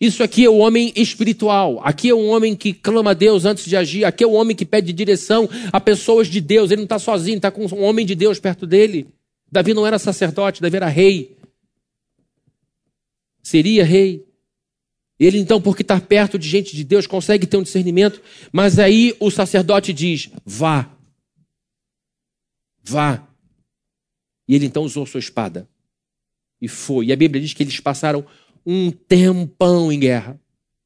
Isso 0.00 0.22
aqui 0.22 0.46
é 0.46 0.48
o 0.48 0.56
homem 0.56 0.94
espiritual. 0.96 1.78
Aqui 1.84 2.08
é 2.08 2.14
um 2.14 2.30
homem 2.30 2.56
que 2.56 2.72
clama 2.72 3.10
a 3.10 3.14
Deus 3.14 3.44
antes 3.44 3.66
de 3.66 3.76
agir. 3.76 4.06
Aqui 4.06 4.24
é 4.24 4.26
o 4.26 4.32
homem 4.32 4.56
que 4.56 4.64
pede 4.64 4.94
direção 4.94 5.46
a 5.70 5.78
pessoas 5.78 6.26
de 6.26 6.40
Deus. 6.40 6.70
Ele 6.70 6.78
não 6.80 6.84
está 6.84 6.98
sozinho, 6.98 7.36
está 7.36 7.50
com 7.50 7.66
um 7.66 7.82
homem 7.82 8.06
de 8.06 8.14
Deus 8.14 8.40
perto 8.40 8.66
dele. 8.66 9.08
Davi 9.50 9.74
não 9.74 9.86
era 9.86 9.98
sacerdote, 9.98 10.62
Davi 10.62 10.76
era 10.76 10.88
rei. 10.88 11.36
Seria 13.42 13.84
rei. 13.84 14.26
Ele, 15.18 15.38
então, 15.38 15.60
porque 15.60 15.82
está 15.82 16.00
perto 16.00 16.38
de 16.38 16.48
gente 16.48 16.74
de 16.74 16.84
Deus, 16.84 17.06
consegue 17.06 17.46
ter 17.46 17.56
um 17.56 17.62
discernimento. 17.62 18.22
Mas 18.52 18.78
aí 18.78 19.14
o 19.20 19.30
sacerdote 19.30 19.92
diz: 19.92 20.30
vá. 20.44 20.90
Vá. 22.82 23.28
E 24.48 24.54
ele 24.54 24.66
então 24.66 24.82
usou 24.82 25.04
sua 25.04 25.20
espada. 25.20 25.68
E 26.60 26.68
foi. 26.68 27.06
E 27.06 27.12
a 27.12 27.16
Bíblia 27.16 27.42
diz 27.42 27.52
que 27.52 27.62
eles 27.62 27.78
passaram 27.80 28.24
um 28.64 28.90
tempão 28.90 29.92
em 29.92 29.98
guerra. 29.98 30.40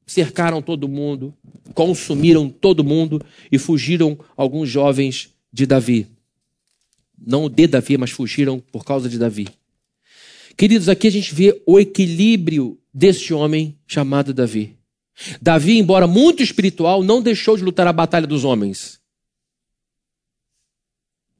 Cercaram 0.05 0.61
todo 0.61 0.87
mundo, 0.87 1.33
consumiram 1.73 2.47
todo 2.47 2.83
mundo 2.83 3.19
e 3.51 3.57
fugiram 3.57 4.19
alguns 4.37 4.69
jovens 4.69 5.33
de 5.51 5.65
Davi. 5.65 6.14
Não 7.17 7.49
de 7.49 7.67
Davi, 7.67 7.97
mas 7.97 8.11
fugiram 8.11 8.59
por 8.59 8.83
causa 8.83 9.09
de 9.09 9.17
Davi. 9.17 9.47
Queridos, 10.57 10.87
aqui 10.87 11.07
a 11.07 11.11
gente 11.11 11.33
vê 11.33 11.61
o 11.65 11.79
equilíbrio 11.79 12.79
desse 12.93 13.33
homem 13.33 13.77
chamado 13.85 14.33
Davi. 14.33 14.77
Davi, 15.41 15.77
embora 15.77 16.07
muito 16.07 16.43
espiritual, 16.43 17.03
não 17.03 17.21
deixou 17.21 17.57
de 17.57 17.63
lutar 17.63 17.87
a 17.87 17.93
batalha 17.93 18.27
dos 18.27 18.43
homens. 18.43 18.99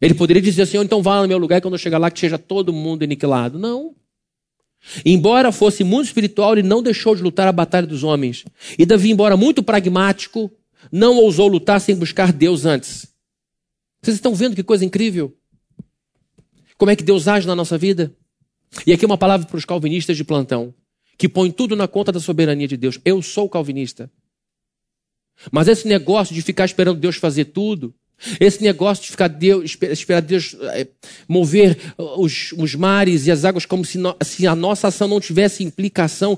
Ele 0.02 0.14
poderia 0.14 0.42
dizer 0.42 0.64
assim: 0.64 0.78
então 0.78 1.02
vá 1.02 1.22
no 1.22 1.28
meu 1.28 1.38
lugar 1.38 1.58
e 1.58 1.62
quando 1.62 1.74
eu 1.76 1.80
chegar 1.80 1.98
lá 1.98 2.12
que 2.12 2.20
seja 2.20 2.38
todo 2.38 2.74
mundo 2.74 3.04
aniquilado. 3.04 3.58
Não. 3.58 3.96
Embora 5.06 5.52
fosse 5.52 5.84
muito 5.84 6.08
espiritual, 6.08 6.54
ele 6.54 6.68
não 6.68 6.84
deixou 6.84 7.16
de 7.16 7.24
lutar 7.24 7.48
a 7.48 7.52
batalha 7.52 7.88
dos 7.88 8.04
homens. 8.04 8.46
E 8.78 8.86
Davi, 8.86 9.10
embora 9.10 9.36
muito 9.36 9.64
pragmático, 9.64 10.52
não 10.92 11.18
ousou 11.18 11.48
lutar 11.48 11.82
sem 11.82 11.96
buscar 11.96 12.32
Deus 12.32 12.66
antes. 12.66 13.08
Vocês 14.02 14.18
estão 14.18 14.36
vendo 14.36 14.56
que 14.56 14.64
coisa 14.64 14.86
incrível? 14.86 15.36
Como 16.78 16.92
é 16.92 16.96
que 16.96 17.04
Deus 17.04 17.28
age 17.28 17.48
na 17.48 17.56
nossa 17.56 17.78
vida? 17.78 18.16
E 18.86 18.92
aqui 18.92 19.06
uma 19.06 19.18
palavra 19.18 19.48
para 19.48 19.58
os 19.58 19.66
calvinistas 19.66 20.18
de 20.18 20.24
plantão, 20.24 20.74
que 21.18 21.30
põem 21.30 21.52
tudo 21.52 21.76
na 21.76 21.88
conta 21.88 22.12
da 22.12 22.20
soberania 22.20 22.68
de 22.68 22.76
Deus. 22.76 23.00
Eu 23.06 23.22
sou 23.22 23.50
calvinista. 23.50 24.12
Mas 25.52 25.68
esse 25.68 25.88
negócio 25.88 26.34
de 26.34 26.42
ficar 26.42 26.66
esperando 26.66 27.00
Deus 27.00 27.16
fazer 27.18 27.46
tudo, 27.46 27.94
esse 28.40 28.64
negócio 28.64 29.04
de 29.04 29.12
ficar 29.12 29.28
Deus, 29.28 29.78
esperar 29.92 30.22
Deus 30.22 30.56
é, 30.74 30.88
mover 31.28 31.78
os, 31.98 32.54
os, 32.54 32.74
mares 32.74 33.28
e 33.28 33.32
as 33.32 33.46
águas 33.46 33.66
como 33.66 33.84
se, 33.84 33.98
no, 33.98 34.16
se, 34.24 34.48
a 34.48 34.56
nossa 34.56 34.88
ação 34.88 35.08
não 35.08 35.20
tivesse 35.20 35.64
implicação. 35.64 36.38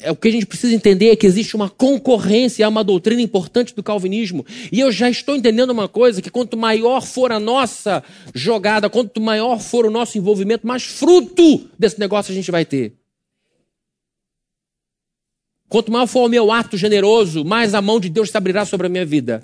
É, 0.00 0.10
o 0.10 0.16
que 0.16 0.28
a 0.28 0.32
gente 0.32 0.46
precisa 0.46 0.74
entender 0.74 1.10
é 1.10 1.16
que 1.16 1.26
existe 1.26 1.54
uma 1.54 1.68
concorrência, 1.68 2.64
é 2.64 2.68
uma 2.68 2.82
doutrina 2.82 3.20
importante 3.20 3.74
do 3.74 3.82
calvinismo. 3.82 4.44
E 4.70 4.80
eu 4.80 4.90
já 4.90 5.08
estou 5.08 5.36
entendendo 5.36 5.70
uma 5.70 5.88
coisa: 5.88 6.22
que 6.22 6.30
quanto 6.30 6.56
maior 6.56 7.02
for 7.02 7.30
a 7.30 7.38
nossa 7.38 8.02
jogada, 8.34 8.90
quanto 8.90 9.20
maior 9.20 9.60
for 9.60 9.86
o 9.86 9.90
nosso 9.90 10.18
envolvimento, 10.18 10.66
mais 10.66 10.82
fruto 10.82 11.68
desse 11.78 12.00
negócio 12.00 12.32
a 12.32 12.34
gente 12.34 12.50
vai 12.50 12.64
ter. 12.64 12.94
Quanto 15.68 15.90
maior 15.90 16.06
for 16.06 16.26
o 16.26 16.28
meu 16.28 16.52
ato 16.52 16.76
generoso, 16.76 17.44
mais 17.44 17.74
a 17.74 17.80
mão 17.80 17.98
de 17.98 18.10
Deus 18.10 18.30
se 18.30 18.36
abrirá 18.36 18.64
sobre 18.66 18.88
a 18.88 18.90
minha 18.90 19.06
vida. 19.06 19.42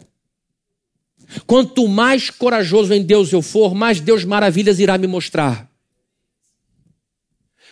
Quanto 1.47 1.87
mais 1.87 2.31
corajoso 2.31 2.93
em 2.95 3.03
Deus 3.03 3.33
eu 3.33 3.43
for, 3.43 3.75
mais 3.75 4.01
Deus 4.01 4.25
maravilhas 4.25 4.79
irá 4.79 4.97
me 4.97 5.07
mostrar. 5.07 5.71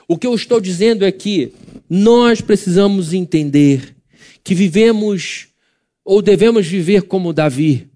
O 0.09 0.17
que 0.17 0.27
eu 0.27 0.35
estou 0.35 0.61
dizendo 0.61 1.05
é 1.05 1.11
que 1.11 1.53
nós 1.89 2.41
precisamos 2.41 3.13
entender 3.13 3.97
que 4.45 4.55
vivemos 4.55 5.49
ou 6.05 6.23
devemos 6.23 6.67
viver 6.67 7.03
como 7.03 7.33
Davi. 7.33 7.91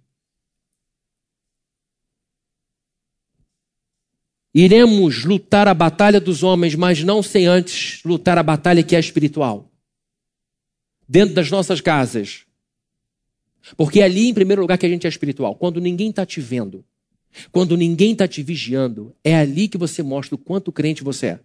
Iremos 4.53 5.25
lutar 5.25 5.69
a 5.69 5.75
batalha 5.75 6.21
dos 6.21 6.43
homens, 6.43 6.75
mas 6.75 7.05
não 7.05 7.23
sem 7.23 7.47
antes 7.47 8.03
lutar 8.05 8.37
a 8.37 8.43
batalha 8.43 8.83
que 8.83 8.97
é 8.97 8.99
espiritual. 8.99 9.71
Dentro 11.09 11.35
das 11.35 11.51
nossas 11.51 11.81
casas, 11.81 12.45
porque 13.77 14.01
é 14.01 14.05
ali, 14.05 14.29
em 14.29 14.35
primeiro 14.35 14.63
lugar, 14.63 14.79
que 14.79 14.87
a 14.87 14.89
gente 14.89 15.07
é 15.07 15.11
espiritual. 15.11 15.55
Quando 15.55 15.81
ninguém 15.81 16.11
está 16.11 16.25
te 16.25 16.41
vendo, 16.41 16.85
quando 17.53 17.77
ninguém 17.77 18.13
está 18.13 18.27
te 18.27 18.43
vigiando, 18.43 19.15
é 19.23 19.37
ali 19.37 19.69
que 19.69 19.79
você 19.79 20.03
mostra 20.03 20.35
o 20.35 20.39
quanto 20.39 20.73
crente 20.73 21.05
você 21.05 21.27
é. 21.27 21.41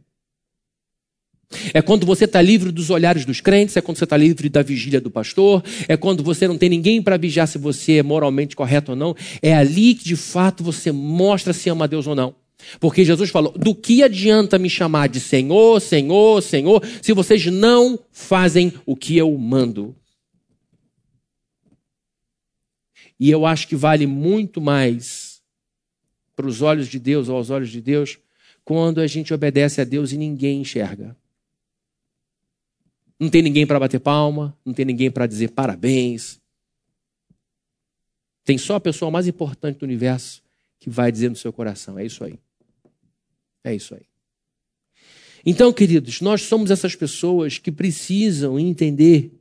É 1.74 1.82
quando 1.82 2.06
você 2.06 2.26
está 2.26 2.42
livre 2.42 2.72
dos 2.72 2.90
olhares 2.90 3.24
dos 3.24 3.40
crentes, 3.40 3.78
é 3.78 3.82
quando 3.82 3.98
você 3.98 4.04
está 4.04 4.18
livre 4.18 4.50
da 4.50 4.64
vigília 4.64 5.00
do 5.00 5.12
pastor, 5.12 5.64
é 5.88 5.96
quando 5.96 6.24
você 6.24 6.48
não 6.48 6.58
tem 6.58 6.70
ninguém 6.70 7.02
para 7.02 7.18
vigiar 7.18 7.48
se 7.48 7.58
você 7.58 7.98
é 7.98 8.04
moralmente 8.04 8.56
correto 8.56 8.92
ou 8.92 8.98
não. 8.98 9.16
É 9.42 9.54
ali 9.54 9.94
que 9.94 10.04
de 10.04 10.16
fato 10.16 10.64
você 10.64 10.92
mostra 10.92 11.54
se 11.54 11.70
ama 11.70 11.86
a 11.86 11.88
Deus 11.88 12.08
ou 12.08 12.16
não. 12.16 12.36
Porque 12.80 13.06
Jesus 13.06 13.30
falou: 13.30 13.52
do 13.52 13.76
que 13.76 14.02
adianta 14.02 14.58
me 14.58 14.70
chamar 14.70 15.08
de 15.08 15.20
Senhor, 15.20 15.80
Senhor, 15.80 16.42
Senhor, 16.42 16.84
se 17.02 17.14
vocês 17.14 17.46
não 17.46 18.00
fazem 18.12 18.74
o 18.86 18.96
que 18.96 19.16
eu 19.16 19.38
mando? 19.38 19.96
E 23.20 23.30
eu 23.30 23.46
acho 23.46 23.68
que 23.68 23.76
vale 23.76 24.06
muito 24.06 24.60
mais 24.60 25.42
para 26.36 26.48
os 26.48 26.62
olhos 26.62 26.88
de 26.88 27.00
Deus 27.00 27.30
ou 27.30 27.38
aos 27.38 27.50
olhos 27.50 27.70
de 27.70 27.82
Deus 27.82 28.20
quando 28.64 29.00
a 29.00 29.08
gente 29.08 29.34
obedece 29.34 29.80
a 29.80 29.84
Deus 29.84 30.12
e 30.12 30.18
ninguém 30.18 30.62
enxerga. 30.62 31.16
Não 33.20 33.30
tem 33.30 33.42
ninguém 33.42 33.66
para 33.66 33.80
bater 33.80 34.00
palma, 34.00 34.58
não 34.66 34.74
tem 34.74 34.86
ninguém 34.86 35.10
para 35.10 35.28
dizer 35.28 35.52
parabéns. 35.52 36.42
Tem 38.44 38.58
só 38.58 38.76
a 38.76 38.80
pessoa 38.80 39.10
mais 39.10 39.28
importante 39.28 39.80
do 39.80 39.84
universo 39.84 40.44
que 40.80 40.90
vai 40.90 41.12
dizer 41.12 41.30
no 41.30 41.36
seu 41.36 41.54
coração: 41.54 41.98
é 41.98 42.06
isso 42.06 42.24
aí. 42.24 42.38
É 43.64 43.74
isso 43.74 43.96
aí. 43.96 44.06
Então, 45.46 45.72
queridos, 45.72 46.22
nós 46.22 46.42
somos 46.42 46.72
essas 46.72 46.96
pessoas 46.96 47.60
que 47.60 47.72
precisam 47.72 48.60
entender 48.60 49.32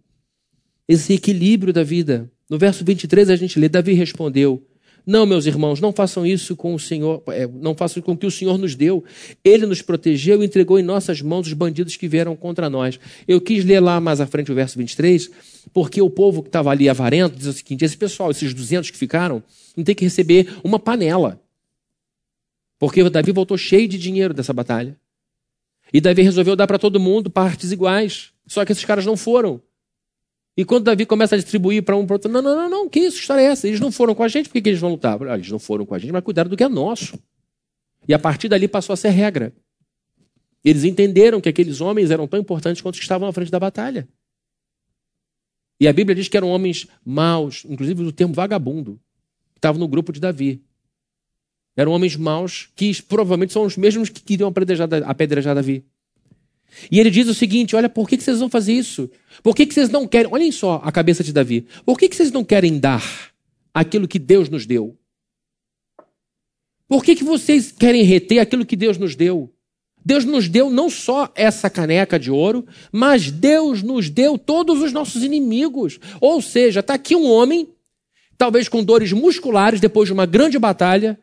esse 0.86 1.14
equilíbrio 1.14 1.72
da 1.72 1.82
vida. 1.82 2.30
No 2.48 2.58
verso 2.58 2.84
23 2.84 3.30
a 3.30 3.36
gente 3.36 3.58
lê: 3.58 3.68
Davi 3.68 3.94
respondeu: 3.94 4.62
Não, 5.06 5.24
meus 5.24 5.46
irmãos, 5.46 5.80
não 5.80 5.92
façam 5.92 6.26
isso 6.26 6.54
com 6.54 6.74
o 6.74 6.78
Senhor, 6.78 7.22
é, 7.28 7.46
não 7.46 7.74
façam 7.74 8.02
com 8.02 8.12
o 8.12 8.16
que 8.16 8.26
o 8.26 8.30
Senhor 8.30 8.58
nos 8.58 8.74
deu. 8.74 9.04
Ele 9.42 9.66
nos 9.66 9.82
protegeu 9.82 10.42
e 10.42 10.46
entregou 10.46 10.78
em 10.78 10.82
nossas 10.82 11.22
mãos 11.22 11.46
os 11.46 11.52
bandidos 11.52 11.96
que 11.96 12.08
vieram 12.08 12.36
contra 12.36 12.68
nós. 12.68 12.98
Eu 13.26 13.40
quis 13.40 13.64
ler 13.64 13.80
lá 13.80 14.00
mais 14.00 14.20
à 14.20 14.26
frente 14.26 14.52
o 14.52 14.54
verso 14.54 14.78
23, 14.78 15.30
porque 15.72 16.00
o 16.02 16.10
povo 16.10 16.42
que 16.42 16.48
estava 16.48 16.70
ali 16.70 16.88
avarento 16.88 17.36
diz 17.36 17.46
o 17.46 17.52
seguinte: 17.52 17.84
esse 17.84 17.96
pessoal, 17.96 18.30
esses 18.30 18.52
200 18.52 18.90
que 18.90 18.98
ficaram, 18.98 19.42
não 19.76 19.84
tem 19.84 19.94
que 19.94 20.04
receber 20.04 20.48
uma 20.62 20.78
panela. 20.78 21.40
Porque 22.78 23.08
Davi 23.08 23.32
voltou 23.32 23.56
cheio 23.56 23.88
de 23.88 23.96
dinheiro 23.96 24.34
dessa 24.34 24.52
batalha. 24.52 24.98
E 25.92 26.00
Davi 26.00 26.22
resolveu 26.22 26.56
dar 26.56 26.66
para 26.66 26.78
todo 26.78 27.00
mundo 27.00 27.30
partes 27.30 27.72
iguais. 27.72 28.32
Só 28.46 28.64
que 28.64 28.72
esses 28.72 28.84
caras 28.84 29.06
não 29.06 29.16
foram. 29.16 29.60
E 30.56 30.64
quando 30.64 30.84
Davi 30.84 31.04
começa 31.04 31.34
a 31.34 31.38
distribuir 31.38 31.82
para 31.82 31.96
um 31.96 32.06
para 32.06 32.14
outro, 32.14 32.30
não, 32.30 32.40
não, 32.40 32.54
não, 32.54 32.70
não, 32.70 32.88
que 32.88 33.00
isso, 33.00 33.18
história 33.18 33.42
é 33.42 33.46
essa? 33.46 33.66
Eles 33.66 33.80
não 33.80 33.90
foram 33.90 34.14
com 34.14 34.22
a 34.22 34.28
gente, 34.28 34.48
por 34.48 34.52
que, 34.52 34.62
que 34.62 34.68
eles 34.68 34.80
vão 34.80 34.90
lutar? 34.90 35.20
Ah, 35.24 35.34
eles 35.34 35.50
não 35.50 35.58
foram 35.58 35.84
com 35.84 35.94
a 35.94 35.98
gente, 35.98 36.12
mas 36.12 36.22
cuidaram 36.22 36.48
do 36.48 36.56
que 36.56 36.62
é 36.62 36.68
nosso. 36.68 37.18
E 38.06 38.14
a 38.14 38.18
partir 38.18 38.48
dali 38.48 38.68
passou 38.68 38.92
a 38.92 38.96
ser 38.96 39.08
regra. 39.08 39.52
Eles 40.64 40.84
entenderam 40.84 41.40
que 41.40 41.48
aqueles 41.48 41.80
homens 41.80 42.10
eram 42.10 42.28
tão 42.28 42.38
importantes 42.38 42.80
quanto 42.80 42.94
os 42.94 43.00
que 43.00 43.04
estavam 43.04 43.28
à 43.28 43.32
frente 43.32 43.50
da 43.50 43.58
batalha. 43.58 44.08
E 45.80 45.88
a 45.88 45.92
Bíblia 45.92 46.14
diz 46.14 46.28
que 46.28 46.36
eram 46.36 46.48
homens 46.48 46.86
maus, 47.04 47.64
inclusive 47.68 48.02
o 48.04 48.12
termo 48.12 48.32
vagabundo, 48.32 48.98
que 49.52 49.58
estavam 49.58 49.80
no 49.80 49.88
grupo 49.88 50.12
de 50.12 50.20
Davi. 50.20 50.62
Eram 51.76 51.92
homens 51.92 52.16
maus 52.16 52.70
que 52.76 53.02
provavelmente 53.02 53.52
são 53.52 53.64
os 53.64 53.76
mesmos 53.76 54.08
que 54.08 54.22
queriam 54.22 54.48
apedrejar, 54.48 54.88
apedrejar 55.04 55.54
Davi. 55.54 55.84
E 56.90 56.98
ele 56.98 57.10
diz 57.10 57.28
o 57.28 57.34
seguinte: 57.34 57.76
olha, 57.76 57.88
por 57.88 58.08
que, 58.08 58.20
vocês 58.20 58.38
vão 58.38 58.48
fazer 58.48 58.72
isso? 58.72 59.10
Por 59.42 59.54
que, 59.54 59.64
vocês 59.66 59.88
não 59.88 60.06
querem? 60.06 60.32
Olhem 60.32 60.52
só 60.52 60.80
a 60.84 60.90
cabeça 60.90 61.22
de 61.22 61.32
Davi. 61.32 61.66
Por 61.84 61.98
que, 61.98 62.08
vocês 62.08 62.32
não 62.32 62.44
querem 62.44 62.78
dar 62.78 63.04
aquilo 63.72 64.08
que 64.08 64.18
Deus 64.18 64.48
nos 64.48 64.66
deu? 64.66 64.96
Por 66.88 67.02
que, 67.02 67.16
que 67.16 67.24
vocês 67.24 67.72
querem 67.72 68.02
reter 68.02 68.38
aquilo 68.38 68.66
que 68.66 68.76
Deus 68.76 68.98
nos 68.98 69.16
deu? 69.16 69.52
Deus 70.04 70.24
nos 70.24 70.48
deu 70.48 70.68
não 70.68 70.90
só 70.90 71.32
essa 71.34 71.70
caneca 71.70 72.18
de 72.18 72.30
ouro, 72.30 72.66
mas 72.92 73.30
Deus 73.30 73.82
nos 73.82 74.10
deu 74.10 74.36
todos 74.36 74.82
os 74.82 74.92
nossos 74.92 75.22
inimigos. 75.22 75.98
Ou 76.20 76.42
seja, 76.42 76.80
está 76.80 76.94
aqui 76.94 77.16
um 77.16 77.26
homem, 77.26 77.68
talvez 78.36 78.68
com 78.68 78.84
dores 78.84 79.12
musculares 79.12 79.80
depois 79.80 80.06
de 80.06 80.12
uma 80.12 80.26
grande 80.26 80.58
batalha, 80.58 81.18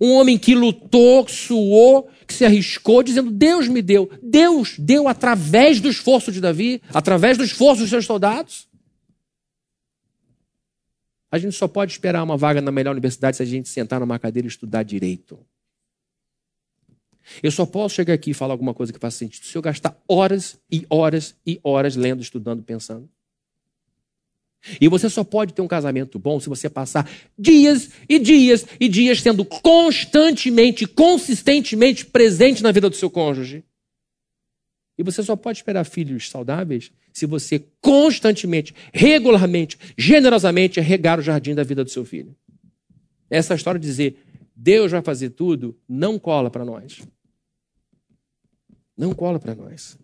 um 0.00 0.12
homem 0.14 0.38
que 0.38 0.54
lutou, 0.54 1.26
suou, 1.28 2.08
que 2.26 2.34
se 2.34 2.44
arriscou, 2.44 3.02
dizendo: 3.02 3.30
Deus 3.30 3.68
me 3.68 3.82
deu. 3.82 4.10
Deus 4.22 4.76
deu 4.78 5.08
através 5.08 5.80
do 5.80 5.88
esforço 5.88 6.30
de 6.32 6.40
Davi, 6.40 6.82
através 6.92 7.38
do 7.38 7.44
esforço 7.44 7.82
dos 7.82 7.90
seus 7.90 8.06
soldados. 8.06 8.68
A 11.30 11.38
gente 11.38 11.54
só 11.54 11.66
pode 11.66 11.92
esperar 11.92 12.22
uma 12.22 12.36
vaga 12.36 12.60
na 12.60 12.70
melhor 12.70 12.92
universidade 12.92 13.36
se 13.36 13.42
a 13.42 13.46
gente 13.46 13.68
sentar 13.68 14.00
numa 14.00 14.18
cadeira 14.18 14.46
e 14.46 14.50
estudar 14.50 14.82
direito. 14.82 15.38
Eu 17.42 17.50
só 17.50 17.66
posso 17.66 17.96
chegar 17.96 18.14
aqui 18.14 18.30
e 18.30 18.34
falar 18.34 18.54
alguma 18.54 18.72
coisa 18.72 18.92
que 18.92 18.98
faça 18.98 19.18
sentido 19.18 19.44
se 19.44 19.56
eu 19.56 19.62
gastar 19.62 20.00
horas 20.08 20.58
e 20.70 20.86
horas 20.88 21.34
e 21.44 21.58
horas 21.62 21.96
lendo, 21.96 22.22
estudando, 22.22 22.62
pensando. 22.62 23.08
E 24.80 24.88
você 24.88 25.08
só 25.08 25.22
pode 25.22 25.54
ter 25.54 25.62
um 25.62 25.68
casamento 25.68 26.18
bom 26.18 26.40
se 26.40 26.48
você 26.48 26.68
passar 26.68 27.08
dias 27.38 27.90
e 28.08 28.18
dias 28.18 28.66
e 28.80 28.88
dias 28.88 29.20
sendo 29.20 29.44
constantemente, 29.44 30.86
consistentemente 30.86 32.06
presente 32.06 32.62
na 32.62 32.72
vida 32.72 32.90
do 32.90 32.96
seu 32.96 33.08
cônjuge. 33.08 33.64
E 34.98 35.02
você 35.02 35.22
só 35.22 35.36
pode 35.36 35.58
esperar 35.58 35.84
filhos 35.84 36.28
saudáveis 36.30 36.90
se 37.12 37.26
você 37.26 37.64
constantemente, 37.80 38.74
regularmente, 38.92 39.78
generosamente 39.96 40.80
regar 40.80 41.18
o 41.18 41.22
jardim 41.22 41.54
da 41.54 41.62
vida 41.62 41.84
do 41.84 41.90
seu 41.90 42.04
filho. 42.04 42.34
Essa 43.30 43.54
história 43.54 43.78
de 43.78 43.86
dizer 43.86 44.16
Deus 44.54 44.90
vai 44.90 45.02
fazer 45.02 45.30
tudo 45.30 45.78
não 45.86 46.18
cola 46.18 46.50
para 46.50 46.64
nós. 46.64 47.02
Não 48.96 49.12
cola 49.12 49.38
para 49.38 49.54
nós. 49.54 49.98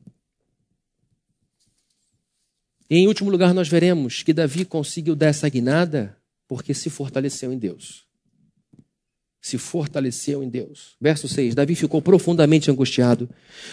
E 2.93 2.99
em 2.99 3.09
último 3.09 3.31
lugar, 3.31 3.55
nós 3.55 3.69
veremos 3.69 4.23
que 4.23 4.35
Davi 4.35 4.67
conseguiu 4.67 5.17
dar 5.17 5.29
essa 5.29 5.49
guinada 5.49 6.15
porque 6.47 6.75
se 6.75 6.91
fortaleceu 6.91 7.51
em 7.51 7.57
Deus. 7.57 8.05
Se 9.41 9.57
fortaleceu 9.57 10.43
em 10.43 10.51
Deus. 10.51 10.95
Verso 11.01 11.27
6: 11.27 11.55
Davi 11.55 11.75
ficou 11.75 12.03
profundamente 12.03 12.71
angustiado, 12.71 13.31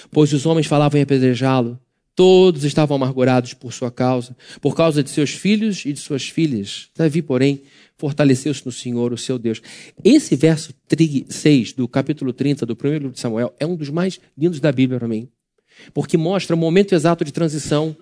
pois 0.09 0.32
os 0.32 0.45
homens 0.45 0.67
falavam 0.67 0.97
em 0.97 1.03
apedrejá-lo. 1.03 1.78
Todos 2.15 2.63
estavam 2.63 2.95
amargurados 2.95 3.53
por 3.53 3.74
sua 3.74 3.91
causa, 3.91 4.34
por 4.61 4.74
causa 4.74 5.03
de 5.03 5.09
seus 5.09 5.32
filhos 5.32 5.84
e 5.84 5.91
de 5.91 5.99
suas 5.99 6.30
filhas. 6.30 6.88
Davi, 6.95 7.22
porém, 7.22 7.63
fortaleceu-se 7.97 8.65
no 8.65 8.72
Senhor, 8.72 9.11
o 9.11 9.17
seu 9.17 9.38
Deus. 9.38 9.61
Esse 10.01 10.38
verso 10.38 10.74
6 11.28 11.74
do 11.74 11.89
capítulo 11.89 12.32
30 12.32 12.65
do 12.65 12.74
primeiro 12.74 13.03
livro 13.03 13.15
de 13.15 13.20
Samuel 13.20 13.53
é 13.59 13.65
um 13.65 13.76
dos 13.76 13.89
mais 13.89 14.17
lindos 14.38 14.61
da 14.61 14.72
Bíblia 14.72 14.97
para 14.97 15.09
mim. 15.09 15.28
porque 15.93 16.17
mostra 16.17 16.55
o 16.55 16.59
momento 16.59 16.93
exato 16.93 17.26
de 17.26 17.32
transição 17.32 17.95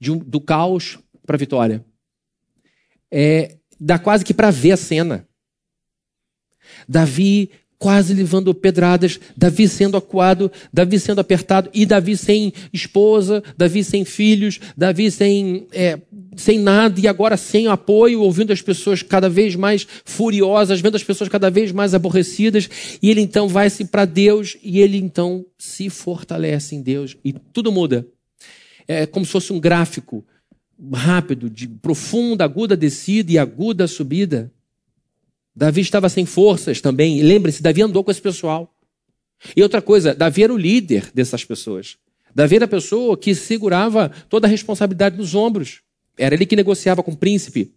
um, 0.00 0.18
do 0.18 0.40
caos 0.40 0.98
para 1.26 1.36
a 1.36 1.38
vitória. 1.38 1.84
É, 3.10 3.56
dá 3.80 3.98
quase 3.98 4.24
que 4.24 4.34
para 4.34 4.50
ver 4.50 4.72
a 4.72 4.76
cena. 4.76 5.28
Davi 6.88 7.50
quase 7.84 8.14
levando 8.14 8.54
pedradas, 8.54 9.20
Davi 9.36 9.68
sendo 9.68 9.98
acuado, 9.98 10.50
Davi 10.72 10.98
sendo 10.98 11.20
apertado, 11.20 11.68
e 11.74 11.84
Davi 11.84 12.16
sem 12.16 12.50
esposa, 12.72 13.42
Davi 13.58 13.84
sem 13.84 14.06
filhos, 14.06 14.58
Davi 14.74 15.10
sem, 15.10 15.66
é, 15.70 16.00
sem 16.34 16.58
nada, 16.58 16.98
e 16.98 17.06
agora 17.06 17.36
sem 17.36 17.66
apoio, 17.66 18.22
ouvindo 18.22 18.54
as 18.54 18.62
pessoas 18.62 19.02
cada 19.02 19.28
vez 19.28 19.54
mais 19.54 19.86
furiosas, 20.02 20.80
vendo 20.80 20.96
as 20.96 21.04
pessoas 21.04 21.28
cada 21.28 21.50
vez 21.50 21.72
mais 21.72 21.92
aborrecidas, 21.92 22.70
e 23.02 23.10
ele 23.10 23.20
então 23.20 23.48
vai-se 23.48 23.84
para 23.84 24.06
Deus, 24.06 24.56
e 24.62 24.80
ele 24.80 24.96
então 24.96 25.44
se 25.58 25.90
fortalece 25.90 26.74
em 26.74 26.80
Deus, 26.80 27.16
e 27.22 27.34
tudo 27.34 27.70
muda. 27.70 28.06
É 28.86 29.06
como 29.06 29.24
se 29.24 29.32
fosse 29.32 29.52
um 29.52 29.60
gráfico 29.60 30.24
rápido, 30.92 31.48
de 31.48 31.68
profunda, 31.68 32.44
aguda 32.44 32.76
descida 32.76 33.32
e 33.32 33.38
aguda 33.38 33.86
subida. 33.86 34.52
Davi 35.54 35.80
estava 35.80 36.08
sem 36.08 36.26
forças 36.26 36.80
também. 36.80 37.22
Lembre-se, 37.22 37.62
Davi 37.62 37.82
andou 37.82 38.02
com 38.02 38.10
esse 38.10 38.20
pessoal. 38.20 38.74
E 39.56 39.62
outra 39.62 39.80
coisa, 39.80 40.14
Davi 40.14 40.42
era 40.42 40.52
o 40.52 40.58
líder 40.58 41.10
dessas 41.14 41.44
pessoas. 41.44 41.96
Davi 42.34 42.56
era 42.56 42.64
a 42.64 42.68
pessoa 42.68 43.16
que 43.16 43.34
segurava 43.34 44.10
toda 44.28 44.46
a 44.46 44.50
responsabilidade 44.50 45.16
nos 45.16 45.34
ombros. 45.34 45.82
Era 46.18 46.34
ele 46.34 46.46
que 46.46 46.56
negociava 46.56 47.02
com 47.02 47.12
o 47.12 47.16
príncipe. 47.16 47.72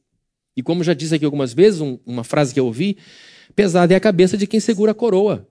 E 0.56 0.64
como 0.64 0.84
já 0.84 0.94
disse 0.94 1.14
aqui 1.14 1.26
algumas 1.26 1.54
vezes, 1.54 1.82
um, 1.82 2.00
uma 2.06 2.24
frase 2.24 2.54
que 2.54 2.60
eu 2.60 2.66
ouvi, 2.66 2.98
pesada 3.56 3.94
é 3.94 3.98
a 3.98 4.00
cabeça 4.00 4.36
de 4.36 4.48
quem 4.48 4.60
segura 4.60 4.92
a 4.92 4.96
coroa. 4.96 5.48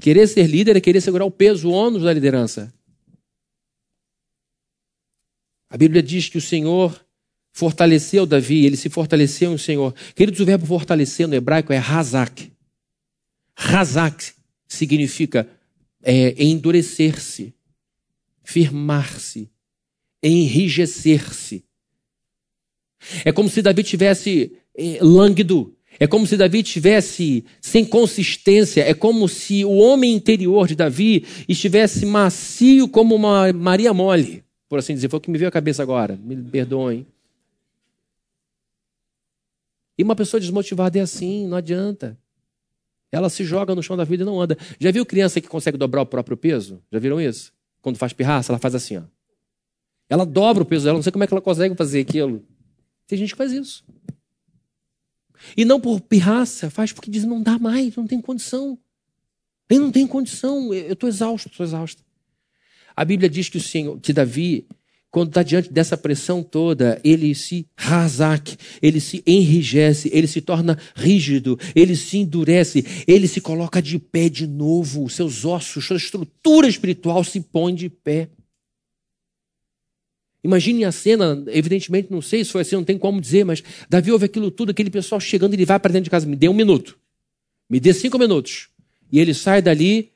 Querer 0.00 0.26
ser 0.28 0.46
líder 0.46 0.76
é 0.76 0.80
querer 0.80 1.00
segurar 1.00 1.24
o 1.24 1.30
peso, 1.30 1.68
o 1.68 1.72
ônus 1.72 2.02
da 2.02 2.12
liderança. 2.12 2.72
A 5.68 5.76
Bíblia 5.76 6.02
diz 6.02 6.28
que 6.28 6.38
o 6.38 6.42
Senhor 6.42 7.04
fortaleceu 7.52 8.24
Davi, 8.24 8.64
ele 8.64 8.76
se 8.76 8.88
fortaleceu 8.88 9.50
no 9.50 9.58
Senhor. 9.58 9.94
Queridos, 10.14 10.40
o 10.40 10.44
verbo 10.44 10.64
fortalecer 10.64 11.26
no 11.26 11.34
hebraico 11.34 11.72
é 11.72 11.76
razak. 11.76 12.52
Razak 13.54 14.32
significa 14.68 15.48
é, 16.02 16.42
endurecer-se, 16.42 17.52
firmar-se, 18.44 19.50
enrijecer-se. 20.22 21.64
É 23.24 23.32
como 23.32 23.48
se 23.48 23.60
Davi 23.60 23.82
tivesse 23.82 24.56
é, 24.74 24.98
lânguido, 25.02 25.76
é 26.00 26.06
como 26.06 26.26
se 26.26 26.36
Davi 26.36 26.62
tivesse 26.62 27.44
sem 27.60 27.84
consistência, 27.84 28.82
é 28.82 28.94
como 28.94 29.28
se 29.28 29.64
o 29.64 29.76
homem 29.76 30.14
interior 30.14 30.68
de 30.68 30.76
Davi 30.76 31.24
estivesse 31.48 32.06
macio 32.06 32.88
como 32.88 33.14
uma 33.14 33.52
Maria 33.52 33.92
mole, 33.92 34.44
por 34.68 34.78
assim 34.78 34.94
dizer. 34.94 35.08
Foi 35.08 35.18
o 35.18 35.20
que 35.20 35.30
me 35.30 35.38
veio 35.38 35.48
à 35.48 35.52
cabeça 35.52 35.82
agora, 35.82 36.16
me 36.22 36.36
perdoem. 36.36 37.06
E 39.96 40.02
uma 40.04 40.14
pessoa 40.14 40.40
desmotivada 40.40 40.98
é 40.98 41.02
assim, 41.02 41.48
não 41.48 41.56
adianta. 41.56 42.16
Ela 43.10 43.28
se 43.28 43.42
joga 43.42 43.74
no 43.74 43.82
chão 43.82 43.96
da 43.96 44.04
vida 44.04 44.22
e 44.22 44.26
não 44.26 44.40
anda. 44.40 44.56
Já 44.78 44.92
viu 44.92 45.04
criança 45.04 45.40
que 45.40 45.48
consegue 45.48 45.76
dobrar 45.76 46.02
o 46.02 46.06
próprio 46.06 46.36
peso? 46.36 46.80
Já 46.92 47.00
viram 47.00 47.20
isso? 47.20 47.52
Quando 47.82 47.96
faz 47.96 48.12
pirraça, 48.12 48.52
ela 48.52 48.58
faz 48.58 48.74
assim, 48.74 48.98
ó. 48.98 49.02
Ela 50.08 50.24
dobra 50.24 50.62
o 50.62 50.66
peso 50.66 50.84
dela, 50.84 50.96
não 50.96 51.02
sei 51.02 51.10
como 51.10 51.24
é 51.24 51.26
que 51.26 51.34
ela 51.34 51.40
consegue 51.40 51.74
fazer 51.74 52.00
aquilo. 52.00 52.44
Tem 53.06 53.18
gente 53.18 53.32
que 53.32 53.36
faz 53.36 53.52
isso. 53.52 53.84
E 55.56 55.64
não 55.64 55.80
por 55.80 56.00
pirraça, 56.00 56.70
faz 56.70 56.92
porque 56.92 57.10
diz, 57.10 57.24
não 57.24 57.42
dá 57.42 57.58
mais, 57.58 57.96
não 57.96 58.06
tem 58.06 58.20
condição. 58.20 58.78
Eu 59.68 59.80
não 59.80 59.92
tenho 59.92 60.08
condição, 60.08 60.72
eu 60.72 60.92
estou 60.92 61.08
exausto, 61.08 61.48
estou 61.48 61.64
exausto. 61.64 62.02
A 62.96 63.04
Bíblia 63.04 63.28
diz 63.28 63.48
que 63.48 63.58
o 63.58 63.62
Senhor, 63.62 64.00
que 64.00 64.12
Davi, 64.12 64.66
quando 65.10 65.28
está 65.28 65.42
diante 65.42 65.72
dessa 65.72 65.96
pressão 65.96 66.42
toda, 66.42 67.00
ele 67.04 67.34
se 67.34 67.66
razak, 67.76 68.56
ele 68.82 69.00
se 69.00 69.22
enrijece, 69.26 70.10
ele 70.12 70.26
se 70.26 70.40
torna 70.40 70.78
rígido, 70.94 71.58
ele 71.74 71.96
se 71.96 72.18
endurece, 72.18 72.84
ele 73.06 73.26
se 73.26 73.40
coloca 73.40 73.80
de 73.80 73.98
pé 73.98 74.28
de 74.28 74.46
novo, 74.46 75.08
seus 75.08 75.44
ossos, 75.44 75.84
sua 75.84 75.96
estrutura 75.96 76.68
espiritual 76.68 77.22
se 77.24 77.40
põe 77.40 77.74
de 77.74 77.88
pé. 77.88 78.28
Imagine 80.42 80.84
a 80.84 80.92
cena, 80.92 81.42
evidentemente 81.48 82.08
não 82.10 82.22
sei 82.22 82.44
se 82.44 82.52
foi 82.52 82.62
assim, 82.62 82.76
não 82.76 82.84
tem 82.84 82.96
como 82.96 83.20
dizer, 83.20 83.44
mas 83.44 83.62
Davi 83.88 84.12
ouve 84.12 84.26
aquilo 84.26 84.50
tudo, 84.50 84.70
aquele 84.70 84.90
pessoal 84.90 85.20
chegando, 85.20 85.54
ele 85.54 85.64
vai 85.64 85.78
para 85.80 85.92
dentro 85.92 86.04
de 86.04 86.10
casa, 86.10 86.26
me 86.26 86.36
dê 86.36 86.48
um 86.48 86.54
minuto, 86.54 86.98
me 87.68 87.80
dê 87.80 87.92
cinco 87.92 88.18
minutos. 88.18 88.68
E 89.10 89.18
ele 89.18 89.34
sai 89.34 89.60
dali 89.62 90.12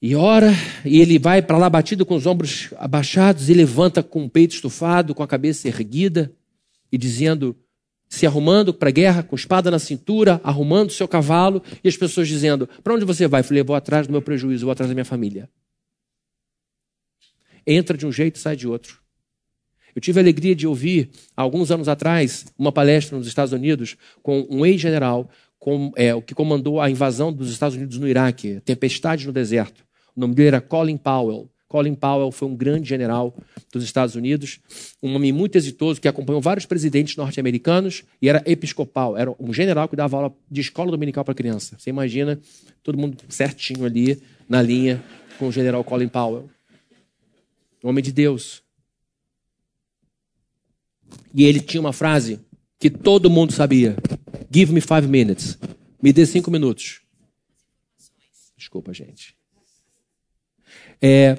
e 0.00 0.14
ora, 0.14 0.52
e 0.84 1.00
ele 1.00 1.18
vai 1.18 1.42
para 1.42 1.58
lá 1.58 1.68
batido 1.68 2.06
com 2.06 2.14
os 2.14 2.26
ombros 2.26 2.70
abaixados 2.76 3.48
e 3.50 3.54
levanta 3.54 4.02
com 4.02 4.24
o 4.24 4.30
peito 4.30 4.54
estufado, 4.54 5.14
com 5.14 5.22
a 5.22 5.26
cabeça 5.26 5.68
erguida 5.68 6.32
e 6.90 6.96
dizendo, 6.96 7.56
se 8.08 8.26
arrumando 8.26 8.72
para 8.72 8.88
a 8.88 8.92
guerra, 8.92 9.22
com 9.22 9.34
espada 9.34 9.70
na 9.70 9.78
cintura, 9.78 10.40
arrumando 10.44 10.92
seu 10.92 11.08
cavalo, 11.08 11.62
e 11.82 11.88
as 11.88 11.96
pessoas 11.96 12.28
dizendo: 12.28 12.68
Para 12.82 12.94
onde 12.94 13.04
você 13.04 13.26
vai? 13.26 13.40
Eu 13.40 13.44
falei: 13.44 13.62
Vou 13.62 13.74
atrás 13.74 14.06
do 14.06 14.12
meu 14.12 14.22
prejuízo, 14.22 14.64
vou 14.64 14.72
atrás 14.72 14.88
da 14.88 14.94
minha 14.94 15.04
família. 15.04 15.48
Entra 17.66 17.96
de 17.96 18.06
um 18.06 18.12
jeito 18.12 18.36
e 18.36 18.38
sai 18.38 18.56
de 18.56 18.68
outro. 18.68 19.00
Eu 19.94 20.00
tive 20.00 20.20
a 20.20 20.22
alegria 20.22 20.54
de 20.54 20.66
ouvir, 20.66 21.10
alguns 21.34 21.70
anos 21.70 21.88
atrás, 21.88 22.44
uma 22.58 22.70
palestra 22.70 23.16
nos 23.16 23.26
Estados 23.26 23.54
Unidos 23.54 23.96
com 24.22 24.46
um 24.50 24.64
ex-general 24.64 25.30
com, 25.58 25.90
é, 25.96 26.20
que 26.20 26.34
comandou 26.34 26.80
a 26.80 26.90
invasão 26.90 27.32
dos 27.32 27.50
Estados 27.50 27.76
Unidos 27.76 27.98
no 27.98 28.06
Iraque, 28.06 28.60
tempestade 28.64 29.26
no 29.26 29.32
deserto. 29.32 29.84
O 30.14 30.20
nome 30.20 30.34
dele 30.34 30.48
era 30.48 30.60
Colin 30.60 30.98
Powell. 30.98 31.50
Colin 31.66 31.94
Powell 31.94 32.30
foi 32.30 32.46
um 32.46 32.54
grande 32.54 32.88
general 32.88 33.34
dos 33.72 33.82
Estados 33.82 34.14
Unidos, 34.14 34.60
um 35.02 35.14
homem 35.14 35.32
muito 35.32 35.56
exitoso 35.56 36.00
que 36.00 36.06
acompanhou 36.06 36.40
vários 36.40 36.66
presidentes 36.66 37.16
norte-americanos 37.16 38.04
e 38.22 38.28
era 38.28 38.42
episcopal, 38.46 39.16
era 39.16 39.34
um 39.40 39.52
general 39.52 39.88
que 39.88 39.96
dava 39.96 40.16
aula 40.16 40.34
de 40.48 40.60
escola 40.60 40.90
dominical 40.90 41.24
para 41.24 41.34
criança. 41.34 41.74
Você 41.78 41.90
imagina 41.90 42.38
todo 42.82 42.96
mundo 42.96 43.16
certinho 43.28 43.84
ali 43.84 44.22
na 44.48 44.62
linha 44.62 45.02
com 45.38 45.48
o 45.48 45.52
general 45.52 45.82
Colin 45.82 46.08
Powell. 46.08 46.48
Homem 47.88 48.02
de 48.02 48.12
Deus. 48.12 48.62
E 51.34 51.44
ele 51.44 51.60
tinha 51.60 51.80
uma 51.80 51.92
frase 51.92 52.40
que 52.78 52.90
todo 52.90 53.30
mundo 53.30 53.52
sabia: 53.52 53.96
Give 54.52 54.72
me 54.72 54.80
five 54.80 55.06
minutes. 55.06 55.58
Me 56.02 56.12
dê 56.12 56.26
cinco 56.26 56.50
minutos. 56.50 57.00
Desculpa, 58.56 58.92
gente 58.92 59.36
é, 61.00 61.38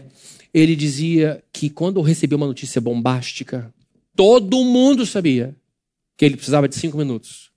ele 0.53 0.75
dizia 0.75 1.43
que 1.51 1.69
quando 1.69 2.01
recebeu 2.01 2.37
uma 2.37 2.47
notícia 2.47 2.81
bombástica, 2.81 3.73
todo 4.15 4.63
mundo 4.63 5.05
sabia 5.05 5.55
que 6.15 6.25
ele 6.25 6.35
precisava 6.35 6.67
de 6.67 6.75
cinco 6.75 6.97
minutos. 6.97 7.51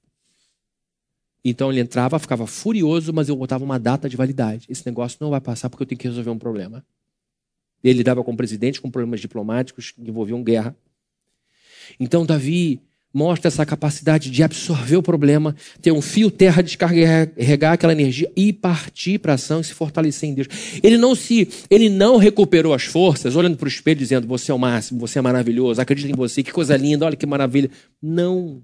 Então 1.43 1.71
ele 1.71 1.81
entrava, 1.81 2.19
ficava 2.19 2.47
furioso, 2.47 3.13
mas 3.13 3.29
eu 3.29 3.37
botava 3.37 3.65
uma 3.65 3.79
data 3.79 4.09
de 4.09 4.17
validade. 4.17 4.67
Esse 4.69 4.85
negócio 4.85 5.19
não 5.21 5.31
vai 5.31 5.41
passar 5.41 5.71
porque 5.71 5.83
eu 5.83 5.87
tenho 5.87 5.99
que 5.99 6.09
resolver 6.09 6.31
um 6.31 6.39
problema. 6.39 6.85
Ele 7.83 7.99
lidava 7.99 8.23
com 8.23 8.33
o 8.33 8.37
presidente, 8.37 8.81
com 8.81 8.91
problemas 8.91 9.21
diplomáticos 9.21 9.93
que 9.93 10.01
envolviam 10.03 10.43
guerra. 10.43 10.77
Então 11.99 12.27
Davi 12.27 12.81
mostra 13.13 13.49
essa 13.49 13.67
capacidade 13.67 14.31
de 14.31 14.43
absorver 14.43 14.97
o 14.97 15.03
problema, 15.03 15.55
ter 15.83 15.91
um 15.91 16.01
fio 16.01 16.31
terra, 16.31 16.63
descarregar 16.63 17.73
aquela 17.73 17.93
energia 17.93 18.31
e 18.37 18.53
partir 18.53 19.19
para 19.19 19.33
a 19.33 19.35
ação 19.35 19.61
e 19.61 19.65
se 19.65 19.75
fortalecer 19.75 20.29
em 20.29 20.35
Deus. 20.35 20.49
Ele 20.83 20.97
não 20.97 21.15
se, 21.15 21.49
ele 21.69 21.89
não 21.89 22.17
recuperou 22.17 22.73
as 22.73 22.85
forças 22.85 23.35
olhando 23.35 23.57
para 23.57 23.67
o 23.67 23.69
espelho 23.69 23.99
dizendo: 23.99 24.27
"Você 24.29 24.53
é 24.53 24.55
o 24.55 24.59
máximo, 24.59 25.01
você 25.01 25.19
é 25.19 25.23
maravilhoso, 25.23 25.81
acredito 25.81 26.11
em 26.11 26.17
você, 26.17 26.43
que 26.43 26.53
coisa 26.53 26.77
linda, 26.77 27.05
olha 27.05 27.17
que 27.17 27.27
maravilha". 27.27 27.71
Não. 28.01 28.63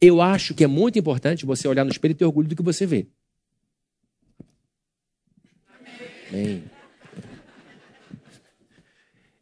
Eu 0.00 0.20
acho 0.20 0.54
que 0.54 0.64
é 0.64 0.66
muito 0.66 0.98
importante 0.98 1.46
você 1.46 1.68
olhar 1.68 1.84
no 1.84 1.90
espelho 1.90 2.12
e 2.12 2.14
ter 2.14 2.24
orgulho 2.24 2.48
do 2.48 2.56
que 2.56 2.62
você 2.62 2.86
vê. 2.86 3.06
Amém. 6.30 6.64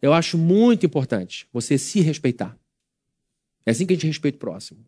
Eu 0.02 0.12
acho 0.12 0.36
muito 0.36 0.84
importante 0.84 1.46
você 1.52 1.78
se 1.78 2.00
respeitar. 2.00 2.58
É 3.64 3.70
assim 3.70 3.86
que 3.86 3.92
a 3.92 3.96
gente 3.96 4.08
respeita 4.08 4.36
o 4.36 4.40
próximo. 4.40 4.84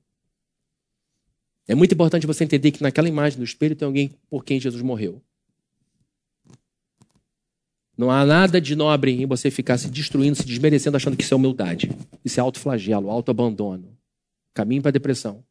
É 1.68 1.74
muito 1.74 1.94
importante 1.94 2.26
você 2.26 2.42
entender 2.42 2.72
que 2.72 2.82
naquela 2.82 3.08
imagem 3.08 3.38
do 3.38 3.44
espelho 3.44 3.76
tem 3.76 3.86
alguém 3.86 4.10
por 4.28 4.44
quem 4.44 4.60
Jesus 4.60 4.82
morreu. 4.82 5.22
Não 7.96 8.10
há 8.10 8.26
nada 8.26 8.60
de 8.60 8.74
nobre 8.74 9.12
em 9.12 9.24
você 9.24 9.52
ficar 9.52 9.78
se 9.78 9.88
destruindo, 9.88 10.36
se 10.36 10.44
desmerecendo, 10.44 10.96
achando 10.96 11.16
que 11.16 11.22
isso 11.22 11.32
é 11.32 11.36
humildade. 11.36 11.90
Isso 12.24 12.40
é 12.40 12.42
autoflagelo, 12.42 13.08
autoabandono. 13.08 13.96
Caminho 14.52 14.82
para 14.82 14.88
a 14.88 14.92
depressão, 14.92 15.44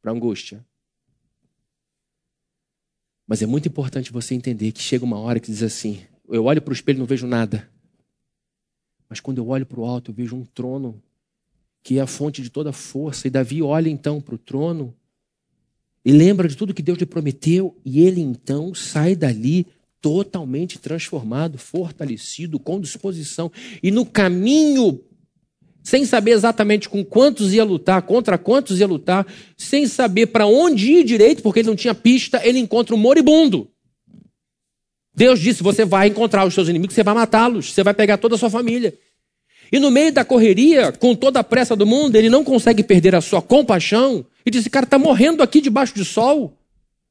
para 0.00 0.10
a 0.10 0.14
angústia. 0.14 0.64
Mas 3.26 3.42
é 3.42 3.46
muito 3.46 3.68
importante 3.68 4.10
você 4.10 4.34
entender 4.34 4.72
que 4.72 4.80
chega 4.80 5.04
uma 5.04 5.18
hora 5.18 5.38
que 5.38 5.50
diz 5.50 5.62
assim: 5.62 6.02
eu 6.28 6.46
olho 6.46 6.62
para 6.62 6.72
o 6.72 6.74
espelho 6.74 6.96
e 6.96 7.00
não 7.00 7.06
vejo 7.06 7.26
nada. 7.26 7.68
Mas 9.14 9.20
quando 9.20 9.38
eu 9.38 9.46
olho 9.46 9.64
para 9.64 9.78
o 9.78 9.84
alto, 9.84 10.10
eu 10.10 10.14
vejo 10.16 10.34
um 10.34 10.44
trono 10.44 11.00
que 11.84 11.98
é 11.98 12.00
a 12.00 12.06
fonte 12.06 12.42
de 12.42 12.50
toda 12.50 12.72
força. 12.72 13.28
E 13.28 13.30
Davi 13.30 13.62
olha 13.62 13.88
então 13.88 14.20
para 14.20 14.34
o 14.34 14.38
trono 14.38 14.92
E 16.04 16.10
lembra 16.10 16.48
de 16.48 16.56
tudo 16.56 16.74
que 16.74 16.82
Deus 16.82 16.98
lhe 16.98 17.06
prometeu, 17.06 17.76
e 17.84 18.00
ele 18.00 18.20
então 18.20 18.74
sai 18.74 19.14
dali 19.14 19.68
totalmente 20.00 20.80
transformado, 20.80 21.58
fortalecido, 21.58 22.58
com 22.58 22.80
disposição. 22.80 23.52
E 23.80 23.92
no 23.92 24.04
caminho, 24.04 25.00
sem 25.80 26.04
saber 26.04 26.32
exatamente 26.32 26.88
com 26.88 27.04
quantos 27.04 27.54
ia 27.54 27.62
lutar, 27.62 28.02
contra 28.02 28.36
quantos 28.36 28.80
ia 28.80 28.86
lutar, 28.88 29.24
sem 29.56 29.86
saber 29.86 30.26
para 30.26 30.44
onde 30.44 30.90
ir 30.90 31.04
direito, 31.04 31.40
porque 31.40 31.60
ele 31.60 31.68
não 31.68 31.76
tinha 31.76 31.94
pista, 31.94 32.44
ele 32.44 32.58
encontra 32.58 32.96
um 32.96 32.98
moribundo. 32.98 33.70
Deus 35.14 35.38
disse: 35.38 35.62
Você 35.62 35.84
vai 35.84 36.08
encontrar 36.08 36.44
os 36.44 36.52
seus 36.52 36.68
inimigos, 36.68 36.94
você 36.94 37.04
vai 37.04 37.14
matá-los, 37.14 37.72
você 37.72 37.84
vai 37.84 37.94
pegar 37.94 38.18
toda 38.18 38.34
a 38.34 38.38
sua 38.38 38.50
família. 38.50 38.98
E 39.74 39.80
no 39.80 39.90
meio 39.90 40.12
da 40.12 40.24
correria, 40.24 40.92
com 40.92 41.16
toda 41.16 41.40
a 41.40 41.42
pressa 41.42 41.74
do 41.74 41.84
mundo, 41.84 42.14
ele 42.14 42.30
não 42.30 42.44
consegue 42.44 42.80
perder 42.84 43.12
a 43.16 43.20
sua 43.20 43.42
compaixão 43.42 44.24
e 44.46 44.48
diz: 44.48 44.68
Cara, 44.68 44.84
está 44.84 45.00
morrendo 45.00 45.42
aqui 45.42 45.60
debaixo 45.60 45.96
do 45.96 46.04
sol, 46.04 46.56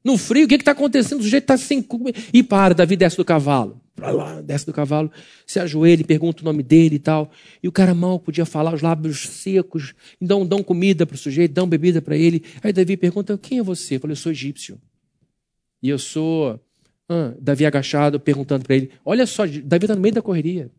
no 0.02 0.16
frio, 0.16 0.46
o 0.46 0.48
que 0.48 0.54
está 0.54 0.70
acontecendo? 0.70 1.20
O 1.20 1.22
sujeito 1.24 1.44
está 1.44 1.58
sem. 1.58 1.86
E 2.32 2.42
para, 2.42 2.72
Davi 2.72 2.96
desce 2.96 3.18
do 3.18 3.24
cavalo. 3.24 3.78
Lá, 3.98 4.40
desce 4.40 4.64
do 4.64 4.72
cavalo, 4.72 5.12
se 5.46 5.60
ajoelha 5.60 6.02
pergunta 6.04 6.40
o 6.40 6.44
nome 6.46 6.62
dele 6.62 6.96
e 6.96 6.98
tal. 6.98 7.30
E 7.62 7.68
o 7.68 7.72
cara 7.72 7.92
mal 7.92 8.18
podia 8.18 8.46
falar, 8.46 8.72
os 8.72 8.80
lábios 8.80 9.28
secos, 9.28 9.94
dão, 10.18 10.46
dão 10.46 10.62
comida 10.62 11.04
para 11.04 11.16
o 11.16 11.18
sujeito, 11.18 11.52
dão 11.52 11.68
bebida 11.68 12.00
para 12.00 12.16
ele. 12.16 12.44
Aí 12.62 12.72
Davi 12.72 12.96
pergunta: 12.96 13.36
Quem 13.36 13.58
é 13.58 13.62
você? 13.62 13.96
Eu 13.96 14.00
falei: 14.00 14.12
Eu 14.12 14.16
sou 14.16 14.32
egípcio. 14.32 14.80
E 15.82 15.90
eu 15.90 15.98
sou. 15.98 16.58
Ah, 17.10 17.34
Davi 17.38 17.66
agachado, 17.66 18.18
perguntando 18.18 18.64
para 18.64 18.74
ele: 18.74 18.90
Olha 19.04 19.26
só, 19.26 19.44
Davi 19.46 19.84
está 19.84 19.94
no 19.94 20.00
meio 20.00 20.14
da 20.14 20.22
correria. 20.22 20.70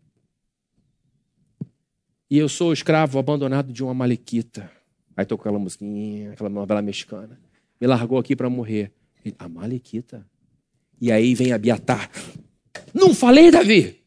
E 2.29 2.37
eu 2.37 2.49
sou 2.49 2.73
escravo 2.73 3.19
abandonado 3.19 3.71
de 3.71 3.83
uma 3.83 3.93
malequita. 3.93 4.71
Aí 5.15 5.25
tocou 5.25 5.43
aquela 5.43 5.59
musiquinha, 5.59 6.33
aquela 6.33 6.49
novela 6.49 6.81
mexicana. 6.81 7.39
Me 7.79 7.87
largou 7.87 8.17
aqui 8.17 8.35
para 8.35 8.49
morrer. 8.49 8.91
Ele, 9.23 9.35
a 9.37 9.47
malequita. 9.47 10.25
E 10.99 11.11
aí 11.11 11.35
vem 11.35 11.51
Abiatar. 11.51 12.09
Não 12.93 13.13
falei, 13.13 13.51
Davi? 13.51 14.01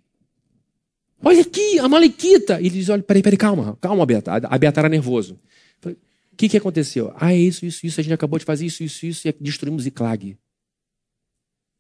Olha 1.23 1.43
aqui, 1.43 1.79
a 1.79 1.89
malequita. 1.89 2.61
E 2.61 2.66
ele 2.66 2.71
diz, 2.79 2.89
olha, 2.89 3.03
peraí, 3.03 3.23
peraí, 3.23 3.39
calma, 3.39 3.77
calma, 3.81 4.03
Abiatar. 4.03 4.41
Abiatar 4.45 4.85
era 4.85 4.89
nervoso. 4.89 5.39
O 5.85 6.37
que, 6.37 6.49
que 6.49 6.57
aconteceu? 6.57 7.12
Ah, 7.16 7.33
é 7.33 7.39
isso, 7.39 7.66
isso, 7.66 7.85
isso. 7.85 8.01
A 8.01 8.03
gente 8.03 8.12
acabou 8.12 8.39
de 8.39 8.45
fazer 8.45 8.66
isso, 8.66 8.83
isso, 8.83 9.07
isso. 9.07 9.27
E 9.27 9.33
destruímos 9.41 9.83
Ziclag. 9.83 10.37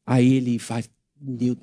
Aí 0.06 0.34
ele 0.34 0.58
faz... 0.58 0.90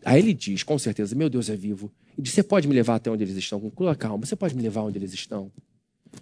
Aí 0.05 0.19
ele 0.19 0.34
diz, 0.34 0.63
com 0.63 0.78
certeza, 0.78 1.15
meu 1.15 1.30
Deus 1.30 1.49
é 1.49 1.55
vivo. 1.55 1.91
E 2.18 2.22
diz: 2.22 2.34
Você 2.34 2.43
pode 2.43 2.68
me 2.68 2.74
levar 2.74 2.95
até 2.95 3.09
onde 3.09 3.24
eles 3.24 3.36
estão? 3.36 3.59
Com 3.59 3.95
calma, 3.95 4.26
você 4.26 4.36
pode 4.36 4.55
me 4.55 4.61
levar 4.61 4.82
onde 4.82 4.97
eles 4.97 5.13
estão? 5.13 5.51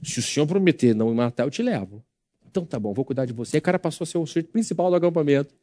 Se 0.01 0.19
o 0.19 0.21
senhor 0.21 0.47
prometer 0.47 0.95
não 0.95 1.09
me 1.09 1.15
matar, 1.15 1.43
eu 1.43 1.51
te 1.51 1.61
levo. 1.61 2.03
Então 2.49 2.65
tá 2.65 2.79
bom, 2.79 2.93
vou 2.93 3.05
cuidar 3.05 3.25
de 3.25 3.33
você. 3.33 3.57
E 3.57 3.59
o 3.59 3.61
cara 3.61 3.79
passou 3.79 4.05
a 4.05 4.07
ser 4.07 4.17
o 4.17 4.25
sujeito 4.25 4.49
principal 4.49 4.89
do 4.89 4.95
acampamento. 4.95 5.53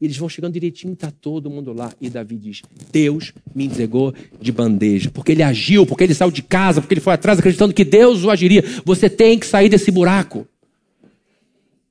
Eles 0.00 0.16
vão 0.16 0.28
chegando 0.28 0.52
direitinho, 0.52 0.94
tá 0.94 1.10
todo 1.10 1.50
mundo 1.50 1.72
lá. 1.72 1.92
E 2.00 2.08
Davi 2.08 2.36
diz: 2.36 2.62
Deus 2.92 3.32
me 3.54 3.66
entregou 3.66 4.14
de 4.40 4.52
bandeja. 4.52 5.10
Porque 5.10 5.32
ele 5.32 5.42
agiu, 5.42 5.84
porque 5.84 6.04
ele 6.04 6.14
saiu 6.14 6.30
de 6.30 6.42
casa, 6.42 6.80
porque 6.80 6.94
ele 6.94 7.00
foi 7.00 7.12
atrás 7.12 7.38
acreditando 7.38 7.74
que 7.74 7.84
Deus 7.84 8.24
o 8.24 8.30
agiria. 8.30 8.62
Você 8.84 9.10
tem 9.10 9.38
que 9.38 9.46
sair 9.46 9.68
desse 9.68 9.90
buraco. 9.90 10.46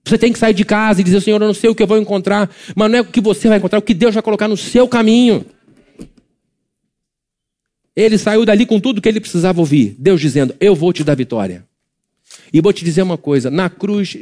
Você 0.05 0.17
tem 0.17 0.31
que 0.31 0.39
sair 0.39 0.53
de 0.53 0.63
casa 0.63 1.01
e 1.01 1.03
dizer: 1.03 1.21
Senhor, 1.21 1.41
eu 1.41 1.47
não 1.47 1.53
sei 1.53 1.69
o 1.69 1.75
que 1.75 1.83
eu 1.83 1.87
vou 1.87 1.97
encontrar, 1.97 2.49
mas 2.73 2.89
não 2.89 2.99
é 2.99 3.01
o 3.01 3.05
que 3.05 3.19
você 3.19 3.49
vai 3.49 3.57
encontrar, 3.57 3.77
é 3.77 3.79
o 3.79 3.83
que 3.83 3.93
Deus 3.93 4.13
vai 4.13 4.23
colocar 4.23 4.47
no 4.47 4.55
seu 4.55 4.87
caminho. 4.87 5.45
Ele 7.97 8.15
saiu 8.15 8.45
dali 8.45 8.63
com 8.63 8.79
tudo 8.79 9.01
que 9.01 9.09
ele 9.09 9.19
precisava 9.19 9.59
ouvir. 9.59 9.95
Deus 9.97 10.21
dizendo: 10.21 10.55
Eu 10.59 10.75
vou 10.75 10.93
te 10.93 11.03
dar 11.03 11.15
vitória. 11.15 11.67
E 12.53 12.61
vou 12.61 12.71
te 12.71 12.85
dizer 12.85 13.01
uma 13.01 13.17
coisa: 13.17 13.49
na 13.49 13.71
cruz, 13.71 14.15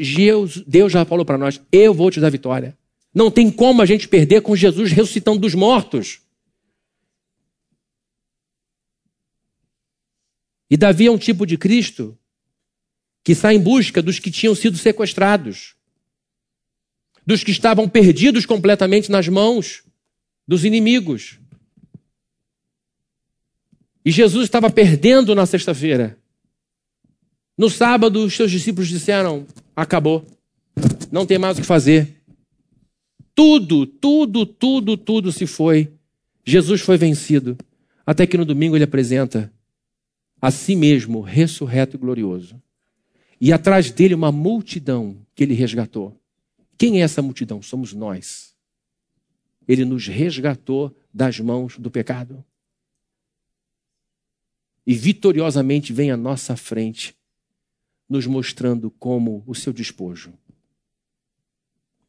Deus 0.66 0.94
já 0.94 1.04
falou 1.04 1.26
para 1.26 1.38
nós: 1.38 1.60
Eu 1.70 1.94
vou 1.94 2.10
te 2.10 2.22
dar 2.22 2.30
vitória. 2.30 2.78
Não 3.14 3.30
tem 3.30 3.52
como 3.52 3.82
a 3.82 3.86
gente 3.86 4.08
perder 4.08 4.42
com 4.42 4.56
Jesus 4.56 4.94
ressuscitando 4.94 5.40
dos 5.40 5.54
mortos. 5.54 6.22
E 10.70 10.78
Davi 10.78 11.08
é 11.08 11.12
um 11.12 11.18
tipo 11.18 11.46
de 11.46 11.58
Cristo 11.58 12.18
que 13.26 13.36
sai 13.36 13.56
em 13.56 13.60
busca 13.60 14.02
dos 14.02 14.20
que 14.20 14.32
tinham 14.32 14.56
sido 14.56 14.78
sequestrados, 14.78 15.76
dos 17.26 17.44
que 17.44 17.52
estavam 17.52 17.90
perdidos 17.90 18.46
completamente 18.46 19.12
nas 19.12 19.28
mãos 19.28 19.84
dos 20.48 20.64
inimigos. 20.64 21.40
E 24.06 24.12
Jesus 24.12 24.44
estava 24.44 24.70
perdendo 24.70 25.34
na 25.34 25.48
sexta-feira. 25.48 26.16
No 27.58 27.72
sábado, 27.72 28.24
os 28.24 28.36
seus 28.36 28.52
discípulos 28.52 28.88
disseram: 28.88 29.48
acabou, 29.76 30.24
não 31.12 31.26
tem 31.26 31.40
mais 31.40 31.58
o 31.58 31.62
que 31.62 31.68
fazer. 31.68 32.22
Tudo, 33.34 33.88
tudo, 33.88 34.46
tudo, 34.46 34.96
tudo 34.96 35.32
se 35.32 35.48
foi. 35.48 35.92
Jesus 36.46 36.82
foi 36.82 36.98
vencido. 36.98 37.58
Até 38.06 38.28
que 38.28 38.38
no 38.38 38.46
domingo 38.46 38.78
ele 38.78 38.84
apresenta 38.84 39.52
a 40.40 40.52
si 40.52 40.76
mesmo, 40.76 41.22
ressurreto 41.22 41.98
e 41.98 42.00
glorioso. 42.00 42.62
E 43.42 43.52
atrás 43.52 43.90
dele 43.90 44.14
uma 44.14 44.32
multidão 44.32 45.18
que 45.34 45.44
ele 45.44 45.56
resgatou. 45.56 46.16
Quem 46.78 47.02
é 47.02 47.04
essa 47.04 47.22
multidão? 47.22 47.62
Somos 47.64 47.94
nós. 47.94 48.54
Ele 49.68 49.84
nos 49.84 50.08
resgatou 50.08 50.96
das 51.12 51.40
mãos 51.40 51.78
do 51.80 51.90
pecado 51.90 52.46
e 54.86 54.94
vitoriosamente 54.94 55.92
vem 55.92 56.12
à 56.12 56.18
nossa 56.18 56.56
frente, 56.56 57.16
nos 58.08 58.28
mostrando 58.28 58.92
como 58.92 59.44
o 59.48 59.56
seu 59.56 59.74
despojo, 59.74 60.34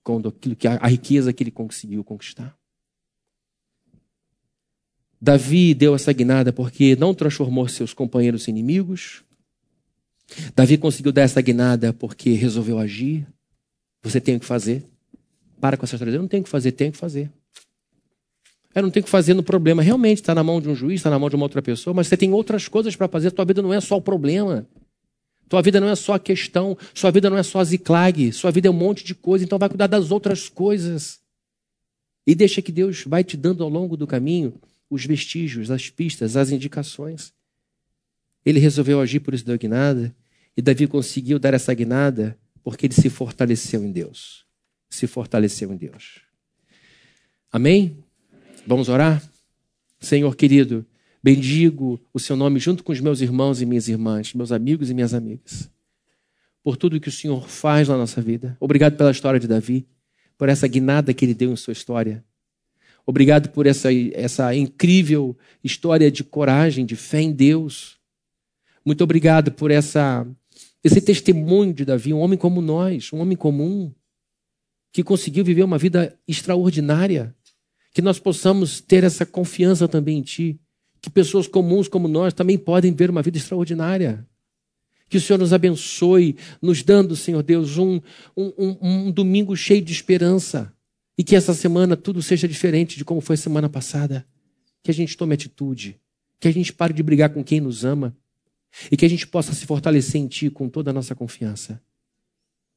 com 0.03 0.19
aquilo 0.19 0.55
que 0.55 0.69
a, 0.69 0.77
a 0.77 0.87
riqueza 0.87 1.33
que 1.33 1.43
ele 1.43 1.51
conseguiu 1.51 2.05
conquistar. 2.05 2.57
Davi 5.21 5.75
deu 5.75 5.95
essa 5.95 6.13
guinada 6.13 6.53
porque 6.53 6.95
não 6.97 7.15
transformou 7.15 7.67
seus 7.69 7.95
companheiros 7.95 8.47
em 8.47 8.51
inimigos. 8.51 9.25
Davi 10.55 10.77
conseguiu 10.77 11.11
dar 11.11 11.23
essa 11.23 11.41
guinada 11.41 11.93
porque 11.93 12.33
resolveu 12.33 12.79
agir. 12.79 13.27
Você 14.03 14.21
tem 14.21 14.37
o 14.37 14.41
que 14.41 14.47
fazer. 14.47 14.85
Para 15.59 15.77
com 15.77 15.85
essa 15.85 15.97
história. 15.97 16.13
Eu 16.13 16.21
não 16.21 16.29
tenho 16.29 16.43
o 16.43 16.45
que 16.45 16.51
fazer, 16.51 16.73
tenho 16.73 16.93
que 16.93 16.99
fazer. 16.99 17.33
Eu 18.77 18.83
não 18.83 18.91
tenho 18.91 19.05
que 19.05 19.11
fazer 19.11 19.33
no 19.33 19.43
problema. 19.43 19.83
Realmente 19.83 20.21
está 20.21 20.35
na 20.35 20.45
mão 20.45 20.61
de 20.61 20.69
um 20.69 20.75
juiz, 20.75 21.01
está 21.01 21.09
na 21.09 21.19
mão 21.19 21.31
de 21.31 21.35
uma 21.35 21.47
outra 21.47 21.63
pessoa, 21.63 21.95
mas 21.95 22.09
você 22.09 22.17
tem 22.17 22.35
outras 22.35 22.69
coisas 22.69 22.95
para 22.95 23.09
fazer. 23.09 23.31
Tua 23.31 23.47
vida 23.47 23.63
não 23.63 23.73
é 23.73 23.81
só 23.81 23.97
o 23.97 24.03
problema. 24.03 24.69
Tua 25.49 25.63
vida 25.63 25.81
não 25.81 25.89
é 25.89 25.97
só 25.97 26.13
a 26.13 26.19
questão. 26.19 26.77
Sua 26.93 27.11
vida 27.11 27.31
não 27.31 27.39
é 27.39 27.43
só 27.43 27.61
a 27.61 27.65
ziclag. 27.65 28.31
Sua 28.35 28.51
vida 28.51 28.69
é 28.69 28.71
um 28.71 28.75
monte 28.75 29.03
de 29.03 29.15
coisa. 29.15 29.43
Então 29.43 29.59
vai 29.59 29.71
cuidar 29.71 29.87
das 29.87 30.11
outras 30.11 30.51
coisas. 30.51 31.21
E 32.27 32.35
deixa 32.35 32.61
que 32.61 32.71
Deus 32.71 33.03
vai 33.07 33.25
te 33.25 33.35
dando 33.35 33.65
ao 33.65 33.71
longo 33.71 33.97
do 33.97 34.07
caminho 34.07 34.53
os 34.91 35.07
vestígios, 35.07 35.71
as 35.71 35.89
pistas, 35.89 36.37
as 36.37 36.51
indicações. 36.51 37.33
Ele 38.45 38.61
resolveu 38.61 39.01
agir 39.01 39.21
por 39.21 39.33
isso 39.33 39.47
deu 39.47 39.57
guinada. 39.57 40.15
E 40.55 40.61
Davi 40.61 40.87
conseguiu 40.87 41.39
dar 41.39 41.55
essa 41.55 41.73
guinada 41.73 42.39
porque 42.63 42.85
ele 42.85 42.95
se 42.95 43.09
fortaleceu 43.09 43.83
em 43.83 43.91
Deus. 43.91 44.45
Se 44.91 45.07
fortaleceu 45.07 45.73
em 45.73 45.79
Deus. 45.79 46.21
Amém? 47.51 48.05
Vamos 48.67 48.89
orar? 48.89 49.23
Senhor 50.01 50.35
querido, 50.35 50.85
bendigo 51.23 52.01
o 52.13 52.19
seu 52.19 52.35
nome 52.35 52.59
junto 52.59 52.83
com 52.83 52.91
os 52.91 53.01
meus 53.01 53.21
irmãos 53.21 53.63
e 53.63 53.67
minhas 53.67 53.87
irmãs, 53.87 54.35
meus 54.35 54.51
amigos 54.51 54.91
e 54.91 54.95
minhas 54.95 55.15
amigas, 55.15 55.71
por 56.65 56.77
tudo 56.77 56.99
que 56.99 57.09
o 57.09 57.13
Senhor 57.13 57.49
faz 57.49 57.87
na 57.87 57.97
nossa 57.97 58.21
vida. 58.21 58.57
Obrigado 58.59 58.97
pela 58.97 59.13
história 59.13 59.39
de 59.39 59.47
Davi, 59.47 59.87
por 60.37 60.49
essa 60.49 60.67
guinada 60.67 61.15
que 61.15 61.25
ele 61.25 61.33
deu 61.33 61.53
em 61.53 61.57
sua 61.57 61.73
história. 61.73 62.25
Obrigado 63.07 63.51
por 63.51 63.67
essa, 63.67 63.89
essa 64.13 64.53
incrível 64.53 65.39
história 65.63 66.11
de 66.11 66.25
coragem, 66.25 66.85
de 66.85 66.97
fé 66.97 67.21
em 67.21 67.31
Deus. 67.31 67.97
Muito 68.85 69.05
obrigado 69.05 69.53
por 69.53 69.71
essa, 69.71 70.27
esse 70.83 71.01
testemunho 71.01 71.73
de 71.73 71.85
Davi, 71.85 72.13
um 72.13 72.19
homem 72.19 72.37
como 72.37 72.61
nós, 72.61 73.13
um 73.13 73.19
homem 73.19 73.37
comum, 73.37 73.95
que 74.93 75.05
conseguiu 75.05 75.45
viver 75.45 75.63
uma 75.63 75.79
vida 75.79 76.19
extraordinária 76.27 77.36
que 77.97 78.03
nós 78.03 78.19
possamos 78.19 78.79
ter 78.79 79.05
essa 79.05 79.25
confiança 79.25 79.89
também 79.89 80.19
em 80.19 80.23
Ti, 80.23 80.61
que 81.01 81.09
pessoas 81.09 81.49
comuns 81.49 81.89
como 81.89 82.07
nós 82.07 82.35
também 82.35 82.59
podem 82.59 82.93
ver 82.93 83.09
uma 83.09 83.23
vida 83.23 83.39
extraordinária. 83.39 84.29
Que 85.09 85.17
o 85.17 85.21
Senhor 85.21 85.39
nos 85.39 85.51
abençoe, 85.55 86.37
nos 86.61 86.83
dando, 86.83 87.17
Senhor 87.17 87.43
Deus, 87.43 87.79
um, 87.79 87.99
um, 88.37 88.77
um, 88.83 89.11
domingo 89.11 89.57
cheio 89.57 89.81
de 89.81 89.95
esperança. 89.95 90.71
E 91.17 91.25
que 91.25 91.35
essa 91.35 91.55
semana 91.55 91.97
tudo 91.97 92.21
seja 92.21 92.47
diferente 92.47 92.99
de 92.99 93.05
como 93.05 93.23
foi 93.23 93.33
a 93.33 93.39
semana 93.39 93.67
passada. 93.67 94.27
Que 94.83 94.91
a 94.91 94.95
gente 94.95 95.17
tome 95.17 95.33
atitude. 95.33 95.99
Que 96.39 96.49
a 96.49 96.53
gente 96.53 96.75
pare 96.75 96.93
de 96.93 97.03
brigar 97.03 97.31
com 97.31 97.43
quem 97.43 97.63
nos 97.63 97.83
ama. 97.83 98.15
E 98.93 98.97
que 98.99 99.07
a 99.07 99.09
gente 99.09 99.27
possa 99.27 99.55
se 99.55 99.65
fortalecer 99.65 100.21
em 100.21 100.29
Ti 100.29 100.51
com 100.51 100.69
toda 100.69 100.91
a 100.91 100.93
nossa 100.93 101.15
confiança. 101.15 101.81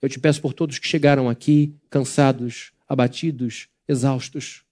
Eu 0.02 0.08
te 0.08 0.18
peço 0.18 0.40
por 0.40 0.54
todos 0.54 0.80
que 0.80 0.88
chegaram 0.88 1.28
aqui 1.28 1.76
cansados, 1.90 2.72
abatidos, 2.88 3.68
exaustos 3.86 4.64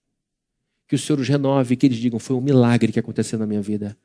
que 0.88 0.94
o 0.94 0.98
Senhor 0.98 1.20
os 1.20 1.28
renove, 1.28 1.76
que 1.76 1.86
eles 1.86 1.98
digam: 1.98 2.18
foi 2.18 2.34
um 2.34 2.40
milagre 2.40 2.90
que 2.90 2.98
aconteceu 2.98 3.38
na 3.38 3.46
minha 3.46 3.60
vida. 3.60 3.96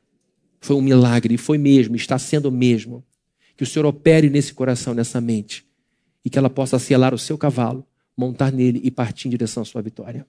Foi 0.60 0.76
um 0.76 0.82
milagre, 0.82 1.38
foi 1.38 1.58
mesmo, 1.58 1.96
está 1.96 2.20
sendo 2.20 2.52
mesmo. 2.52 3.04
Que 3.56 3.64
o 3.64 3.66
Senhor 3.66 3.86
opere 3.86 4.30
nesse 4.30 4.54
coração, 4.54 4.94
nessa 4.94 5.22
mente, 5.22 5.66
e 6.26 6.30
que 6.30 6.38
ela 6.38 6.50
possa 6.50 6.78
selar 6.80 7.14
o 7.14 7.18
seu 7.18 7.38
cavalo, 7.38 7.86
montar 8.18 8.52
nele 8.52 8.82
e 8.84 8.92
partir 8.92 9.28
em 9.28 9.32
direção 9.32 9.62
à 9.62 9.66
sua 9.66 9.82
vitória. 9.82 10.26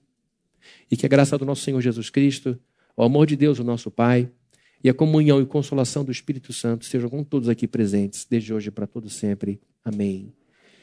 E 0.89 0.95
que 0.95 1.05
a 1.05 1.09
graça 1.09 1.37
do 1.37 1.45
nosso 1.45 1.63
Senhor 1.63 1.81
Jesus 1.81 2.09
Cristo, 2.09 2.57
o 2.95 3.03
amor 3.03 3.25
de 3.27 3.35
Deus, 3.35 3.59
o 3.59 3.63
nosso 3.63 3.91
Pai, 3.91 4.29
e 4.83 4.89
a 4.89 4.93
comunhão 4.93 5.41
e 5.41 5.45
consolação 5.45 6.05
do 6.05 6.11
Espírito 6.11 6.53
Santo 6.53 6.85
sejam 6.85 7.09
com 7.09 7.23
todos 7.23 7.49
aqui 7.49 7.67
presentes, 7.67 8.25
desde 8.29 8.53
hoje 8.53 8.69
para 8.69 8.85
todo 8.85 9.09
sempre. 9.09 9.59
Amém. 9.83 10.31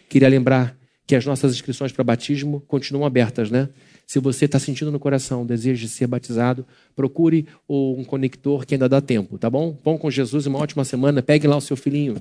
Queria 0.09 0.29
lembrar 0.29 0.77
que 1.07 1.15
as 1.15 1.25
nossas 1.25 1.55
inscrições 1.55 1.93
para 1.93 2.03
batismo 2.03 2.61
continuam 2.63 3.07
abertas, 3.07 3.51
né? 3.51 3.69
Se 4.07 4.19
você 4.19 4.45
está 4.45 4.59
sentindo 4.59 4.93
no 4.93 4.99
coração 4.99 5.43
o 5.43 5.47
desejo 5.47 5.81
de 5.81 5.89
ser 5.89 6.07
batizado, 6.07 6.67
procure 6.95 7.47
um 7.69 8.05
conector 8.05 8.67
que 8.67 8.75
ainda 8.75 8.89
dá 8.89 9.01
tempo, 9.01 9.39
tá 9.39 9.49
bom? 9.49 9.73
Pão 9.73 9.97
com 9.97 10.11
Jesus, 10.11 10.47
uma 10.47 10.59
ótima 10.59 10.85
semana. 10.85 11.23
Pegue 11.23 11.47
lá 11.47 11.57
o 11.57 11.61
seu 11.61 11.77
filhinho. 11.77 12.17